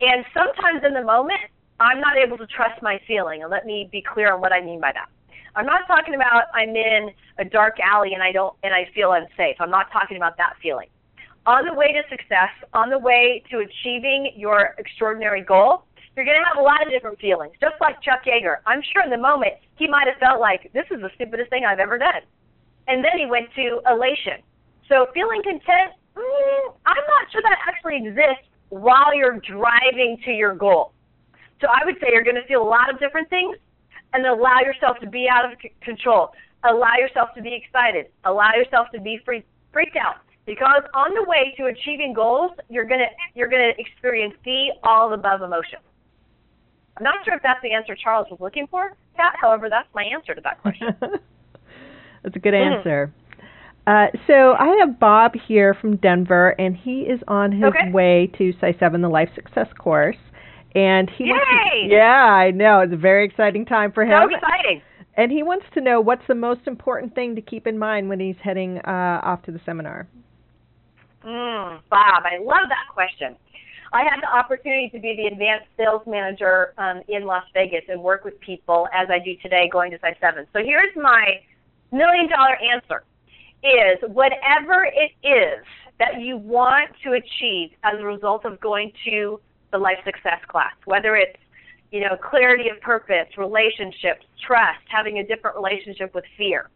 And 0.00 0.24
sometimes 0.32 0.84
in 0.86 0.94
the 0.94 1.02
moment, 1.02 1.50
I'm 1.80 2.00
not 2.00 2.16
able 2.16 2.36
to 2.38 2.46
trust 2.46 2.82
my 2.82 3.00
feeling. 3.06 3.42
And 3.42 3.50
let 3.50 3.66
me 3.66 3.88
be 3.90 4.02
clear 4.02 4.32
on 4.34 4.40
what 4.40 4.52
I 4.52 4.60
mean 4.60 4.80
by 4.80 4.92
that. 4.92 5.08
I'm 5.54 5.66
not 5.66 5.86
talking 5.86 6.14
about 6.14 6.44
I'm 6.54 6.70
in 6.76 7.10
a 7.38 7.44
dark 7.44 7.78
alley 7.80 8.14
and 8.14 8.22
I 8.22 8.32
don't 8.32 8.54
and 8.62 8.74
I 8.74 8.88
feel 8.94 9.12
unsafe. 9.12 9.56
I'm 9.60 9.70
not 9.70 9.90
talking 9.92 10.16
about 10.16 10.36
that 10.36 10.54
feeling. 10.62 10.88
on 11.48 11.64
the 11.64 11.72
way 11.72 11.92
to 11.92 12.02
success, 12.10 12.52
on 12.74 12.90
the 12.90 12.98
way 12.98 13.42
to 13.50 13.64
achieving 13.64 14.32
your 14.36 14.74
extraordinary 14.78 15.42
goal, 15.42 15.84
you're 16.14 16.26
going 16.26 16.36
to 16.36 16.44
have 16.44 16.58
a 16.58 16.62
lot 16.62 16.84
of 16.84 16.92
different 16.92 17.18
feelings. 17.20 17.54
Just 17.58 17.76
like 17.80 18.00
Chuck 18.02 18.20
Yeager, 18.26 18.56
I'm 18.66 18.82
sure 18.92 19.02
in 19.02 19.10
the 19.10 19.16
moment 19.18 19.54
he 19.76 19.88
might 19.88 20.06
have 20.06 20.18
felt 20.20 20.40
like 20.40 20.70
this 20.74 20.84
is 20.90 21.00
the 21.00 21.10
stupidest 21.14 21.48
thing 21.48 21.64
I've 21.64 21.78
ever 21.78 21.96
done, 21.96 22.20
and 22.86 23.02
then 23.02 23.16
he 23.16 23.24
went 23.24 23.48
to 23.56 23.80
elation. 23.90 24.44
So 24.88 25.06
feeling 25.14 25.42
content, 25.42 25.96
mm, 26.16 26.74
I'm 26.84 27.06
not 27.08 27.32
sure 27.32 27.40
that 27.42 27.56
actually 27.66 27.96
exists 27.96 28.44
while 28.68 29.14
you're 29.14 29.40
driving 29.40 30.18
to 30.24 30.32
your 30.32 30.54
goal. 30.54 30.92
So 31.60 31.68
I 31.68 31.84
would 31.84 31.96
say 32.00 32.08
you're 32.12 32.24
going 32.24 32.36
to 32.36 32.46
feel 32.46 32.62
a 32.62 32.68
lot 32.68 32.92
of 32.92 32.98
different 33.00 33.28
things, 33.30 33.56
and 34.12 34.26
allow 34.26 34.60
yourself 34.60 34.98
to 35.00 35.08
be 35.08 35.28
out 35.30 35.44
of 35.44 35.58
c- 35.60 35.72
control. 35.82 36.30
Allow 36.64 36.94
yourself 36.98 37.30
to 37.36 37.42
be 37.42 37.54
excited. 37.54 38.06
Allow 38.24 38.52
yourself 38.54 38.88
to 38.94 39.00
be 39.00 39.20
free, 39.24 39.44
freaked 39.72 39.96
out. 39.96 40.16
Because 40.46 40.82
on 40.94 41.12
the 41.12 41.24
way 41.24 41.54
to 41.58 41.66
achieving 41.66 42.14
goals, 42.14 42.52
you're 42.70 42.86
gonna 42.86 43.08
you're 43.34 43.48
gonna 43.48 43.72
experience 43.76 44.34
the 44.46 44.70
all 44.82 45.12
above 45.12 45.42
emotion. 45.42 45.78
I'm 46.96 47.04
not 47.04 47.22
sure 47.24 47.34
if 47.34 47.42
that's 47.42 47.60
the 47.62 47.72
answer 47.72 47.94
Charles 47.94 48.26
was 48.30 48.40
looking 48.40 48.66
for, 48.66 48.96
Kat. 49.14 49.34
However, 49.40 49.68
that's 49.68 49.88
my 49.94 50.04
answer 50.04 50.34
to 50.34 50.40
that 50.40 50.60
question. 50.62 50.88
that's 51.00 52.34
a 52.34 52.38
good 52.38 52.54
mm-hmm. 52.54 52.78
answer. 52.78 53.12
Uh, 53.86 54.06
so 54.26 54.54
I 54.58 54.76
have 54.80 54.98
Bob 54.98 55.32
here 55.46 55.74
from 55.74 55.96
Denver, 55.96 56.54
and 56.58 56.76
he 56.76 57.02
is 57.02 57.20
on 57.28 57.52
his 57.52 57.64
okay. 57.64 57.90
way 57.90 58.30
to 58.36 58.52
PSI 58.60 58.74
7, 58.78 59.00
the 59.00 59.08
Life 59.08 59.30
Success 59.34 59.68
course. 59.78 60.16
And 60.78 61.10
he 61.10 61.24
Yay! 61.24 61.30
wants 61.30 61.82
to, 61.82 61.88
yeah, 61.96 62.24
I 62.24 62.52
know 62.52 62.80
it's 62.80 62.92
a 62.92 62.96
very 62.96 63.24
exciting 63.24 63.64
time 63.64 63.90
for 63.90 64.04
him. 64.04 64.28
So 64.30 64.36
exciting! 64.36 64.80
And 65.16 65.32
he 65.32 65.42
wants 65.42 65.66
to 65.74 65.80
know 65.80 66.00
what's 66.00 66.22
the 66.28 66.36
most 66.36 66.68
important 66.68 67.16
thing 67.16 67.34
to 67.34 67.42
keep 67.42 67.66
in 67.66 67.76
mind 67.76 68.08
when 68.08 68.20
he's 68.20 68.36
heading 68.40 68.78
uh, 68.86 69.20
off 69.24 69.42
to 69.42 69.50
the 69.50 69.60
seminar. 69.66 70.06
Mm, 71.24 71.80
Bob, 71.90 72.22
I 72.24 72.38
love 72.38 72.68
that 72.68 72.94
question. 72.94 73.34
I 73.92 74.04
had 74.04 74.20
the 74.22 74.28
opportunity 74.28 74.88
to 74.90 75.00
be 75.00 75.16
the 75.16 75.26
advanced 75.26 75.66
sales 75.76 76.02
manager 76.06 76.74
um, 76.78 77.02
in 77.08 77.24
Las 77.24 77.44
Vegas 77.54 77.82
and 77.88 78.00
work 78.00 78.24
with 78.24 78.38
people 78.38 78.86
as 78.94 79.08
I 79.10 79.18
do 79.18 79.34
today 79.42 79.68
going 79.72 79.90
to 79.90 79.98
PSI 79.98 80.14
7. 80.20 80.46
So 80.52 80.60
here's 80.62 80.94
my 80.94 81.40
million 81.90 82.28
dollar 82.28 82.56
answer 82.72 83.02
is 83.64 83.98
whatever 84.12 84.84
it 84.84 85.10
is 85.26 85.64
that 85.98 86.20
you 86.20 86.36
want 86.36 86.90
to 87.02 87.14
achieve 87.14 87.70
as 87.82 87.98
a 87.98 88.04
result 88.04 88.44
of 88.44 88.60
going 88.60 88.92
to 89.06 89.40
the 89.72 89.78
life 89.78 89.98
success 90.04 90.40
class, 90.48 90.72
whether 90.84 91.16
it's 91.16 91.36
you 91.90 92.00
know 92.00 92.16
clarity 92.16 92.68
of 92.68 92.80
purpose, 92.80 93.26
relationships, 93.36 94.24
trust, 94.46 94.80
having 94.88 95.18
a 95.18 95.26
different 95.26 95.56
relationship 95.56 96.14
with 96.14 96.24
fear. 96.36 96.70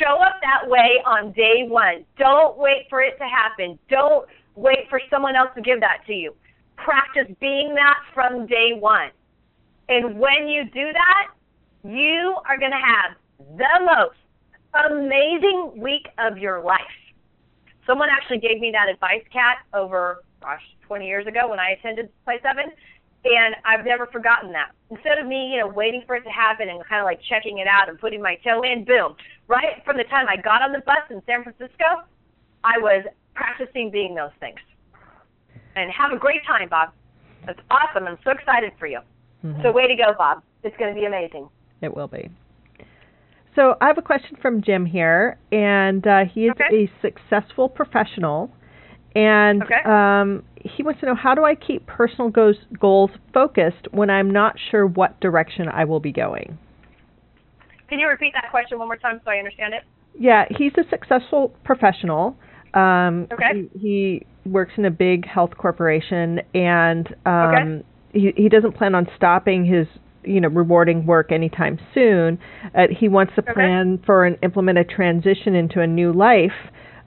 Show 0.00 0.16
up 0.16 0.40
that 0.42 0.68
way 0.68 1.02
on 1.04 1.32
day 1.32 1.66
one. 1.68 2.04
Don't 2.18 2.58
wait 2.58 2.86
for 2.88 3.02
it 3.02 3.18
to 3.18 3.24
happen. 3.24 3.78
Don't 3.88 4.26
wait 4.54 4.88
for 4.88 5.00
someone 5.10 5.36
else 5.36 5.50
to 5.54 5.62
give 5.62 5.80
that 5.80 5.98
to 6.06 6.14
you. 6.14 6.34
Practice 6.76 7.34
being 7.40 7.74
that 7.74 7.98
from 8.14 8.46
day 8.46 8.72
one. 8.74 9.10
And 9.88 10.18
when 10.18 10.48
you 10.48 10.64
do 10.64 10.92
that, 10.92 11.28
you 11.84 12.36
are 12.48 12.58
going 12.58 12.72
to 12.72 12.76
have 12.76 13.16
the 13.56 13.84
most 13.84 14.16
amazing 14.90 15.72
week 15.76 16.08
of 16.18 16.38
your 16.38 16.62
life. 16.62 16.80
Someone 17.86 18.08
actually 18.10 18.38
gave 18.38 18.58
me 18.58 18.72
that 18.72 18.88
advice, 18.88 19.22
Kat, 19.32 19.58
over, 19.72 20.24
gosh, 20.46 20.62
20 20.86 21.06
years 21.06 21.26
ago 21.26 21.50
when 21.50 21.58
I 21.58 21.70
attended 21.70 22.08
Play 22.24 22.38
7. 22.42 22.70
and 23.24 23.56
I've 23.64 23.84
never 23.84 24.06
forgotten 24.06 24.52
that. 24.52 24.70
Instead 24.90 25.18
of 25.18 25.26
me, 25.26 25.50
you 25.50 25.58
know, 25.58 25.66
waiting 25.66 26.02
for 26.06 26.14
it 26.14 26.22
to 26.22 26.30
happen 26.30 26.68
and 26.68 26.78
kind 26.86 27.00
of 27.00 27.04
like 27.04 27.18
checking 27.28 27.58
it 27.58 27.66
out 27.66 27.88
and 27.88 27.98
putting 27.98 28.22
my 28.22 28.36
toe 28.46 28.62
in, 28.62 28.84
boom, 28.84 29.16
right 29.48 29.82
from 29.84 29.96
the 29.96 30.04
time 30.04 30.26
I 30.28 30.36
got 30.36 30.62
on 30.62 30.70
the 30.70 30.78
bus 30.86 31.02
in 31.10 31.20
San 31.26 31.42
Francisco, 31.42 32.06
I 32.62 32.78
was 32.78 33.04
practicing 33.34 33.90
being 33.90 34.14
those 34.14 34.30
things. 34.38 34.60
And 35.74 35.90
have 35.90 36.12
a 36.12 36.16
great 36.16 36.46
time, 36.46 36.68
Bob. 36.68 36.90
That's 37.44 37.58
awesome. 37.70 38.06
I'm 38.06 38.18
so 38.22 38.30
excited 38.30 38.72
for 38.78 38.86
you. 38.86 39.00
Mm-hmm. 39.44 39.62
So, 39.62 39.72
way 39.72 39.88
to 39.88 39.96
go, 39.96 40.14
Bob. 40.16 40.42
It's 40.62 40.76
going 40.78 40.94
to 40.94 40.98
be 40.98 41.06
amazing. 41.06 41.48
It 41.82 41.94
will 41.94 42.08
be. 42.08 42.30
So 43.54 43.76
I 43.80 43.86
have 43.86 43.98
a 43.98 44.02
question 44.02 44.36
from 44.40 44.62
Jim 44.62 44.84
here, 44.84 45.38
and 45.50 46.06
uh, 46.06 46.24
he 46.32 46.44
is 46.44 46.52
okay. 46.52 46.88
a 46.88 46.90
successful 47.00 47.68
professional, 47.68 48.50
and 49.16 49.62
okay. 49.62 49.82
um, 49.86 50.42
he 50.62 50.82
wants 50.82 51.00
to 51.00 51.06
know 51.06 51.14
how 51.14 51.34
do 51.34 51.42
I 51.42 51.54
keep 51.54 51.86
personal 51.86 52.28
goals, 52.28 52.56
goals 52.78 53.10
focused 53.32 53.88
when 53.92 54.10
I'm 54.10 54.30
not 54.30 54.56
sure 54.70 54.86
what 54.86 55.18
direction 55.20 55.68
I 55.68 55.84
will 55.84 56.00
be 56.00 56.12
going. 56.12 56.58
Can 57.88 57.98
you 57.98 58.08
repeat 58.08 58.34
that 58.34 58.50
question 58.50 58.78
one 58.78 58.88
more 58.88 58.98
time 58.98 59.20
so 59.24 59.30
I 59.30 59.36
understand 59.38 59.72
it? 59.72 59.84
Yeah, 60.18 60.44
he's 60.50 60.72
a 60.76 60.88
successful 60.90 61.54
professional. 61.64 62.36
Um, 62.74 63.26
okay. 63.32 63.68
He, 63.72 63.78
he 63.78 64.26
works 64.44 64.72
in 64.76 64.84
a 64.84 64.90
big 64.90 65.26
health 65.26 65.52
corporation, 65.56 66.40
and 66.54 67.08
um, 67.24 67.32
okay. 67.34 67.84
he 68.12 68.32
he 68.36 68.48
doesn't 68.48 68.72
plan 68.72 68.94
on 68.94 69.06
stopping 69.16 69.64
his 69.64 69.86
you 70.24 70.40
know 70.40 70.48
rewarding 70.48 71.06
work 71.06 71.32
anytime 71.32 71.78
soon. 71.94 72.38
Uh, 72.74 72.82
he 72.90 73.08
wants 73.08 73.32
to 73.36 73.42
plan 73.42 73.94
okay. 73.94 74.02
for 74.04 74.26
and 74.26 74.36
implement 74.42 74.78
a 74.78 74.84
transition 74.84 75.54
into 75.54 75.80
a 75.80 75.86
new 75.86 76.12
life. 76.12 76.52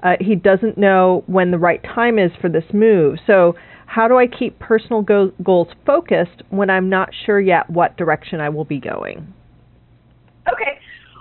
Uh, 0.03 0.13
he 0.19 0.35
doesn't 0.35 0.77
know 0.77 1.23
when 1.27 1.51
the 1.51 1.57
right 1.57 1.83
time 1.83 2.17
is 2.17 2.31
for 2.39 2.49
this 2.49 2.63
move. 2.73 3.17
So 3.27 3.55
how 3.85 4.07
do 4.07 4.17
I 4.17 4.27
keep 4.27 4.57
personal 4.59 5.01
go- 5.01 5.33
goals 5.43 5.67
focused 5.85 6.43
when 6.49 6.69
I'm 6.69 6.89
not 6.89 7.09
sure 7.25 7.39
yet 7.39 7.69
what 7.69 7.97
direction 7.97 8.39
I 8.39 8.49
will 8.49 8.63
be 8.63 8.79
going? 8.79 9.33
Okay. 10.51 10.79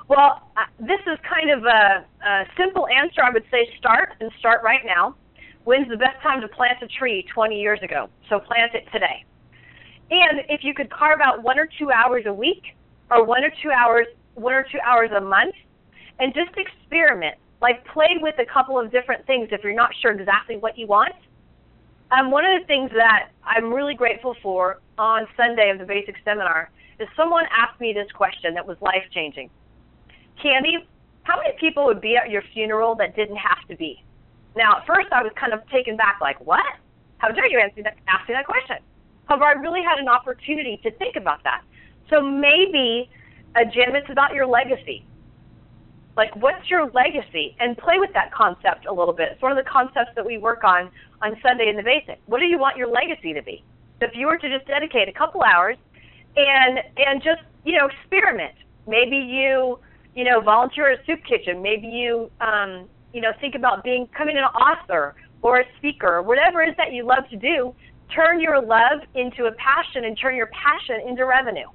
Well, 0.08 0.42
uh, 0.56 0.64
this 0.78 1.00
is 1.06 1.18
kind 1.28 1.50
of 1.50 1.64
a, 1.64 2.04
a 2.26 2.44
simple 2.56 2.86
answer. 2.88 3.22
I 3.22 3.30
would 3.30 3.44
say 3.50 3.68
start 3.78 4.10
and 4.20 4.30
start 4.38 4.62
right 4.62 4.82
now. 4.84 5.16
When's 5.64 5.88
the 5.88 5.96
best 5.96 6.22
time 6.22 6.40
to 6.40 6.48
plant 6.48 6.78
a 6.82 6.86
tree 6.86 7.26
20 7.34 7.60
years 7.60 7.80
ago? 7.82 8.08
So 8.30 8.38
plant 8.38 8.74
it 8.74 8.84
today. 8.92 9.24
And 10.10 10.40
if 10.48 10.60
you 10.62 10.72
could 10.72 10.90
carve 10.90 11.20
out 11.20 11.42
one 11.42 11.58
or 11.58 11.68
two 11.78 11.90
hours 11.90 12.24
a 12.26 12.32
week, 12.32 12.62
or 13.10 13.24
one 13.24 13.44
or 13.44 13.50
two 13.62 13.70
hours, 13.70 14.06
one 14.34 14.54
or 14.54 14.66
two 14.70 14.78
hours 14.86 15.10
a 15.16 15.20
month, 15.20 15.54
and 16.18 16.32
just 16.34 16.56
experiment, 16.56 17.36
like 17.60 17.84
play 17.86 18.16
with 18.20 18.36
a 18.38 18.46
couple 18.46 18.78
of 18.78 18.90
different 18.90 19.26
things 19.26 19.48
if 19.50 19.62
you're 19.64 19.74
not 19.74 19.90
sure 20.00 20.12
exactly 20.12 20.56
what 20.56 20.78
you 20.78 20.86
want. 20.86 21.14
Um, 22.10 22.30
one 22.30 22.44
of 22.44 22.60
the 22.60 22.66
things 22.66 22.90
that 22.94 23.30
I'm 23.44 23.72
really 23.72 23.94
grateful 23.94 24.34
for 24.42 24.80
on 24.96 25.26
Sunday 25.36 25.70
of 25.70 25.78
the 25.78 25.84
basic 25.84 26.16
seminar 26.24 26.70
is 26.98 27.08
someone 27.16 27.44
asked 27.56 27.80
me 27.80 27.92
this 27.92 28.10
question 28.12 28.54
that 28.54 28.66
was 28.66 28.76
life 28.80 29.04
changing. 29.12 29.50
Candy, 30.42 30.86
how 31.24 31.36
many 31.36 31.54
people 31.60 31.84
would 31.86 32.00
be 32.00 32.16
at 32.16 32.30
your 32.30 32.42
funeral 32.54 32.94
that 32.96 33.14
didn't 33.14 33.36
have 33.36 33.66
to 33.68 33.76
be? 33.76 34.02
Now, 34.56 34.78
at 34.78 34.86
first 34.86 35.08
I 35.12 35.22
was 35.22 35.32
kind 35.38 35.52
of 35.52 35.60
taken 35.68 35.96
back, 35.96 36.18
like, 36.20 36.40
what? 36.40 36.64
How 37.18 37.28
dare 37.28 37.46
you 37.46 37.58
ask 37.58 37.76
me 37.76 37.82
that, 37.82 37.96
ask 38.08 38.28
me 38.28 38.34
that 38.34 38.46
question? 38.46 38.76
However, 39.26 39.44
I 39.44 39.52
really 39.52 39.82
had 39.82 39.98
an 39.98 40.08
opportunity 40.08 40.80
to 40.82 40.90
think 40.92 41.16
about 41.16 41.44
that. 41.44 41.62
So 42.08 42.22
maybe, 42.22 43.10
uh, 43.54 43.64
Jim, 43.64 43.94
it's 43.94 44.08
about 44.10 44.34
your 44.34 44.46
legacy. 44.46 45.04
Like, 46.18 46.34
what's 46.34 46.68
your 46.68 46.90
legacy? 46.90 47.56
And 47.60 47.78
play 47.78 48.00
with 48.00 48.12
that 48.12 48.34
concept 48.34 48.86
a 48.86 48.92
little 48.92 49.14
bit. 49.14 49.28
It's 49.30 49.40
one 49.40 49.52
of 49.52 49.56
the 49.56 49.70
concepts 49.70 50.10
that 50.16 50.26
we 50.26 50.36
work 50.36 50.64
on 50.64 50.90
on 51.22 51.36
Sunday 51.40 51.68
in 51.70 51.76
the 51.76 51.82
Basic. 51.84 52.20
What 52.26 52.40
do 52.40 52.46
you 52.46 52.58
want 52.58 52.76
your 52.76 52.88
legacy 52.88 53.32
to 53.32 53.40
be? 53.40 53.62
If 54.00 54.10
you 54.16 54.26
were 54.26 54.36
to 54.36 54.48
just 54.50 54.66
dedicate 54.66 55.08
a 55.08 55.12
couple 55.12 55.42
hours 55.42 55.76
and 56.36 56.80
and 56.96 57.22
just 57.22 57.42
you 57.64 57.78
know 57.78 57.86
experiment. 57.86 58.54
Maybe 58.88 59.16
you 59.16 59.78
you 60.16 60.24
know 60.24 60.40
volunteer 60.40 60.90
at 60.90 61.00
a 61.00 61.04
soup 61.06 61.20
kitchen. 61.24 61.62
Maybe 61.62 61.86
you 61.86 62.28
um, 62.40 62.88
you 63.14 63.20
know 63.20 63.30
think 63.40 63.54
about 63.54 63.84
being 63.84 64.06
becoming 64.06 64.36
an 64.36 64.44
author 64.44 65.14
or 65.42 65.60
a 65.60 65.64
speaker 65.78 66.20
whatever 66.20 66.62
it 66.62 66.70
is 66.70 66.76
that 66.78 66.92
you 66.92 67.06
love 67.06 67.28
to 67.30 67.36
do 67.36 67.72
turn 68.12 68.40
your 68.40 68.60
love 68.60 69.06
into 69.14 69.46
a 69.46 69.52
passion 69.52 70.04
and 70.04 70.18
turn 70.18 70.34
your 70.34 70.48
passion 70.48 71.06
into 71.06 71.24
revenue. 71.24 71.68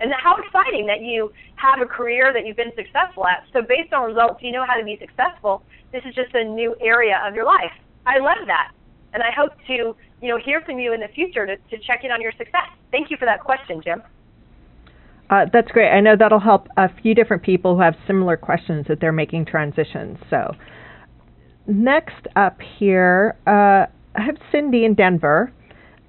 And 0.00 0.12
how 0.16 0.36
exciting 0.36 0.86
that 0.86 1.02
you 1.02 1.32
have 1.56 1.80
a 1.80 1.86
career 1.86 2.32
that 2.32 2.46
you've 2.46 2.56
been 2.56 2.72
successful 2.74 3.26
at. 3.26 3.44
So 3.52 3.60
based 3.60 3.92
on 3.92 4.08
results, 4.08 4.40
you 4.42 4.50
know 4.50 4.64
how 4.66 4.74
to 4.74 4.84
be 4.84 4.98
successful. 4.98 5.62
This 5.92 6.02
is 6.08 6.14
just 6.14 6.34
a 6.34 6.42
new 6.42 6.74
area 6.80 7.20
of 7.26 7.34
your 7.34 7.44
life. 7.44 7.72
I 8.06 8.18
love 8.18 8.46
that. 8.46 8.72
And 9.12 9.22
I 9.22 9.30
hope 9.36 9.52
to, 9.66 9.94
you 10.22 10.28
know, 10.28 10.38
hear 10.38 10.62
from 10.62 10.78
you 10.78 10.94
in 10.94 11.00
the 11.00 11.08
future 11.14 11.44
to, 11.44 11.56
to 11.56 11.78
check 11.86 12.00
in 12.04 12.10
on 12.10 12.20
your 12.20 12.32
success. 12.32 12.70
Thank 12.90 13.10
you 13.10 13.16
for 13.18 13.26
that 13.26 13.40
question, 13.40 13.82
Jim. 13.84 14.02
Uh, 15.30 15.46
that's 15.52 15.70
great. 15.70 15.90
I 15.90 16.00
know 16.00 16.16
that'll 16.18 16.40
help 16.40 16.66
a 16.76 16.88
few 17.02 17.14
different 17.14 17.42
people 17.42 17.76
who 17.76 17.82
have 17.82 17.94
similar 18.06 18.36
questions 18.36 18.86
that 18.88 19.00
they're 19.00 19.12
making 19.12 19.46
transitions. 19.46 20.18
So, 20.28 20.54
next 21.68 22.26
up 22.34 22.58
here, 22.78 23.36
uh, 23.46 23.86
I 24.16 24.22
have 24.22 24.36
Cindy 24.50 24.84
in 24.84 24.94
Denver, 24.94 25.52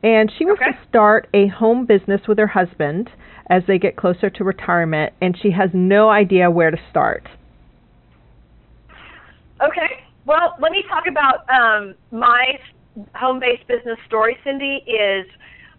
and 0.03 0.31
she 0.37 0.45
wants 0.45 0.61
okay. 0.61 0.71
to 0.71 0.87
start 0.87 1.29
a 1.33 1.47
home 1.47 1.85
business 1.85 2.21
with 2.27 2.37
her 2.37 2.47
husband 2.47 3.09
as 3.49 3.63
they 3.67 3.77
get 3.77 3.97
closer 3.97 4.29
to 4.29 4.43
retirement, 4.43 5.13
and 5.21 5.37
she 5.41 5.51
has 5.51 5.69
no 5.73 6.09
idea 6.09 6.49
where 6.49 6.71
to 6.71 6.77
start. 6.89 7.27
Okay. 9.61 10.03
Well, 10.25 10.55
let 10.59 10.71
me 10.71 10.83
talk 10.87 11.03
about 11.07 11.49
um, 11.49 11.95
my 12.11 12.59
home-based 13.15 13.67
business 13.67 13.97
story. 14.07 14.37
Cindy 14.43 14.83
is 14.87 15.25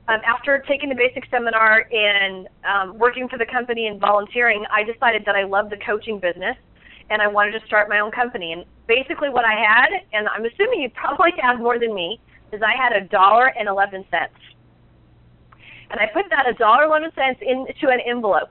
um, 0.09 0.19
after 0.27 0.63
taking 0.69 0.89
the 0.89 0.95
basic 0.95 1.25
seminar 1.31 1.87
and 1.91 2.49
um, 2.69 2.99
working 2.99 3.29
for 3.29 3.39
the 3.39 3.47
company 3.47 3.87
and 3.87 4.01
volunteering, 4.01 4.65
I 4.71 4.83
decided 4.83 5.23
that 5.27 5.37
I 5.37 5.45
love 5.45 5.71
the 5.71 5.79
coaching 5.87 6.19
business 6.19 6.57
and 7.11 7.23
I 7.23 7.29
wanted 7.29 7.59
to 7.59 7.67
start 7.67 7.89
my 7.89 8.01
own 8.01 8.11
company. 8.11 8.53
And 8.53 8.65
basically, 8.89 9.29
what 9.29 9.45
I 9.45 9.55
had, 9.55 9.89
and 10.13 10.29
I'm 10.29 10.45
assuming 10.45 10.83
you 10.83 10.91
probably 10.91 11.31
have 11.41 11.59
more 11.59 11.79
than 11.79 11.95
me, 11.95 12.21
is 12.53 12.61
I 12.63 12.77
had 12.77 12.93
a 12.93 13.07
dollar 13.09 13.47
and 13.47 13.69
eleven 13.69 14.05
cents, 14.11 14.39
and 15.91 16.01
I 16.01 16.07
put 16.13 16.27
that 16.31 16.47
a 16.49 16.55
dollar 16.55 16.85
eleven 16.85 17.11
cents 17.15 17.41
into 17.41 17.93
an 17.93 18.01
envelope. 18.07 18.51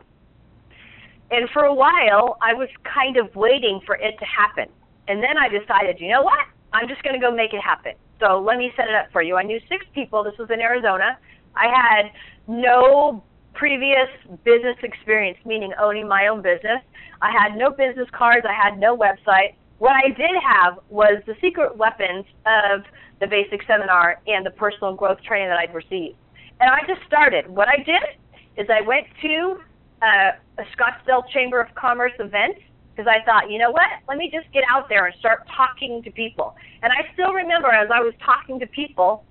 And 1.32 1.50
for 1.52 1.64
a 1.64 1.74
while, 1.74 2.38
I 2.42 2.54
was 2.54 2.68
kind 2.84 3.16
of 3.16 3.34
waiting 3.36 3.80
for 3.86 3.96
it 3.96 4.20
to 4.20 4.26
happen. 4.26 4.66
And 5.08 5.24
then 5.24 5.38
I 5.38 5.48
decided, 5.48 6.00
you 6.00 6.12
know 6.12 6.22
what? 6.22 6.46
I'm 6.74 6.88
just 6.90 7.04
going 7.04 7.16
to 7.16 7.22
go 7.22 7.34
make 7.34 7.54
it 7.54 7.62
happen. 7.62 7.94
So 8.20 8.40
let 8.40 8.58
me 8.58 8.72
set 8.76 8.88
it 8.90 8.96
up 8.96 9.08
for 9.12 9.22
you. 9.22 9.38
I 9.38 9.44
knew 9.44 9.60
six 9.70 9.86
people. 9.96 10.24
This 10.24 10.38
was 10.38 10.50
in 10.52 10.60
Arizona. 10.60 11.18
I 11.56 11.68
had 11.68 12.12
no 12.48 13.24
previous 13.54 14.10
business 14.44 14.78
experience, 14.84 15.38
meaning 15.46 15.72
owning 15.80 16.08
my 16.08 16.28
own 16.28 16.42
business. 16.42 16.82
I 17.22 17.32
had 17.32 17.58
no 17.58 17.72
business 17.72 18.10
cards. 18.12 18.46
I 18.48 18.54
had 18.54 18.78
no 18.78 18.98
website. 18.98 19.56
What 19.80 19.94
I 19.94 20.10
did 20.10 20.36
have 20.44 20.80
was 20.90 21.22
the 21.28 21.36
secret 21.42 21.76
weapons 21.76 22.26
of 22.46 22.84
the 23.22 23.28
basic 23.28 23.62
seminar 23.68 24.20
and 24.28 24.46
the 24.46 24.52
personal 24.52 24.94
growth 24.94 25.22
training 25.22 25.48
that 25.48 25.58
I'd 25.58 25.74
received. 25.74 26.18
And 26.60 26.70
I 26.70 26.82
just 26.88 27.06
started. 27.08 27.48
What 27.48 27.70
I 27.70 27.78
did 27.78 28.04
is 28.58 28.68
I 28.70 28.82
went 28.82 29.08
to 29.22 29.62
uh, 30.02 30.32
a 30.58 30.66
Scottsdale 30.76 31.24
Chamber 31.32 31.62
of 31.62 31.74
Commerce 31.76 32.12
event 32.20 32.58
because 32.92 33.08
I 33.08 33.24
thought, 33.24 33.50
you 33.50 33.58
know 33.58 33.72
what? 33.72 33.88
Let 34.10 34.18
me 34.18 34.30
just 34.34 34.52
get 34.52 34.64
out 34.70 34.90
there 34.90 35.06
and 35.06 35.16
start 35.20 35.48
talking 35.56 36.04
to 36.04 36.12
people. 36.12 36.56
And 36.82 36.92
I 36.92 37.14
still 37.14 37.32
remember 37.32 37.70
as 37.70 37.90
I 37.94 38.02
was 38.02 38.14
talking 38.26 38.60
to 38.60 38.68
people, 38.68 39.24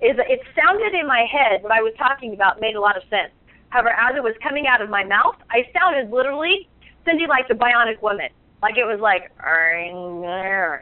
is 0.00 0.16
it 0.18 0.40
sounded 0.56 0.94
in 0.94 1.06
my 1.06 1.26
head 1.30 1.62
what 1.62 1.72
I 1.72 1.82
was 1.82 1.92
talking 1.98 2.32
about 2.34 2.60
made 2.60 2.74
a 2.74 2.80
lot 2.80 2.96
of 2.96 3.02
sense. 3.10 3.30
However, 3.68 3.90
as 3.90 4.16
it 4.16 4.22
was 4.22 4.34
coming 4.42 4.66
out 4.66 4.80
of 4.80 4.88
my 4.88 5.04
mouth, 5.04 5.36
I 5.50 5.66
sounded 5.72 6.10
literally 6.10 6.68
Cindy 7.04 7.26
like 7.26 7.48
the 7.48 7.54
bionic 7.54 8.02
woman. 8.02 8.28
Like 8.62 8.76
it 8.76 8.84
was 8.84 9.00
like 9.00 9.30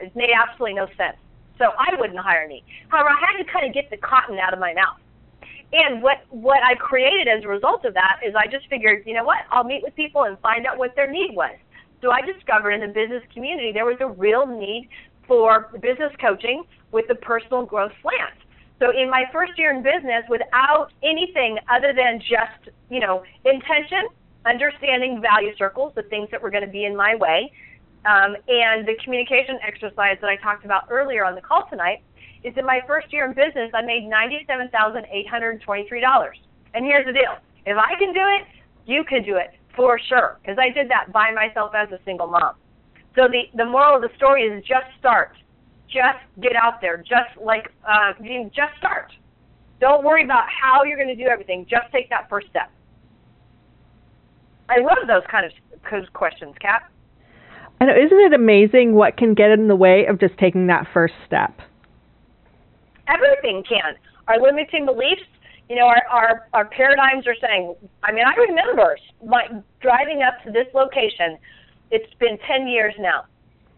it 0.03 0.17
made 0.17 0.31
absolutely 0.37 0.75
no 0.75 0.87
sense. 0.97 1.17
So 1.61 1.77
I 1.77 1.95
wouldn't 2.01 2.19
hire 2.19 2.49
me. 2.49 2.65
However, 2.89 3.11
I 3.11 3.21
had 3.21 3.37
to 3.37 3.45
kind 3.45 3.69
of 3.69 3.75
get 3.75 3.91
the 3.91 3.99
cotton 3.99 4.39
out 4.39 4.55
of 4.55 4.59
my 4.59 4.73
mouth. 4.73 4.97
And 5.73 6.03
what 6.03 6.25
what 6.31 6.65
I 6.65 6.75
created 6.75 7.29
as 7.29 7.45
a 7.45 7.49
result 7.49 7.85
of 7.85 7.93
that 7.95 8.19
is 8.27 8.35
I 8.35 8.51
just 8.51 8.67
figured, 8.69 9.05
you 9.07 9.15
know 9.15 9.25
what? 9.25 9.45
I'll 9.53 9.63
meet 9.63 9.83
with 9.85 9.95
people 9.95 10.25
and 10.25 10.39
find 10.41 10.67
out 10.67 10.79
what 10.79 10.97
their 10.97 11.09
need 11.09 11.37
was. 11.37 11.55
So 12.01 12.11
I 12.11 12.23
discovered 12.23 12.73
in 12.73 12.81
the 12.81 12.89
business 12.89 13.23
community 13.33 13.71
there 13.73 13.85
was 13.85 13.99
a 14.01 14.09
real 14.09 14.47
need 14.47 14.89
for 15.29 15.71
business 15.83 16.13
coaching 16.19 16.65
with 16.93 17.07
the 17.09 17.15
personal 17.17 17.67
growth 17.67 17.93
slant. 18.03 18.41
So 18.81 18.91
in 18.91 19.11
my 19.11 19.25
first 19.31 19.53
year 19.59 19.71
in 19.71 19.83
business, 19.83 20.25
without 20.31 20.89
anything 21.05 21.59
other 21.69 21.93
than 21.95 22.19
just, 22.19 22.75
you 22.89 22.99
know, 22.99 23.23
intention, 23.45 24.09
understanding 24.47 25.21
value 25.21 25.55
circles, 25.57 25.93
the 25.95 26.03
things 26.05 26.29
that 26.33 26.41
were 26.41 26.51
going 26.51 26.65
to 26.65 26.73
be 26.73 26.87
in 26.87 26.97
my 26.97 27.15
way, 27.15 27.53
um, 28.05 28.37
and 28.49 28.87
the 28.87 28.95
communication 29.05 29.59
exercise 29.67 30.19
that 30.21 30.31
I 30.31 30.37
talked 30.37 30.65
about 30.65 30.85
earlier 30.91 31.25
on 31.25 31.35
the 31.35 31.41
call 31.41 31.67
tonight, 31.69 32.03
is 32.43 32.55
in 32.57 32.65
my 32.65 32.81
first 32.87 33.13
year 33.13 33.27
in 33.27 33.35
business, 33.35 33.71
I 33.75 33.83
made 33.83 34.05
$97,823. 34.05 36.31
And 36.73 36.87
here's 36.87 37.05
the 37.05 37.13
deal. 37.13 37.37
If 37.67 37.77
I 37.77 37.95
can 37.99 38.15
do 38.15 38.21
it, 38.21 38.47
you 38.87 39.05
can 39.05 39.23
do 39.23 39.37
it 39.37 39.51
for 39.77 39.99
sure, 40.09 40.39
because 40.41 40.57
I 40.59 40.71
did 40.71 40.89
that 40.91 41.13
by 41.13 41.31
myself 41.33 41.75
as 41.75 41.93
a 41.93 41.99
single 42.05 42.27
mom. 42.27 42.55
So 43.15 43.29
the, 43.29 43.43
the 43.55 43.65
moral 43.65 43.97
of 43.97 44.03
the 44.03 44.11
story 44.17 44.43
is 44.45 44.65
just 44.65 44.87
start. 44.99 45.37
Just 45.89 46.19
get 46.41 46.57
out 46.57 46.81
there. 46.81 46.97
Just 46.99 47.37
like, 47.41 47.71
uh, 47.87 48.15
just 48.55 48.77
start. 48.79 49.13
Don't 49.81 50.05
worry 50.05 50.25
about 50.25 50.45
how 50.49 50.85
you're 50.85 50.97
going 50.97 51.09
to 51.09 51.17
do 51.17 51.29
everything. 51.29 51.67
Just 51.69 51.91
take 51.93 52.09
that 52.11 52.29
first 52.29 52.49
step. 52.49 52.71
I 54.69 54.79
love 54.79 55.09
those 55.09 55.25
kind 55.31 55.47
of 55.47 55.53
questions, 56.13 56.55
Kat. 56.61 56.89
Know. 57.81 57.97
Isn't 57.97 58.21
it 58.21 58.35
amazing 58.35 58.95
what 58.95 59.17
can 59.17 59.33
get 59.33 59.51
in 59.51 59.69
the 59.69 59.77
way 59.77 60.05
of 60.07 60.21
just 60.21 60.37
taking 60.39 60.67
that 60.67 60.87
first 60.93 61.15
step? 61.27 61.59
Everything 63.09 63.65
can. 63.67 63.97
Our 64.29 64.39
limiting 64.39 64.85
beliefs, 64.85 65.25
you 65.69 65.77
know, 65.77 65.87
our, 65.87 66.03
our, 66.11 66.49
our 66.53 66.65
paradigms 66.67 67.27
are 67.27 67.35
saying, 67.41 67.75
I 68.03 68.13
mean, 68.13 68.25
I 68.27 68.35
remember 68.39 68.97
my, 69.25 69.49
driving 69.81 70.23
up 70.23 70.45
to 70.45 70.53
this 70.53 70.67
location. 70.75 71.39
It's 71.91 72.13
been 72.21 72.39
10 72.47 72.69
years 72.69 72.95
now. 72.99 73.25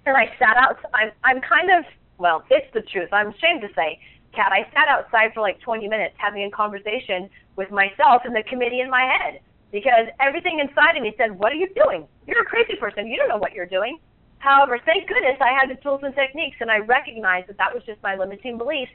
And 0.04 0.16
I 0.16 0.26
sat 0.36 0.56
out, 0.56 0.78
I'm, 0.92 1.12
I'm 1.22 1.40
kind 1.40 1.70
of, 1.70 1.84
well, 2.18 2.42
it's 2.50 2.66
the 2.74 2.82
truth. 2.82 3.08
I'm 3.12 3.28
ashamed 3.28 3.62
to 3.62 3.68
say, 3.76 4.00
Kat, 4.34 4.50
I 4.50 4.64
sat 4.74 4.88
outside 4.88 5.30
for 5.32 5.42
like 5.42 5.60
20 5.60 5.86
minutes 5.86 6.14
having 6.18 6.42
a 6.42 6.50
conversation 6.50 7.30
with 7.56 7.70
myself 7.70 8.22
and 8.24 8.34
the 8.34 8.42
committee 8.48 8.80
in 8.80 8.90
my 8.90 9.02
head 9.04 9.40
because 9.72 10.06
everything 10.20 10.60
inside 10.60 10.96
of 10.96 11.02
me 11.02 11.14
said, 11.16 11.32
What 11.36 11.50
are 11.50 11.56
you 11.56 11.68
doing? 11.74 12.06
You're 12.26 12.42
a 12.42 12.44
crazy 12.44 12.76
person. 12.78 13.06
You 13.06 13.16
don't 13.16 13.28
know 13.28 13.38
what 13.38 13.52
you're 13.52 13.66
doing. 13.66 13.98
However, 14.38 14.78
thank 14.84 15.08
goodness 15.08 15.38
I 15.40 15.52
had 15.58 15.70
the 15.70 15.80
tools 15.82 16.00
and 16.02 16.14
techniques, 16.14 16.56
and 16.60 16.70
I 16.70 16.78
recognized 16.78 17.48
that 17.48 17.56
that 17.58 17.72
was 17.72 17.82
just 17.84 18.02
my 18.02 18.16
limiting 18.16 18.58
beliefs 18.58 18.92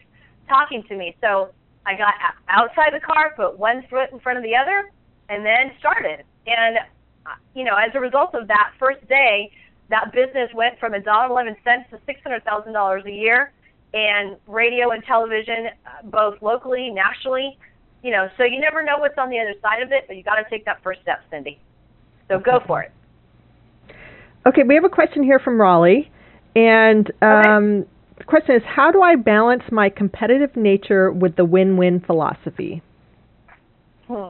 talking 0.47 0.83
to 0.89 0.95
me. 0.95 1.15
So 1.21 1.49
I 1.85 1.95
got 1.95 2.13
outside 2.49 2.93
the 2.93 2.99
car, 2.99 3.33
put 3.35 3.57
one 3.57 3.83
foot 3.89 4.11
in 4.11 4.19
front 4.19 4.37
of 4.37 4.43
the 4.43 4.55
other, 4.55 4.91
and 5.29 5.45
then 5.45 5.71
started. 5.79 6.23
And, 6.45 6.77
uh, 7.25 7.35
you 7.55 7.63
know, 7.63 7.75
as 7.75 7.91
a 7.95 7.99
result 7.99 8.35
of 8.35 8.47
that 8.49 8.71
first 8.77 9.05
day, 9.07 9.49
that 9.89 10.11
business 10.11 10.49
went 10.53 10.77
from 10.79 10.93
a 10.93 10.99
dollar 10.99 11.27
eleven 11.27 11.55
cents 11.63 11.89
to 11.91 11.99
six 12.05 12.19
hundred 12.23 12.43
thousand 12.43 12.73
dollars 12.73 13.03
a 13.05 13.11
year, 13.11 13.53
and 13.93 14.35
radio 14.47 14.91
and 14.91 15.01
television, 15.05 15.67
uh, 15.85 16.03
both 16.03 16.41
locally, 16.41 16.89
nationally, 16.89 17.57
you 18.03 18.11
know, 18.11 18.27
so 18.37 18.43
you 18.43 18.59
never 18.59 18.83
know 18.83 18.97
what's 18.97 19.17
on 19.17 19.29
the 19.29 19.39
other 19.39 19.53
side 19.61 19.81
of 19.81 19.91
it, 19.91 20.05
but 20.07 20.15
you 20.15 20.23
got 20.23 20.35
to 20.35 20.45
take 20.49 20.65
that 20.65 20.81
first 20.83 21.01
step, 21.01 21.19
Cindy. 21.29 21.59
So 22.27 22.39
go 22.39 22.59
for 22.65 22.81
it. 22.81 22.91
Okay, 24.45 24.63
we 24.63 24.75
have 24.75 24.85
a 24.85 24.89
question 24.89 25.23
here 25.23 25.39
from 25.39 25.59
Raleigh, 25.59 26.09
and 26.55 27.11
um, 27.21 27.29
okay. 27.29 27.87
the 28.19 28.23
question 28.23 28.55
is, 28.55 28.61
how 28.65 28.91
do 28.91 29.01
I 29.01 29.15
balance 29.15 29.63
my 29.71 29.89
competitive 29.89 30.55
nature 30.55 31.11
with 31.11 31.35
the 31.35 31.43
win-win 31.43 31.99
philosophy? 31.99 32.81
Hmm. 34.07 34.29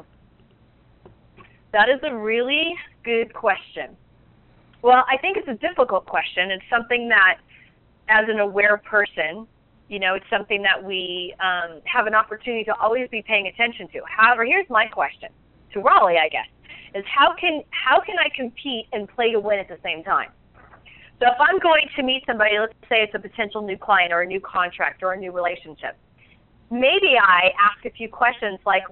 That 1.74 1.90
is 1.90 2.00
a 2.04 2.16
really 2.16 2.74
good 3.04 3.34
question. 3.34 3.96
Well, 4.82 5.06
I 5.08 5.18
think 5.18 5.38
it's 5.38 5.48
a 5.48 5.68
difficult 5.68 6.06
question. 6.06 6.50
It's 6.50 6.64
something 6.70 7.10
that, 7.10 7.38
as 8.10 8.26
an 8.28 8.40
aware 8.40 8.78
person, 8.78 9.48
you 9.90 10.00
know, 10.00 10.16
it's 10.16 10.26
something 10.30 10.62
that 10.64 10.84
we 10.84 11.34
um, 11.40 11.82
have 11.86 12.08
an 12.08 12.16
opportunity 12.16 12.64
to 12.66 12.76
always 12.80 13.08
be 13.10 13.22
paying 13.22 13.48
attention 13.48 13.88
to. 13.90 14.02
However, 14.06 14.46
here's 14.46 14.70
my 14.70 14.86
question 14.88 15.30
to 15.74 15.80
Raleigh, 15.80 16.18
I 16.18 16.30
guess, 16.30 16.48
is 16.94 17.06
how 17.08 17.34
can 17.40 17.64
how 17.72 18.00
can 18.02 18.16
I 18.20 18.30
compete 18.36 18.88
and 18.92 19.08
play 19.08 19.32
to 19.32 19.40
win 19.40 19.60
at 19.60 19.68
the 19.68 19.80
same 19.84 20.04
time? 20.04 20.30
So 21.20 21.26
if 21.28 21.38
I'm 21.40 21.58
going 21.60 21.88
to 21.96 22.04
meet 22.04 22.24
somebody, 22.28 22.60
let's 22.60 22.74
say 22.90 23.02
it's 23.02 23.16
a 23.16 23.20
potential 23.20 23.62
new 23.62 23.78
client 23.78 24.14
or 24.14 24.22
a 24.22 24.26
new 24.26 24.40
contract 24.40 25.02
or 25.02 25.14
a 25.14 25.18
new 25.18 25.32
relationship, 25.32 25.98
maybe 26.70 27.18
I 27.20 27.50
ask 27.58 27.84
a 27.86 27.90
few 27.90 28.08
questions 28.08 28.60
like, 28.66 28.84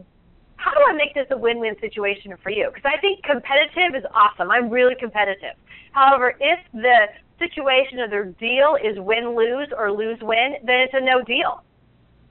how 0.65 0.73
do 0.73 0.81
I 0.89 0.93
make 0.93 1.13
this 1.13 1.27
a 1.29 1.37
win-win 1.37 1.75
situation 1.79 2.33
for 2.41 2.49
you? 2.49 2.71
Because 2.73 2.89
I 2.91 2.99
think 2.99 3.21
competitive 3.21 3.93
is 3.93 4.03
awesome. 4.15 4.49
I'm 4.49 4.67
really 4.67 4.95
competitive. 4.99 5.53
However, 5.91 6.33
if 6.39 6.59
the 6.73 7.05
situation 7.37 7.99
of 7.99 8.09
their 8.09 8.25
deal 8.25 8.75
is 8.83 8.97
win 8.97 9.35
lose 9.35 9.67
or 9.77 9.91
lose 9.91 10.17
win, 10.23 10.55
then 10.65 10.81
it's 10.81 10.93
a 10.95 11.01
no 11.01 11.21
deal. 11.21 11.61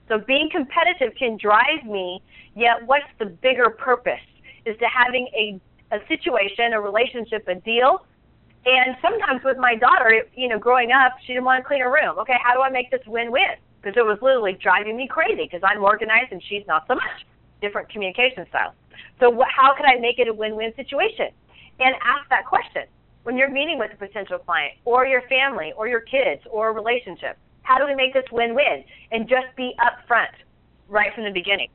So 0.08 0.18
being 0.18 0.50
competitive 0.50 1.14
can 1.16 1.38
drive 1.40 1.86
me, 1.86 2.20
yet 2.56 2.84
what's 2.86 3.06
the 3.20 3.26
bigger 3.26 3.70
purpose? 3.70 4.26
Is 4.66 4.76
to 4.78 4.86
having 4.90 5.28
a, 5.30 5.60
a 5.94 6.00
situation, 6.08 6.72
a 6.72 6.80
relationship, 6.80 7.46
a 7.46 7.54
deal. 7.54 8.04
And 8.66 8.96
sometimes 9.00 9.44
with 9.44 9.58
my 9.58 9.76
daughter, 9.76 10.24
you 10.34 10.48
know, 10.48 10.58
growing 10.58 10.90
up, 10.90 11.12
she 11.24 11.34
didn't 11.34 11.44
want 11.44 11.62
to 11.62 11.68
clean 11.68 11.82
her 11.82 11.92
room. 11.92 12.18
Okay, 12.18 12.36
how 12.42 12.52
do 12.52 12.62
I 12.62 12.70
make 12.70 12.90
this 12.90 13.02
win-win? 13.06 13.62
Because 13.80 13.94
it 13.96 14.04
was 14.04 14.18
literally 14.22 14.58
driving 14.60 14.96
me 14.96 15.06
crazy 15.06 15.44
because 15.44 15.60
I'm 15.62 15.84
organized 15.84 16.32
and 16.32 16.42
she's 16.48 16.66
not 16.66 16.84
so 16.88 16.96
much. 16.96 17.22
Different 17.60 17.88
communication 17.88 18.46
styles. 18.48 18.74
So 19.20 19.32
wh- 19.32 19.50
how 19.50 19.74
can 19.74 19.86
I 19.86 19.98
make 20.00 20.18
it 20.18 20.28
a 20.28 20.34
win-win 20.34 20.72
situation? 20.76 21.28
And 21.80 21.94
ask 22.04 22.28
that 22.30 22.46
question 22.46 22.84
when 23.24 23.36
you're 23.36 23.50
meeting 23.50 23.78
with 23.78 23.90
a 23.92 23.96
potential 23.96 24.38
client 24.38 24.74
or 24.84 25.06
your 25.06 25.22
family 25.22 25.72
or 25.76 25.88
your 25.88 26.00
kids 26.00 26.42
or 26.50 26.68
a 26.68 26.72
relationship? 26.72 27.38
How 27.62 27.78
do 27.78 27.86
we 27.86 27.94
make 27.94 28.12
this 28.12 28.24
win-win? 28.30 28.84
And 29.10 29.28
just 29.28 29.46
be 29.56 29.74
upfront 29.80 30.34
right 30.88 31.12
from 31.14 31.24
the 31.24 31.30
beginning. 31.30 31.68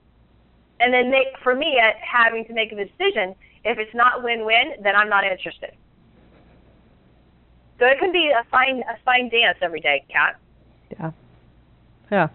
And 0.80 0.93
then 0.93 1.09
make, 1.09 1.27
for 1.43 1.55
me, 1.55 1.77
having 2.01 2.45
to 2.45 2.53
make 2.53 2.71
a 2.71 2.75
decision, 2.75 3.36
if 3.65 3.77
it's 3.80 3.93
not 3.93 4.23
win-win, 4.23 4.82
then 4.84 4.95
I'm 4.95 5.09
not 5.09 5.23
interested. 5.25 5.71
So 7.80 7.86
it 7.86 7.97
can 7.99 8.11
be 8.11 8.30
a 8.30 8.43
fine 8.49 8.82
a 8.82 8.97
fine 9.03 9.30
dance 9.30 9.57
every 9.61 9.80
day, 9.80 10.03
Kat. 10.11 10.38
Yeah. 10.91 11.11
Yeah. 12.11 12.27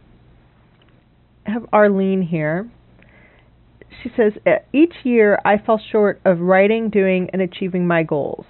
I 1.47 1.51
have 1.51 1.67
Arlene 1.73 2.23
here. 2.23 2.69
She 4.03 4.11
says, 4.17 4.33
each 4.73 4.95
year 5.05 5.41
I 5.45 5.59
fall 5.59 5.81
short 5.91 6.21
of 6.25 6.41
writing, 6.41 6.91
doing, 6.91 7.29
and 7.33 7.41
achieving 7.41 7.87
my 7.87 8.03
goals. 8.03 8.47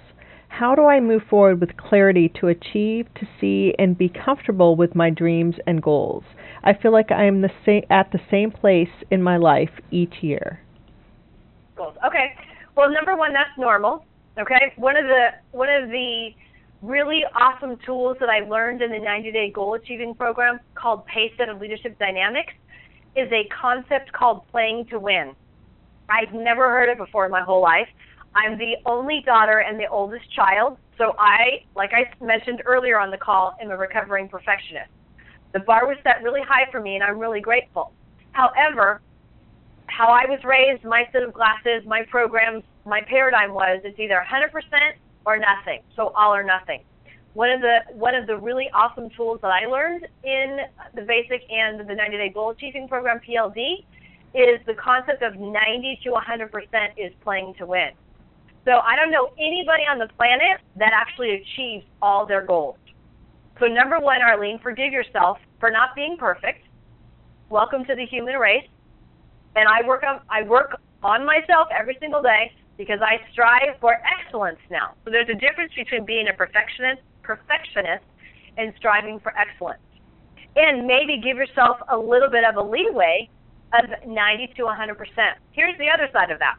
How 0.47 0.73
do 0.73 0.85
I 0.85 0.99
move 1.01 1.23
forward 1.29 1.59
with 1.59 1.75
clarity 1.75 2.31
to 2.39 2.47
achieve, 2.47 3.07
to 3.15 3.27
see, 3.41 3.73
and 3.77 3.97
be 3.97 4.09
comfortable 4.09 4.75
with 4.75 4.95
my 4.95 5.09
dreams 5.09 5.55
and 5.67 5.81
goals? 5.81 6.23
I 6.63 6.73
feel 6.73 6.93
like 6.93 7.11
I 7.11 7.25
am 7.25 7.41
the 7.41 7.51
same 7.65 7.83
at 7.89 8.11
the 8.11 8.19
same 8.31 8.51
place 8.51 8.89
in 9.11 9.21
my 9.21 9.37
life 9.37 9.71
each 9.91 10.13
year. 10.21 10.61
Goals. 11.75 11.95
Okay. 12.07 12.35
Well, 12.75 12.89
number 12.89 13.15
one, 13.17 13.33
that's 13.33 13.57
normal. 13.57 14.05
Okay. 14.39 14.73
One 14.77 14.95
of 14.95 15.03
the 15.05 15.27
one 15.51 15.69
of 15.69 15.89
the 15.89 16.29
really 16.81 17.21
awesome 17.35 17.77
tools 17.85 18.17
that 18.19 18.29
I 18.29 18.47
learned 18.47 18.81
in 18.81 18.91
the 18.91 18.99
90 18.99 19.31
Day 19.31 19.51
Goal 19.51 19.73
Achieving 19.73 20.15
Program 20.15 20.59
called 20.75 21.03
Pacesetter 21.07 21.59
Leadership 21.59 21.97
Dynamics 21.99 22.53
is 23.15 23.31
a 23.31 23.47
concept 23.49 24.11
called 24.11 24.47
playing 24.51 24.85
to 24.87 24.99
win. 24.99 25.35
I've 26.09 26.33
never 26.33 26.69
heard 26.69 26.89
it 26.89 26.97
before 26.97 27.25
in 27.25 27.31
my 27.31 27.41
whole 27.41 27.61
life. 27.61 27.87
I'm 28.35 28.57
the 28.57 28.75
only 28.85 29.23
daughter 29.25 29.59
and 29.59 29.79
the 29.79 29.87
oldest 29.87 30.29
child, 30.33 30.77
so 30.97 31.15
I, 31.17 31.63
like 31.75 31.91
I 31.93 32.13
mentioned 32.23 32.61
earlier 32.65 32.99
on 32.99 33.11
the 33.11 33.17
call, 33.17 33.55
am 33.61 33.71
a 33.71 33.77
recovering 33.77 34.27
perfectionist. 34.27 34.89
The 35.53 35.59
bar 35.59 35.87
was 35.87 35.97
set 36.03 36.21
really 36.21 36.41
high 36.45 36.69
for 36.69 36.81
me, 36.81 36.95
and 36.95 37.03
I'm 37.03 37.17
really 37.17 37.39
grateful. 37.39 37.93
However, 38.33 39.01
how 39.87 40.07
I 40.07 40.25
was 40.29 40.43
raised, 40.43 40.83
my 40.83 41.07
set 41.13 41.23
of 41.23 41.33
glasses, 41.33 41.83
my 41.85 42.03
programs, 42.09 42.63
my 42.85 43.01
paradigm 43.01 43.53
was 43.53 43.79
it's 43.85 43.97
either 43.97 44.21
100% 44.29 44.51
or 45.25 45.37
nothing. 45.37 45.81
So 45.95 46.09
all 46.09 46.35
or 46.35 46.43
nothing. 46.43 46.81
One 47.35 47.51
of 47.51 47.59
the 47.59 47.79
one 47.91 48.15
of 48.15 48.27
the 48.27 48.37
really 48.37 48.69
awesome 48.73 49.09
tools 49.09 49.39
that 49.41 49.51
I 49.51 49.65
learned 49.65 50.07
in 50.23 50.59
the 50.95 51.01
basic 51.01 51.43
and 51.51 51.81
the 51.81 51.93
90 51.93 52.15
day 52.15 52.31
goal 52.33 52.51
achieving 52.51 52.87
program 52.87 53.19
PLD 53.19 53.83
is 54.33 54.65
the 54.65 54.73
concept 54.73 55.21
of 55.21 55.35
90 55.35 55.99
to 56.05 56.11
100% 56.11 56.49
is 56.95 57.11
playing 57.25 57.53
to 57.57 57.65
win. 57.65 57.89
So 58.63 58.79
I 58.79 58.95
don't 58.95 59.11
know 59.11 59.33
anybody 59.37 59.83
on 59.83 59.99
the 59.99 60.07
planet 60.15 60.61
that 60.77 60.91
actually 60.93 61.31
achieves 61.35 61.85
all 62.01 62.25
their 62.25 62.41
goals. 62.41 62.77
So 63.59 63.65
number 63.65 63.99
one, 63.99 64.21
Arlene, 64.21 64.59
forgive 64.59 64.93
yourself 64.93 65.37
for 65.59 65.69
not 65.69 65.93
being 65.93 66.15
perfect. 66.17 66.65
Welcome 67.49 67.83
to 67.83 67.95
the 67.95 68.05
human 68.05 68.35
race. 68.35 68.67
And 69.57 69.67
I 69.67 69.85
work 69.85 70.03
on 70.03 70.21
I 70.29 70.43
work 70.43 70.79
on 71.03 71.25
myself 71.25 71.67
every 71.77 71.97
single 71.99 72.21
day 72.21 72.53
because 72.77 72.99
I 73.01 73.19
strive 73.33 73.75
for 73.81 73.97
excellence 74.07 74.59
now. 74.71 74.93
So 75.03 75.11
there's 75.11 75.27
a 75.27 75.35
difference 75.35 75.73
between 75.75 76.05
being 76.05 76.29
a 76.29 76.33
perfectionist 76.33 77.01
perfectionist 77.25 78.05
and 78.57 78.73
striving 78.77 79.19
for 79.19 79.33
excellence. 79.37 79.81
And 80.55 80.87
maybe 80.87 81.19
give 81.21 81.37
yourself 81.37 81.77
a 81.89 81.97
little 81.97 82.29
bit 82.29 82.43
of 82.45 82.55
a 82.55 82.61
leeway 82.61 83.29
of 83.73 84.07
90 84.07 84.53
to 84.55 84.63
100%. 84.63 84.95
Here's 85.51 85.77
the 85.77 85.89
other 85.93 86.07
side 86.13 86.31
of 86.31 86.39
that. 86.39 86.55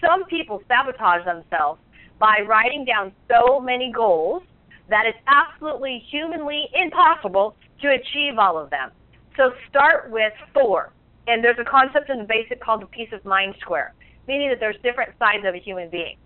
Some 0.00 0.24
people 0.24 0.62
sabotage 0.66 1.24
themselves 1.24 1.80
by 2.18 2.40
writing 2.46 2.84
down 2.84 3.12
so 3.30 3.60
many 3.60 3.92
goals 3.94 4.42
that 4.88 5.04
it's 5.06 5.18
absolutely 5.26 6.02
humanly 6.10 6.66
impossible 6.74 7.56
to 7.82 7.88
achieve 7.88 8.38
all 8.38 8.58
of 8.58 8.70
them. 8.70 8.90
So 9.36 9.50
start 9.68 10.10
with 10.10 10.32
four. 10.54 10.92
And 11.26 11.42
there's 11.42 11.58
a 11.60 11.64
concept 11.64 12.08
in 12.08 12.18
the 12.18 12.24
basic 12.24 12.60
called 12.62 12.82
the 12.82 12.86
peace 12.86 13.08
of 13.12 13.24
mind 13.24 13.54
square, 13.60 13.94
meaning 14.28 14.48
that 14.48 14.60
there's 14.60 14.76
different 14.82 15.12
sides 15.18 15.44
of 15.44 15.54
a 15.54 15.58
human 15.58 15.90
being. 15.90 16.16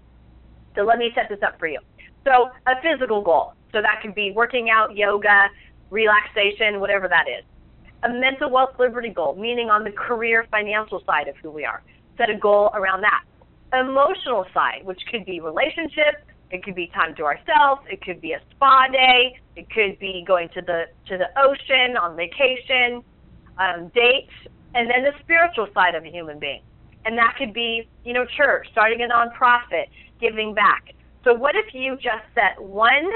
So 0.77 0.83
let 0.83 0.99
me 0.99 1.11
set 1.15 1.29
this 1.29 1.41
up 1.43 1.59
for 1.59 1.67
you. 1.67 1.81
So 2.25 2.51
a 2.67 2.73
physical 2.83 3.23
goal. 3.23 3.55
So 3.73 3.81
that 3.81 4.01
could 4.03 4.15
be 4.15 4.33
working 4.33 4.69
out, 4.71 4.97
yoga, 4.97 5.49
relaxation, 5.91 6.81
whatever 6.81 7.09
that 7.09 7.27
is. 7.29 7.45
A 8.03 8.09
mental 8.09 8.51
wealth 8.51 8.79
liberty 8.79 9.11
goal, 9.11 9.37
meaning 9.37 9.71
on 9.71 9.85
the 9.85 9.91
career 9.91 10.47
financial 10.51 11.03
side 11.05 11.29
of 11.29 11.37
who 11.37 11.51
we 11.51 11.65
are. 11.65 11.83
Set 12.17 12.31
a 12.31 12.37
goal 12.37 12.71
around 12.75 13.03
that. 13.03 13.23
Emotional 13.73 14.47
side, 14.53 14.81
which 14.85 15.01
could 15.11 15.25
be 15.25 15.41
relationships, 15.41 16.19
it 16.51 16.65
could 16.65 16.75
be 16.75 16.89
time 16.89 17.15
to 17.15 17.25
ourselves, 17.25 17.83
it 17.89 18.03
could 18.03 18.21
be 18.21 18.33
a 18.33 18.41
spa 18.51 18.89
day, 18.91 19.39
it 19.55 19.71
could 19.71 19.99
be 20.01 20.25
going 20.27 20.49
to 20.49 20.61
the 20.63 20.87
to 21.07 21.17
the 21.17 21.29
ocean 21.39 21.97
on 21.97 22.17
vacation, 22.17 23.05
um, 23.59 23.89
dates, 23.95 24.33
and 24.75 24.91
then 24.91 25.05
the 25.05 25.13
spiritual 25.21 25.69
side 25.73 25.95
of 25.95 26.05
a 26.05 26.09
human 26.09 26.39
being. 26.41 26.63
And 27.05 27.17
that 27.17 27.35
could 27.39 27.55
be, 27.55 27.89
you 28.05 28.13
know, 28.13 28.25
church, 28.37 28.67
starting 28.73 29.01
a 29.03 29.09
nonprofit, 29.09 29.87
giving 30.21 30.55
back. 30.55 30.95
So 31.25 31.35
what 31.35 31.55
if 31.55 31.75
you 31.75 31.97
just 31.97 32.25
set 32.35 32.61
one 32.61 33.11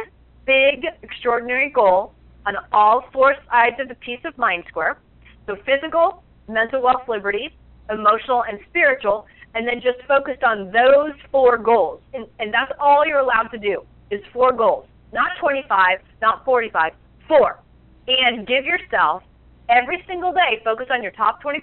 big, 0.46 0.84
extraordinary 1.02 1.70
goal 1.70 2.12
on 2.46 2.56
all 2.72 3.04
four 3.12 3.34
sides 3.50 3.76
of 3.80 3.88
the 3.88 3.94
peace 3.96 4.20
of 4.24 4.36
mind 4.36 4.64
square. 4.68 4.98
So 5.46 5.56
physical, 5.64 6.22
mental 6.48 6.82
wealth, 6.82 7.08
liberty, 7.08 7.56
emotional, 7.90 8.44
and 8.44 8.58
spiritual, 8.68 9.26
and 9.54 9.66
then 9.66 9.80
just 9.80 10.06
focused 10.06 10.42
on 10.42 10.72
those 10.72 11.12
four 11.30 11.58
goals. 11.58 12.00
And, 12.12 12.26
and 12.38 12.52
that's 12.52 12.72
all 12.78 13.06
you're 13.06 13.20
allowed 13.20 13.48
to 13.48 13.58
do 13.58 13.82
is 14.10 14.20
four 14.32 14.52
goals. 14.52 14.86
Not 15.12 15.30
25, 15.40 16.00
not 16.20 16.44
45, 16.44 16.92
four. 17.28 17.60
And 18.08 18.46
give 18.46 18.64
yourself 18.64 19.22
every 19.68 20.02
single 20.06 20.32
day, 20.32 20.60
focus 20.64 20.86
on 20.90 21.02
your 21.02 21.12
top 21.12 21.42
20% 21.42 21.60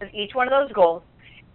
of 0.00 0.08
each 0.12 0.34
one 0.34 0.50
of 0.50 0.50
those 0.50 0.72
goals, 0.72 1.02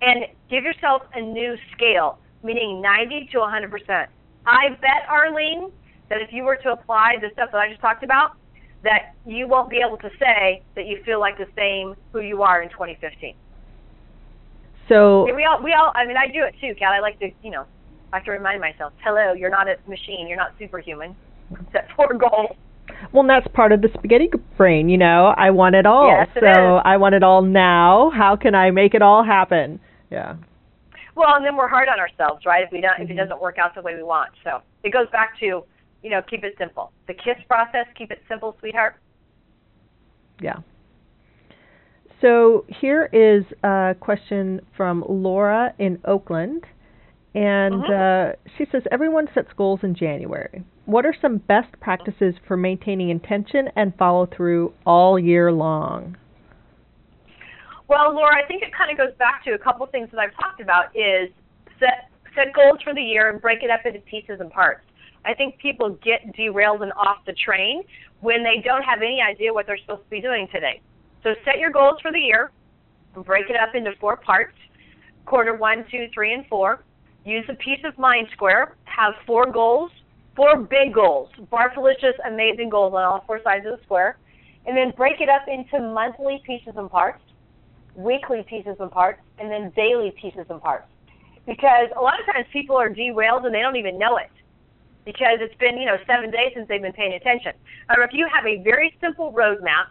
and 0.01 0.25
give 0.49 0.63
yourself 0.63 1.01
a 1.15 1.21
new 1.21 1.57
scale, 1.73 2.19
meaning 2.43 2.81
90 2.81 3.29
to 3.31 3.37
100%. 3.39 4.07
I 4.45 4.69
bet, 4.81 5.07
Arlene, 5.09 5.71
that 6.09 6.21
if 6.21 6.31
you 6.31 6.43
were 6.43 6.55
to 6.57 6.71
apply 6.71 7.15
the 7.21 7.29
stuff 7.33 7.49
that 7.51 7.57
I 7.57 7.69
just 7.69 7.81
talked 7.81 8.03
about, 8.03 8.37
that 8.83 9.15
you 9.25 9.47
won't 9.47 9.69
be 9.69 9.81
able 9.85 9.97
to 9.97 10.09
say 10.19 10.61
that 10.75 10.87
you 10.87 11.01
feel 11.03 11.19
like 11.19 11.37
the 11.37 11.47
same 11.55 11.95
who 12.13 12.21
you 12.21 12.43
are 12.43 12.61
in 12.61 12.69
2015. 12.69 13.35
So 14.87 15.25
we 15.35 15.43
all, 15.43 15.61
we 15.61 15.73
all, 15.73 15.91
I 15.95 16.05
mean, 16.05 16.15
I 16.15 16.27
do 16.27 16.43
it 16.43 16.55
too, 16.61 16.73
Kat. 16.79 16.93
I 16.93 16.99
like 16.99 17.19
to, 17.19 17.29
you 17.43 17.51
know, 17.51 17.65
I 18.13 18.17
have 18.17 18.25
to 18.25 18.31
remind 18.31 18.61
myself, 18.61 18.93
hello, 19.03 19.33
you're 19.33 19.49
not 19.49 19.67
a 19.67 19.75
machine, 19.87 20.27
you're 20.27 20.37
not 20.37 20.53
superhuman. 20.57 21.15
Set 21.73 21.89
four 21.95 22.13
goals. 22.13 22.55
Well, 23.11 23.21
and 23.21 23.29
that's 23.29 23.47
part 23.53 23.73
of 23.73 23.81
the 23.81 23.89
spaghetti 23.93 24.29
brain, 24.55 24.87
you 24.87 24.97
know. 24.97 25.33
I 25.37 25.51
want 25.51 25.75
it 25.75 25.85
all. 25.85 26.07
Yes, 26.07 26.29
it 26.35 26.41
so 26.41 26.77
is. 26.77 26.81
I 26.85 26.97
want 26.97 27.15
it 27.15 27.23
all 27.23 27.41
now. 27.41 28.11
How 28.15 28.35
can 28.35 28.55
I 28.55 28.71
make 28.71 28.93
it 28.93 29.01
all 29.01 29.23
happen? 29.23 29.79
Yeah. 30.09 30.35
Well, 31.17 31.35
and 31.35 31.43
then 31.43 31.55
we're 31.55 31.67
hard 31.67 31.89
on 31.89 31.99
ourselves, 31.99 32.45
right? 32.45 32.63
If 32.63 32.71
we 32.71 32.79
don't, 32.79 32.93
mm-hmm. 32.93 33.03
if 33.03 33.09
it 33.09 33.15
doesn't 33.15 33.41
work 33.41 33.57
out 33.57 33.73
the 33.73 33.81
way 33.81 33.95
we 33.95 34.03
want. 34.03 34.31
So 34.43 34.61
it 34.83 34.93
goes 34.93 35.09
back 35.11 35.37
to 35.39 35.63
you 36.03 36.09
know, 36.09 36.21
keep 36.21 36.43
it 36.43 36.55
simple. 36.57 36.91
The 37.07 37.13
KISS 37.13 37.43
process, 37.47 37.85
keep 37.97 38.11
it 38.11 38.21
simple, 38.29 38.55
sweetheart. 38.59 38.95
Yeah. 40.41 40.57
So 42.21 42.65
here 42.79 43.09
is 43.11 43.43
a 43.63 43.95
question 43.99 44.61
from 44.75 45.03
Laura 45.07 45.73
in 45.79 45.99
Oakland. 46.05 46.63
And 47.35 47.83
mm-hmm. 47.83 48.37
uh, 48.39 48.53
she 48.57 48.65
says, 48.71 48.83
Everyone 48.91 49.27
sets 49.33 49.49
goals 49.55 49.81
in 49.83 49.95
January. 49.95 50.63
What 50.85 51.05
are 51.05 51.13
some 51.21 51.37
best 51.37 51.79
practices 51.81 52.35
for 52.47 52.57
maintaining 52.57 53.09
intention 53.09 53.67
and 53.75 53.93
follow 53.97 54.25
through 54.25 54.73
all 54.85 55.19
year 55.19 55.51
long? 55.51 56.17
Well, 57.87 58.13
Laura, 58.13 58.35
I 58.35 58.45
think 58.47 58.63
it 58.63 58.75
kind 58.75 58.91
of 58.91 58.97
goes 58.97 59.15
back 59.17 59.43
to 59.45 59.51
a 59.51 59.57
couple 59.57 59.85
things 59.87 60.09
that 60.11 60.19
I've 60.19 60.35
talked 60.35 60.61
about 60.61 60.95
is 60.95 61.29
set 61.79 62.09
set 62.35 62.53
goals 62.53 62.77
for 62.83 62.93
the 62.93 63.01
year 63.01 63.31
and 63.31 63.41
break 63.41 63.63
it 63.63 63.71
up 63.71 63.85
into 63.85 63.99
pieces 64.01 64.39
and 64.39 64.51
parts. 64.51 64.85
I 65.25 65.33
think 65.33 65.57
people 65.57 65.97
get 66.03 66.35
derailed 66.35 66.83
and 66.83 66.93
off 66.93 67.17
the 67.25 67.33
train 67.33 67.83
when 68.21 68.43
they 68.43 68.61
don't 68.63 68.83
have 68.83 69.01
any 69.01 69.21
idea 69.21 69.51
what 69.51 69.65
they're 69.65 69.77
supposed 69.79 70.03
to 70.03 70.09
be 70.09 70.21
doing 70.21 70.47
today. 70.51 70.81
So 71.23 71.33
set 71.43 71.57
your 71.59 71.71
goals 71.71 71.99
for 72.01 72.11
the 72.11 72.19
year, 72.19 72.51
break 73.25 73.49
it 73.49 73.55
up 73.55 73.73
into 73.73 73.91
four 73.99 74.17
parts 74.17 74.53
quarter 75.27 75.55
one, 75.55 75.85
two, 75.91 76.07
three, 76.13 76.33
and 76.33 76.45
four. 76.47 76.83
Use 77.25 77.45
a 77.49 77.55
peace 77.55 77.81
of 77.83 77.97
mind 77.99 78.27
square. 78.33 78.75
Have 78.85 79.13
four 79.27 79.51
goals, 79.51 79.91
four 80.35 80.57
big 80.57 80.93
goals, 80.93 81.29
barfalicious, 81.51 82.13
amazing 82.25 82.69
goals 82.69 82.93
on 82.93 83.03
all 83.03 83.23
four 83.27 83.41
sides 83.43 83.65
of 83.67 83.77
the 83.77 83.83
square. 83.83 84.17
And 84.65 84.75
then 84.75 84.93
break 84.95 85.21
it 85.21 85.29
up 85.29 85.47
into 85.47 85.85
monthly 85.93 86.41
pieces 86.45 86.73
and 86.77 86.89
parts, 86.89 87.21
weekly 87.97 88.45
pieces 88.47 88.77
and 88.79 88.91
parts, 88.91 89.19
and 89.39 89.51
then 89.51 89.73
daily 89.75 90.13
pieces 90.21 90.45
and 90.49 90.61
parts. 90.61 90.87
Because 91.45 91.89
a 91.97 92.01
lot 92.01 92.19
of 92.19 92.25
times 92.25 92.45
people 92.53 92.77
are 92.77 92.89
derailed 92.89 93.45
and 93.45 93.53
they 93.53 93.61
don't 93.61 93.75
even 93.75 93.97
know 93.97 94.17
it 94.17 94.29
because 95.03 95.39
it's 95.39 95.55
been, 95.55 95.77
you 95.77 95.85
know, 95.85 95.97
seven 96.05 96.29
days 96.29 96.51
since 96.53 96.67
they've 96.67 96.81
been 96.81 96.93
paying 96.93 97.13
attention. 97.13 97.53
Or 97.89 98.03
if 98.03 98.11
you 98.13 98.27
have 98.27 98.45
a 98.45 98.61
very 98.61 98.95
simple 99.01 99.33
roadmap, 99.33 99.87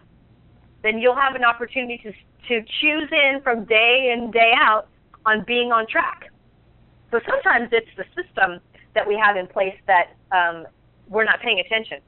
then 0.82 0.98
you'll 0.98 1.16
have 1.16 1.34
an 1.34 1.44
opportunity 1.44 1.98
to 2.04 2.12
to 2.48 2.62
choose 2.80 3.08
in 3.10 3.40
from 3.42 3.64
day 3.64 4.14
in 4.14 4.30
day 4.30 4.52
out 4.54 4.86
on 5.24 5.42
being 5.46 5.72
on 5.72 5.86
track. 5.88 6.30
So 7.10 7.18
sometimes 7.28 7.70
it's 7.72 7.88
the 7.96 8.04
system 8.14 8.60
that 8.94 9.06
we 9.08 9.16
have 9.16 9.36
in 9.36 9.46
place 9.48 9.74
that 9.86 10.14
um, 10.30 10.66
we're 11.08 11.24
not 11.24 11.40
paying 11.40 11.60
attention. 11.60 11.98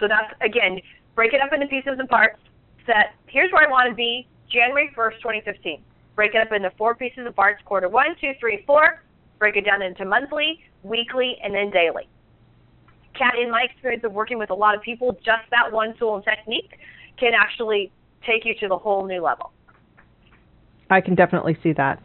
So 0.00 0.08
that's 0.08 0.34
again, 0.40 0.80
break 1.14 1.32
it 1.32 1.40
up 1.40 1.52
into 1.52 1.66
pieces 1.66 1.96
and 1.98 2.08
parts. 2.08 2.38
Set 2.84 3.14
here's 3.26 3.50
where 3.52 3.66
I 3.66 3.70
want 3.70 3.88
to 3.88 3.94
be 3.94 4.26
January 4.50 4.90
1st, 4.96 5.16
2015. 5.22 5.82
Break 6.14 6.34
it 6.34 6.40
up 6.40 6.52
into 6.52 6.70
four 6.78 6.94
pieces 6.94 7.26
of 7.26 7.36
parts: 7.36 7.60
quarter 7.64 7.88
one, 7.88 8.16
two, 8.20 8.32
three, 8.40 8.64
four. 8.66 9.02
Break 9.38 9.56
it 9.56 9.64
down 9.64 9.82
into 9.82 10.04
monthly, 10.04 10.60
weekly, 10.82 11.36
and 11.42 11.54
then 11.54 11.70
daily. 11.70 12.08
Kat, 13.18 13.34
in 13.40 13.50
my 13.50 13.66
experience 13.70 14.04
of 14.04 14.12
working 14.12 14.38
with 14.38 14.50
a 14.50 14.54
lot 14.54 14.74
of 14.74 14.82
people, 14.82 15.12
just 15.12 15.44
that 15.50 15.70
one 15.70 15.94
tool 15.98 16.16
and 16.16 16.24
technique 16.24 16.78
can 17.18 17.32
actually 17.34 17.92
take 18.26 18.44
you 18.44 18.54
to 18.60 18.68
the 18.68 18.76
whole 18.76 19.06
new 19.06 19.22
level. 19.22 19.52
I 20.90 21.00
can 21.00 21.14
definitely 21.14 21.56
see 21.62 21.72
that. 21.74 22.02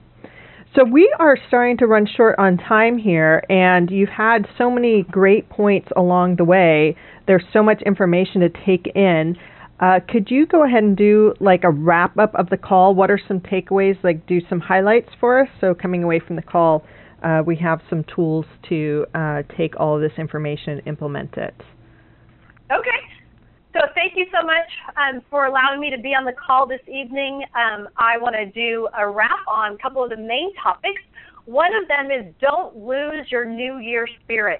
So 0.75 0.85
we 0.85 1.13
are 1.19 1.37
starting 1.49 1.77
to 1.77 1.87
run 1.87 2.07
short 2.07 2.35
on 2.39 2.57
time 2.57 2.97
here, 2.97 3.43
and 3.49 3.91
you've 3.91 4.09
had 4.09 4.47
so 4.57 4.71
many 4.71 5.03
great 5.03 5.49
points 5.49 5.89
along 5.97 6.37
the 6.37 6.45
way. 6.45 6.95
There's 7.27 7.43
so 7.51 7.61
much 7.61 7.81
information 7.81 8.39
to 8.41 8.49
take 8.65 8.87
in. 8.95 9.35
Uh, 9.81 9.99
could 10.07 10.29
you 10.29 10.45
go 10.45 10.63
ahead 10.63 10.83
and 10.83 10.95
do 10.95 11.33
like 11.39 11.63
a 11.63 11.71
wrap 11.71 12.17
up 12.17 12.35
of 12.35 12.49
the 12.49 12.57
call? 12.57 12.93
What 12.93 13.09
are 13.09 13.19
some 13.27 13.39
takeaways? 13.39 14.01
Like 14.03 14.27
do 14.27 14.39
some 14.47 14.59
highlights 14.59 15.09
for 15.19 15.41
us. 15.41 15.49
So 15.59 15.73
coming 15.73 16.03
away 16.03 16.19
from 16.25 16.35
the 16.35 16.43
call, 16.43 16.85
uh, 17.23 17.41
we 17.45 17.55
have 17.57 17.81
some 17.89 18.03
tools 18.15 18.45
to 18.69 19.05
uh, 19.15 19.41
take 19.57 19.79
all 19.79 19.95
of 19.95 20.01
this 20.01 20.17
information 20.17 20.73
and 20.73 20.87
implement 20.87 21.35
it. 21.37 21.55
Okay. 22.71 23.01
So, 23.73 23.79
thank 23.95 24.13
you 24.17 24.25
so 24.33 24.45
much 24.45 24.67
um, 24.97 25.21
for 25.29 25.45
allowing 25.45 25.79
me 25.79 25.89
to 25.91 25.97
be 25.97 26.09
on 26.09 26.25
the 26.25 26.33
call 26.33 26.67
this 26.67 26.81
evening. 26.89 27.43
Um, 27.55 27.87
I 27.97 28.17
want 28.17 28.35
to 28.35 28.45
do 28.45 28.89
a 28.97 29.09
wrap 29.09 29.39
on 29.47 29.75
a 29.75 29.77
couple 29.77 30.03
of 30.03 30.09
the 30.09 30.17
main 30.17 30.53
topics. 30.61 31.01
One 31.45 31.71
of 31.73 31.87
them 31.87 32.11
is 32.11 32.33
don't 32.41 32.75
lose 32.75 33.27
your 33.29 33.45
New 33.45 33.77
Year 33.77 34.07
spirit. 34.23 34.59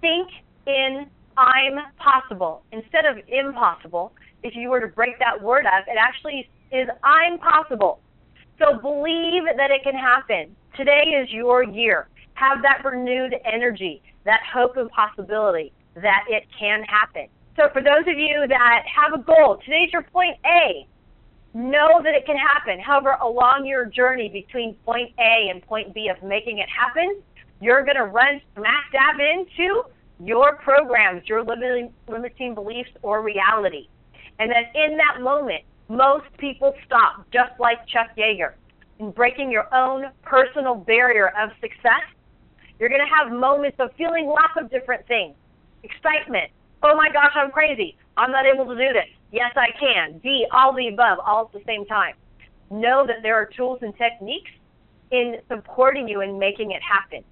Think 0.00 0.28
in 0.66 1.06
I'm 1.36 1.92
possible 1.98 2.62
instead 2.72 3.04
of 3.04 3.18
impossible. 3.28 4.12
If 4.42 4.54
you 4.54 4.70
were 4.70 4.80
to 4.80 4.88
break 4.88 5.18
that 5.18 5.42
word 5.42 5.66
up, 5.66 5.84
it 5.86 5.96
actually 5.98 6.48
is 6.72 6.88
I'm 7.02 7.38
possible. 7.38 8.00
So 8.58 8.78
believe 8.78 9.44
that 9.56 9.70
it 9.70 9.82
can 9.82 9.94
happen. 9.94 10.54
Today 10.76 11.14
is 11.22 11.30
your 11.30 11.62
year. 11.62 12.08
Have 12.34 12.58
that 12.62 12.84
renewed 12.84 13.34
energy, 13.44 14.02
that 14.24 14.40
hope 14.52 14.76
and 14.76 14.90
possibility 14.90 15.72
that 15.94 16.24
it 16.28 16.44
can 16.58 16.82
happen. 16.84 17.28
So 17.56 17.64
for 17.72 17.82
those 17.82 18.06
of 18.06 18.18
you 18.18 18.44
that 18.48 18.82
have 18.84 19.18
a 19.18 19.22
goal, 19.22 19.58
today's 19.64 19.90
your 19.92 20.02
point 20.02 20.36
A. 20.44 20.86
Know 21.54 22.02
that 22.04 22.14
it 22.14 22.26
can 22.26 22.36
happen. 22.36 22.78
However, 22.78 23.16
along 23.22 23.64
your 23.64 23.86
journey 23.86 24.28
between 24.28 24.74
point 24.84 25.12
A 25.18 25.48
and 25.50 25.62
point 25.62 25.94
B 25.94 26.10
of 26.14 26.22
making 26.22 26.58
it 26.58 26.68
happen, 26.68 27.22
you're 27.62 27.82
going 27.82 27.96
to 27.96 28.04
run 28.04 28.42
smack 28.54 28.92
dab 28.92 29.16
into 29.18 29.84
your 30.20 30.56
programs, 30.56 31.26
your 31.26 31.42
limiting, 31.42 31.92
limiting 32.08 32.54
beliefs 32.54 32.90
or 33.00 33.22
reality. 33.22 33.88
And 34.38 34.50
then 34.50 34.64
in 34.74 34.96
that 34.96 35.20
moment, 35.20 35.62
most 35.88 36.26
people 36.38 36.74
stop, 36.84 37.26
just 37.32 37.52
like 37.58 37.86
Chuck 37.86 38.08
Yeager, 38.16 38.52
in 38.98 39.10
breaking 39.10 39.50
your 39.50 39.72
own 39.74 40.06
personal 40.22 40.74
barrier 40.74 41.28
of 41.38 41.50
success. 41.60 42.02
You're 42.78 42.88
going 42.88 43.00
to 43.00 43.14
have 43.14 43.32
moments 43.32 43.76
of 43.80 43.90
feeling 43.96 44.26
lots 44.26 44.52
of 44.58 44.70
different 44.70 45.06
things 45.06 45.34
excitement, 45.86 46.50
oh 46.82 46.96
my 46.96 47.10
gosh, 47.12 47.32
I'm 47.34 47.50
crazy. 47.50 47.96
I'm 48.16 48.30
not 48.30 48.46
able 48.46 48.66
to 48.66 48.74
do 48.74 48.92
this. 48.92 49.08
Yes, 49.32 49.52
I 49.56 49.68
can. 49.78 50.18
D, 50.18 50.46
all 50.52 50.74
the 50.74 50.88
above, 50.88 51.18
all 51.24 51.46
at 51.46 51.52
the 51.52 51.64
same 51.66 51.84
time. 51.86 52.14
Know 52.70 53.06
that 53.06 53.22
there 53.22 53.36
are 53.36 53.46
tools 53.46 53.78
and 53.82 53.96
techniques 53.96 54.50
in 55.10 55.36
supporting 55.48 56.08
you 56.08 56.20
in 56.22 56.38
making 56.38 56.72
it 56.72 56.82
happen. 56.82 57.22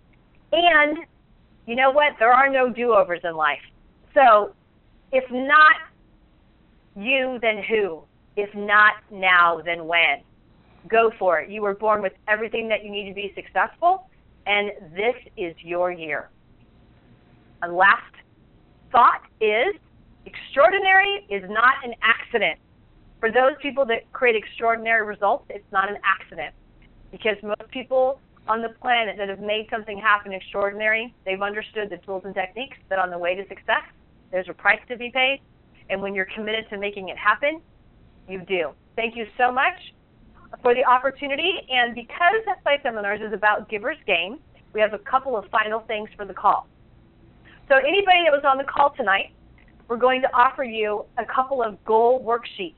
And 0.52 0.98
you 1.66 1.74
know 1.74 1.90
what? 1.90 2.14
There 2.18 2.32
are 2.32 2.48
no 2.48 2.70
do 2.70 2.92
overs 2.94 3.20
in 3.24 3.34
life. 3.34 3.62
So 4.14 4.52
if 5.12 5.24
not 5.30 5.76
you, 6.96 7.38
then 7.40 7.62
who? 7.68 8.02
If 8.36 8.54
not 8.54 8.94
now, 9.10 9.60
then 9.64 9.86
when? 9.86 10.22
Go 10.88 11.10
for 11.18 11.40
it. 11.40 11.50
You 11.50 11.62
were 11.62 11.74
born 11.74 12.02
with 12.02 12.12
everything 12.28 12.68
that 12.68 12.84
you 12.84 12.90
need 12.90 13.08
to 13.08 13.14
be 13.14 13.32
successful, 13.34 14.08
and 14.46 14.70
this 14.94 15.14
is 15.36 15.54
your 15.60 15.90
year. 15.90 16.28
And 17.62 17.76
last 17.76 18.02
thought 18.92 19.22
is 19.40 19.74
extraordinary 20.26 21.26
is 21.30 21.42
not 21.48 21.74
an 21.84 21.94
accident. 22.02 22.58
For 23.20 23.30
those 23.30 23.52
people 23.62 23.86
that 23.86 24.10
create 24.12 24.36
extraordinary 24.36 25.06
results, 25.06 25.46
it's 25.48 25.64
not 25.72 25.88
an 25.88 25.96
accident. 26.04 26.54
Because 27.10 27.36
most 27.42 27.70
people 27.70 28.20
on 28.46 28.60
the 28.60 28.68
planet 28.68 29.16
that 29.16 29.28
have 29.28 29.40
made 29.40 29.66
something 29.70 29.96
happen 29.96 30.32
extraordinary, 30.32 31.14
they've 31.24 31.40
understood 31.40 31.88
the 31.88 31.96
tools 31.98 32.22
and 32.26 32.34
techniques 32.34 32.76
that 32.90 32.98
on 32.98 33.10
the 33.10 33.18
way 33.18 33.34
to 33.34 33.46
success, 33.48 33.82
there's 34.30 34.48
a 34.48 34.52
price 34.52 34.80
to 34.88 34.96
be 34.96 35.10
paid. 35.10 35.40
And 35.90 36.00
when 36.00 36.14
you're 36.14 36.28
committed 36.34 36.66
to 36.70 36.78
making 36.78 37.08
it 37.08 37.18
happen, 37.18 37.60
you 38.28 38.40
do. 38.46 38.70
Thank 38.96 39.16
you 39.16 39.26
so 39.36 39.52
much 39.52 39.94
for 40.62 40.74
the 40.74 40.84
opportunity. 40.84 41.52
And 41.70 41.94
because 41.94 42.34
PSI 42.44 42.78
Seminars 42.82 43.20
is 43.20 43.32
about 43.32 43.68
giver's 43.68 43.98
gain, 44.06 44.38
we 44.72 44.80
have 44.80 44.94
a 44.94 44.98
couple 44.98 45.36
of 45.36 45.44
final 45.50 45.80
things 45.80 46.08
for 46.16 46.24
the 46.24 46.34
call. 46.34 46.66
So 47.68 47.76
anybody 47.76 48.24
that 48.24 48.32
was 48.32 48.42
on 48.44 48.58
the 48.58 48.64
call 48.64 48.90
tonight, 48.96 49.32
we're 49.88 49.96
going 49.96 50.22
to 50.22 50.28
offer 50.34 50.64
you 50.64 51.04
a 51.18 51.24
couple 51.24 51.62
of 51.62 51.82
goal 51.84 52.22
worksheets 52.24 52.74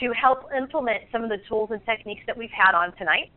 to 0.00 0.12
help 0.12 0.50
implement 0.56 1.02
some 1.12 1.22
of 1.22 1.28
the 1.28 1.38
tools 1.48 1.70
and 1.72 1.84
techniques 1.84 2.22
that 2.26 2.36
we've 2.36 2.50
had 2.50 2.74
on 2.74 2.94
tonight. 2.96 3.30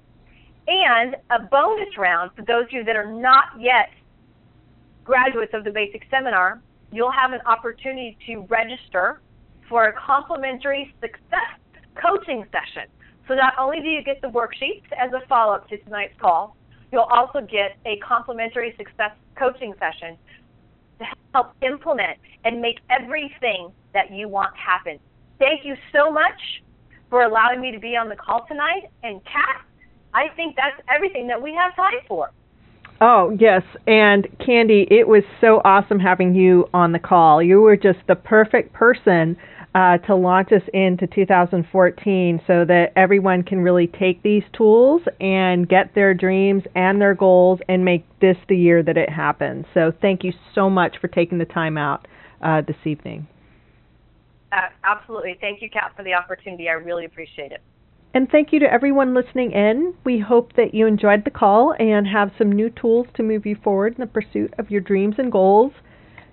And 0.68 1.16
a 1.30 1.40
bonus 1.40 1.98
round 1.98 2.32
for 2.36 2.44
those 2.44 2.66
of 2.66 2.72
you 2.72 2.84
that 2.86 2.96
are 2.96 3.12
not 3.12 3.46
yet 3.60 3.90
graduates 5.04 5.54
of 5.54 5.66
the 5.66 5.72
basic 5.72 6.04
seminar, 6.10 6.62
you'll 6.94 7.12
have 7.12 7.34
an 7.34 7.42
opportunity 7.46 8.18
to 8.28 8.46
register 8.50 9.22
for 9.68 9.86
a 9.86 9.94
complimentary 9.94 10.94
success 11.02 11.58
coaching 11.96 12.46
session. 12.52 12.90
So 13.28 13.34
not 13.34 13.54
only 13.58 13.80
do 13.80 13.88
you 13.88 14.04
get 14.04 14.22
the 14.22 14.28
worksheets 14.28 14.84
as 14.98 15.12
a 15.14 15.26
follow-up 15.28 15.68
to 15.70 15.78
tonight's 15.78 16.14
call, 16.20 16.56
you'll 16.92 17.10
also 17.12 17.42
get 17.42 17.78
a 17.86 17.98
complimentary 17.98 18.76
success 18.78 19.12
coaching 19.38 19.74
session 19.80 20.18
to 21.00 21.06
help 21.34 21.54
implement 21.62 22.18
and 22.46 22.62
make 22.62 22.80
everything 22.90 23.72
that 23.94 24.12
you 24.12 24.28
want 24.28 24.56
happen. 24.56 25.00
Thank 25.40 25.66
you 25.66 25.76
so 25.92 26.12
much 26.12 26.62
for 27.10 27.24
allowing 27.24 27.62
me 27.62 27.72
to 27.72 27.80
be 27.80 27.96
on 27.96 28.10
the 28.10 28.16
call 28.16 28.46
tonight. 28.48 28.84
And 29.04 29.24
Kat, 29.26 29.62
I 30.14 30.28
think 30.36 30.56
that's 30.56 30.80
everything 30.94 31.28
that 31.28 31.42
we 31.42 31.54
have 31.54 31.76
time 31.76 32.02
for. 32.08 32.32
Oh, 33.06 33.36
yes. 33.38 33.64
And 33.86 34.26
Candy, 34.46 34.88
it 34.90 35.06
was 35.06 35.24
so 35.42 35.60
awesome 35.66 36.00
having 36.00 36.34
you 36.34 36.70
on 36.74 36.94
the 36.94 37.00
call. 37.00 37.44
You 37.44 37.60
were 37.60 37.76
just 37.76 38.00
the 38.08 38.16
perfect 38.16 38.72
person 38.72 39.36
uh, 39.76 39.98
to 40.08 40.16
launch 40.16 40.54
us 40.54 40.62
into 40.74 41.06
2014 41.08 42.42
so 42.48 42.64
that 42.64 42.94
everyone 42.96 43.44
can 43.44 43.60
really 43.60 43.88
take 43.88 44.24
these 44.24 44.44
tools 44.56 45.02
and 45.20 45.68
get 45.68 45.94
their 45.94 46.14
dreams 46.14 46.64
and 46.76 47.02
their 47.02 47.14
goals 47.14 47.60
and 47.68 47.84
make 47.84 48.06
this 48.22 48.38
the 48.48 48.56
year 48.56 48.82
that 48.82 48.96
it 48.96 49.10
happens. 49.10 49.66
So 49.74 49.92
thank 50.02 50.24
you 50.24 50.32
so 50.56 50.70
much 50.70 50.96
for 51.02 51.10
taking 51.10 51.40
the 51.40 51.46
time 51.46 51.78
out 51.78 52.08
uh, 52.42 52.62
this 52.62 52.78
evening. 52.86 53.28
Uh, 54.54 54.70
absolutely. 54.86 55.36
Thank 55.42 55.62
you, 55.62 55.70
Kat, 55.70 55.92
for 55.98 56.04
the 56.04 56.14
opportunity. 56.14 56.70
I 56.70 56.74
really 56.74 57.04
appreciate 57.04 57.52
it. 57.52 57.62
And 58.16 58.30
thank 58.30 58.54
you 58.54 58.60
to 58.60 58.72
everyone 58.72 59.16
listening 59.16 59.54
in. 59.54 59.96
We 60.04 60.20
hope 60.20 60.54
that 60.56 60.76
you 60.76 60.86
enjoyed 60.86 61.26
the 61.26 61.32
call 61.32 61.74
and 61.80 62.06
have 62.06 62.32
some 62.38 62.52
new 62.52 62.70
tools 62.70 63.08
to 63.16 63.24
move 63.24 63.44
you 63.44 63.56
forward 63.64 63.96
in 63.96 64.02
the 64.02 64.06
pursuit 64.06 64.54
of 64.60 64.70
your 64.70 64.82
dreams 64.82 65.16
and 65.18 65.32
goals. 65.32 65.72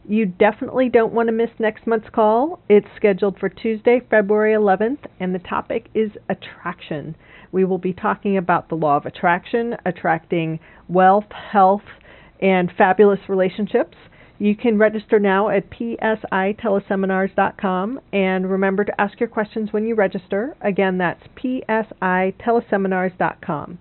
You 0.07 0.27
definitely 0.27 0.91
don't 0.91 1.15
want 1.15 1.29
to 1.29 1.33
miss 1.33 1.49
next 1.59 1.87
month's 1.87 2.11
call. 2.11 2.61
It's 2.69 2.87
scheduled 2.97 3.39
for 3.39 3.49
Tuesday, 3.49 4.03
February 4.11 4.53
11th, 4.53 5.07
and 5.21 5.35
the 5.35 5.39
topic 5.39 5.89
is 5.95 6.11
attraction. 6.29 7.17
We 7.51 7.65
will 7.65 7.79
be 7.79 7.95
talking 7.95 8.37
about 8.37 8.69
the 8.69 8.75
law 8.75 8.99
of 8.99 9.07
attraction, 9.07 9.75
attracting 9.87 10.61
wealth, 10.87 11.33
health, 11.33 11.85
and 12.43 12.71
fabulous 12.77 13.21
relationships. 13.27 13.97
You 14.41 14.57
can 14.57 14.77
register 14.79 15.21
now 15.21 15.51
at 15.51 15.69
psiteleseminars.com 15.69 18.01
and 18.11 18.51
remember 18.51 18.87
to 18.87 18.99
ask 18.99 19.21
your 19.21 19.29
questions 19.29 19.71
when 19.71 19.85
you 19.85 19.95
register. 19.95 20.57
Again, 20.63 20.97
that's 20.97 21.23
psiteleseminars.com. 21.37 23.79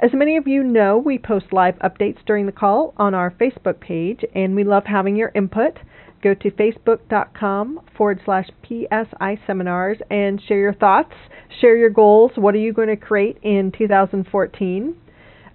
As 0.00 0.12
many 0.14 0.36
of 0.36 0.46
you 0.46 0.62
know, 0.62 0.98
we 0.98 1.18
post 1.18 1.52
live 1.52 1.74
updates 1.80 2.24
during 2.24 2.46
the 2.46 2.52
call 2.52 2.94
on 2.96 3.12
our 3.12 3.32
Facebook 3.32 3.80
page, 3.80 4.24
and 4.36 4.54
we 4.54 4.62
love 4.62 4.84
having 4.84 5.16
your 5.16 5.32
input. 5.34 5.80
Go 6.22 6.32
to 6.32 6.50
facebook.com 6.52 7.80
forward 7.96 8.20
slash 8.24 8.46
PSI 8.68 9.40
seminars 9.48 9.98
and 10.12 10.40
share 10.46 10.60
your 10.60 10.74
thoughts, 10.74 11.14
share 11.60 11.76
your 11.76 11.90
goals. 11.90 12.30
What 12.36 12.54
are 12.54 12.58
you 12.58 12.72
going 12.72 12.86
to 12.86 12.96
create 12.96 13.38
in 13.42 13.72
2014? 13.76 14.94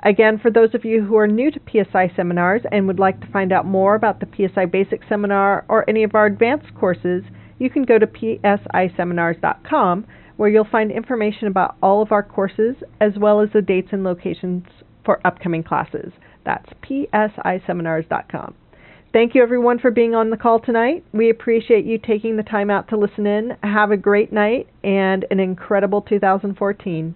Again, 0.05 0.37
for 0.37 0.51
those 0.51 0.75
of 0.75 0.83
you 0.83 1.01
who 1.01 1.15
are 1.15 1.27
new 1.27 1.49
to 1.49 1.61
PSI 1.71 2.11
seminars 2.13 2.63
and 2.71 2.87
would 2.87 2.99
like 2.99 3.21
to 3.21 3.31
find 3.31 3.53
out 3.53 3.65
more 3.65 3.95
about 3.95 4.19
the 4.19 4.27
PSI 4.35 4.65
Basic 4.65 4.99
Seminar 5.07 5.63
or 5.69 5.89
any 5.89 6.03
of 6.03 6.13
our 6.13 6.25
advanced 6.25 6.75
courses, 6.75 7.23
you 7.57 7.69
can 7.69 7.83
go 7.83 7.97
to 7.97 8.05
psiseminars.com 8.05 10.05
where 10.35 10.49
you'll 10.49 10.67
find 10.69 10.91
information 10.91 11.47
about 11.47 11.77
all 11.81 12.01
of 12.01 12.11
our 12.11 12.23
courses 12.23 12.75
as 12.99 13.13
well 13.17 13.39
as 13.39 13.49
the 13.53 13.61
dates 13.61 13.93
and 13.93 14.03
locations 14.03 14.65
for 15.05 15.25
upcoming 15.25 15.63
classes. 15.63 16.11
That's 16.43 16.67
psiseminars.com. 16.83 18.55
Thank 19.13 19.35
you 19.35 19.43
everyone 19.43 19.79
for 19.79 19.91
being 19.91 20.15
on 20.15 20.31
the 20.31 20.37
call 20.37 20.59
tonight. 20.59 21.05
We 21.13 21.29
appreciate 21.29 21.85
you 21.85 21.97
taking 21.97 22.35
the 22.35 22.43
time 22.43 22.69
out 22.69 22.89
to 22.89 22.97
listen 22.97 23.27
in. 23.27 23.55
Have 23.61 23.91
a 23.91 23.97
great 23.97 24.33
night 24.33 24.67
and 24.83 25.25
an 25.29 25.39
incredible 25.39 26.01
2014. 26.01 27.15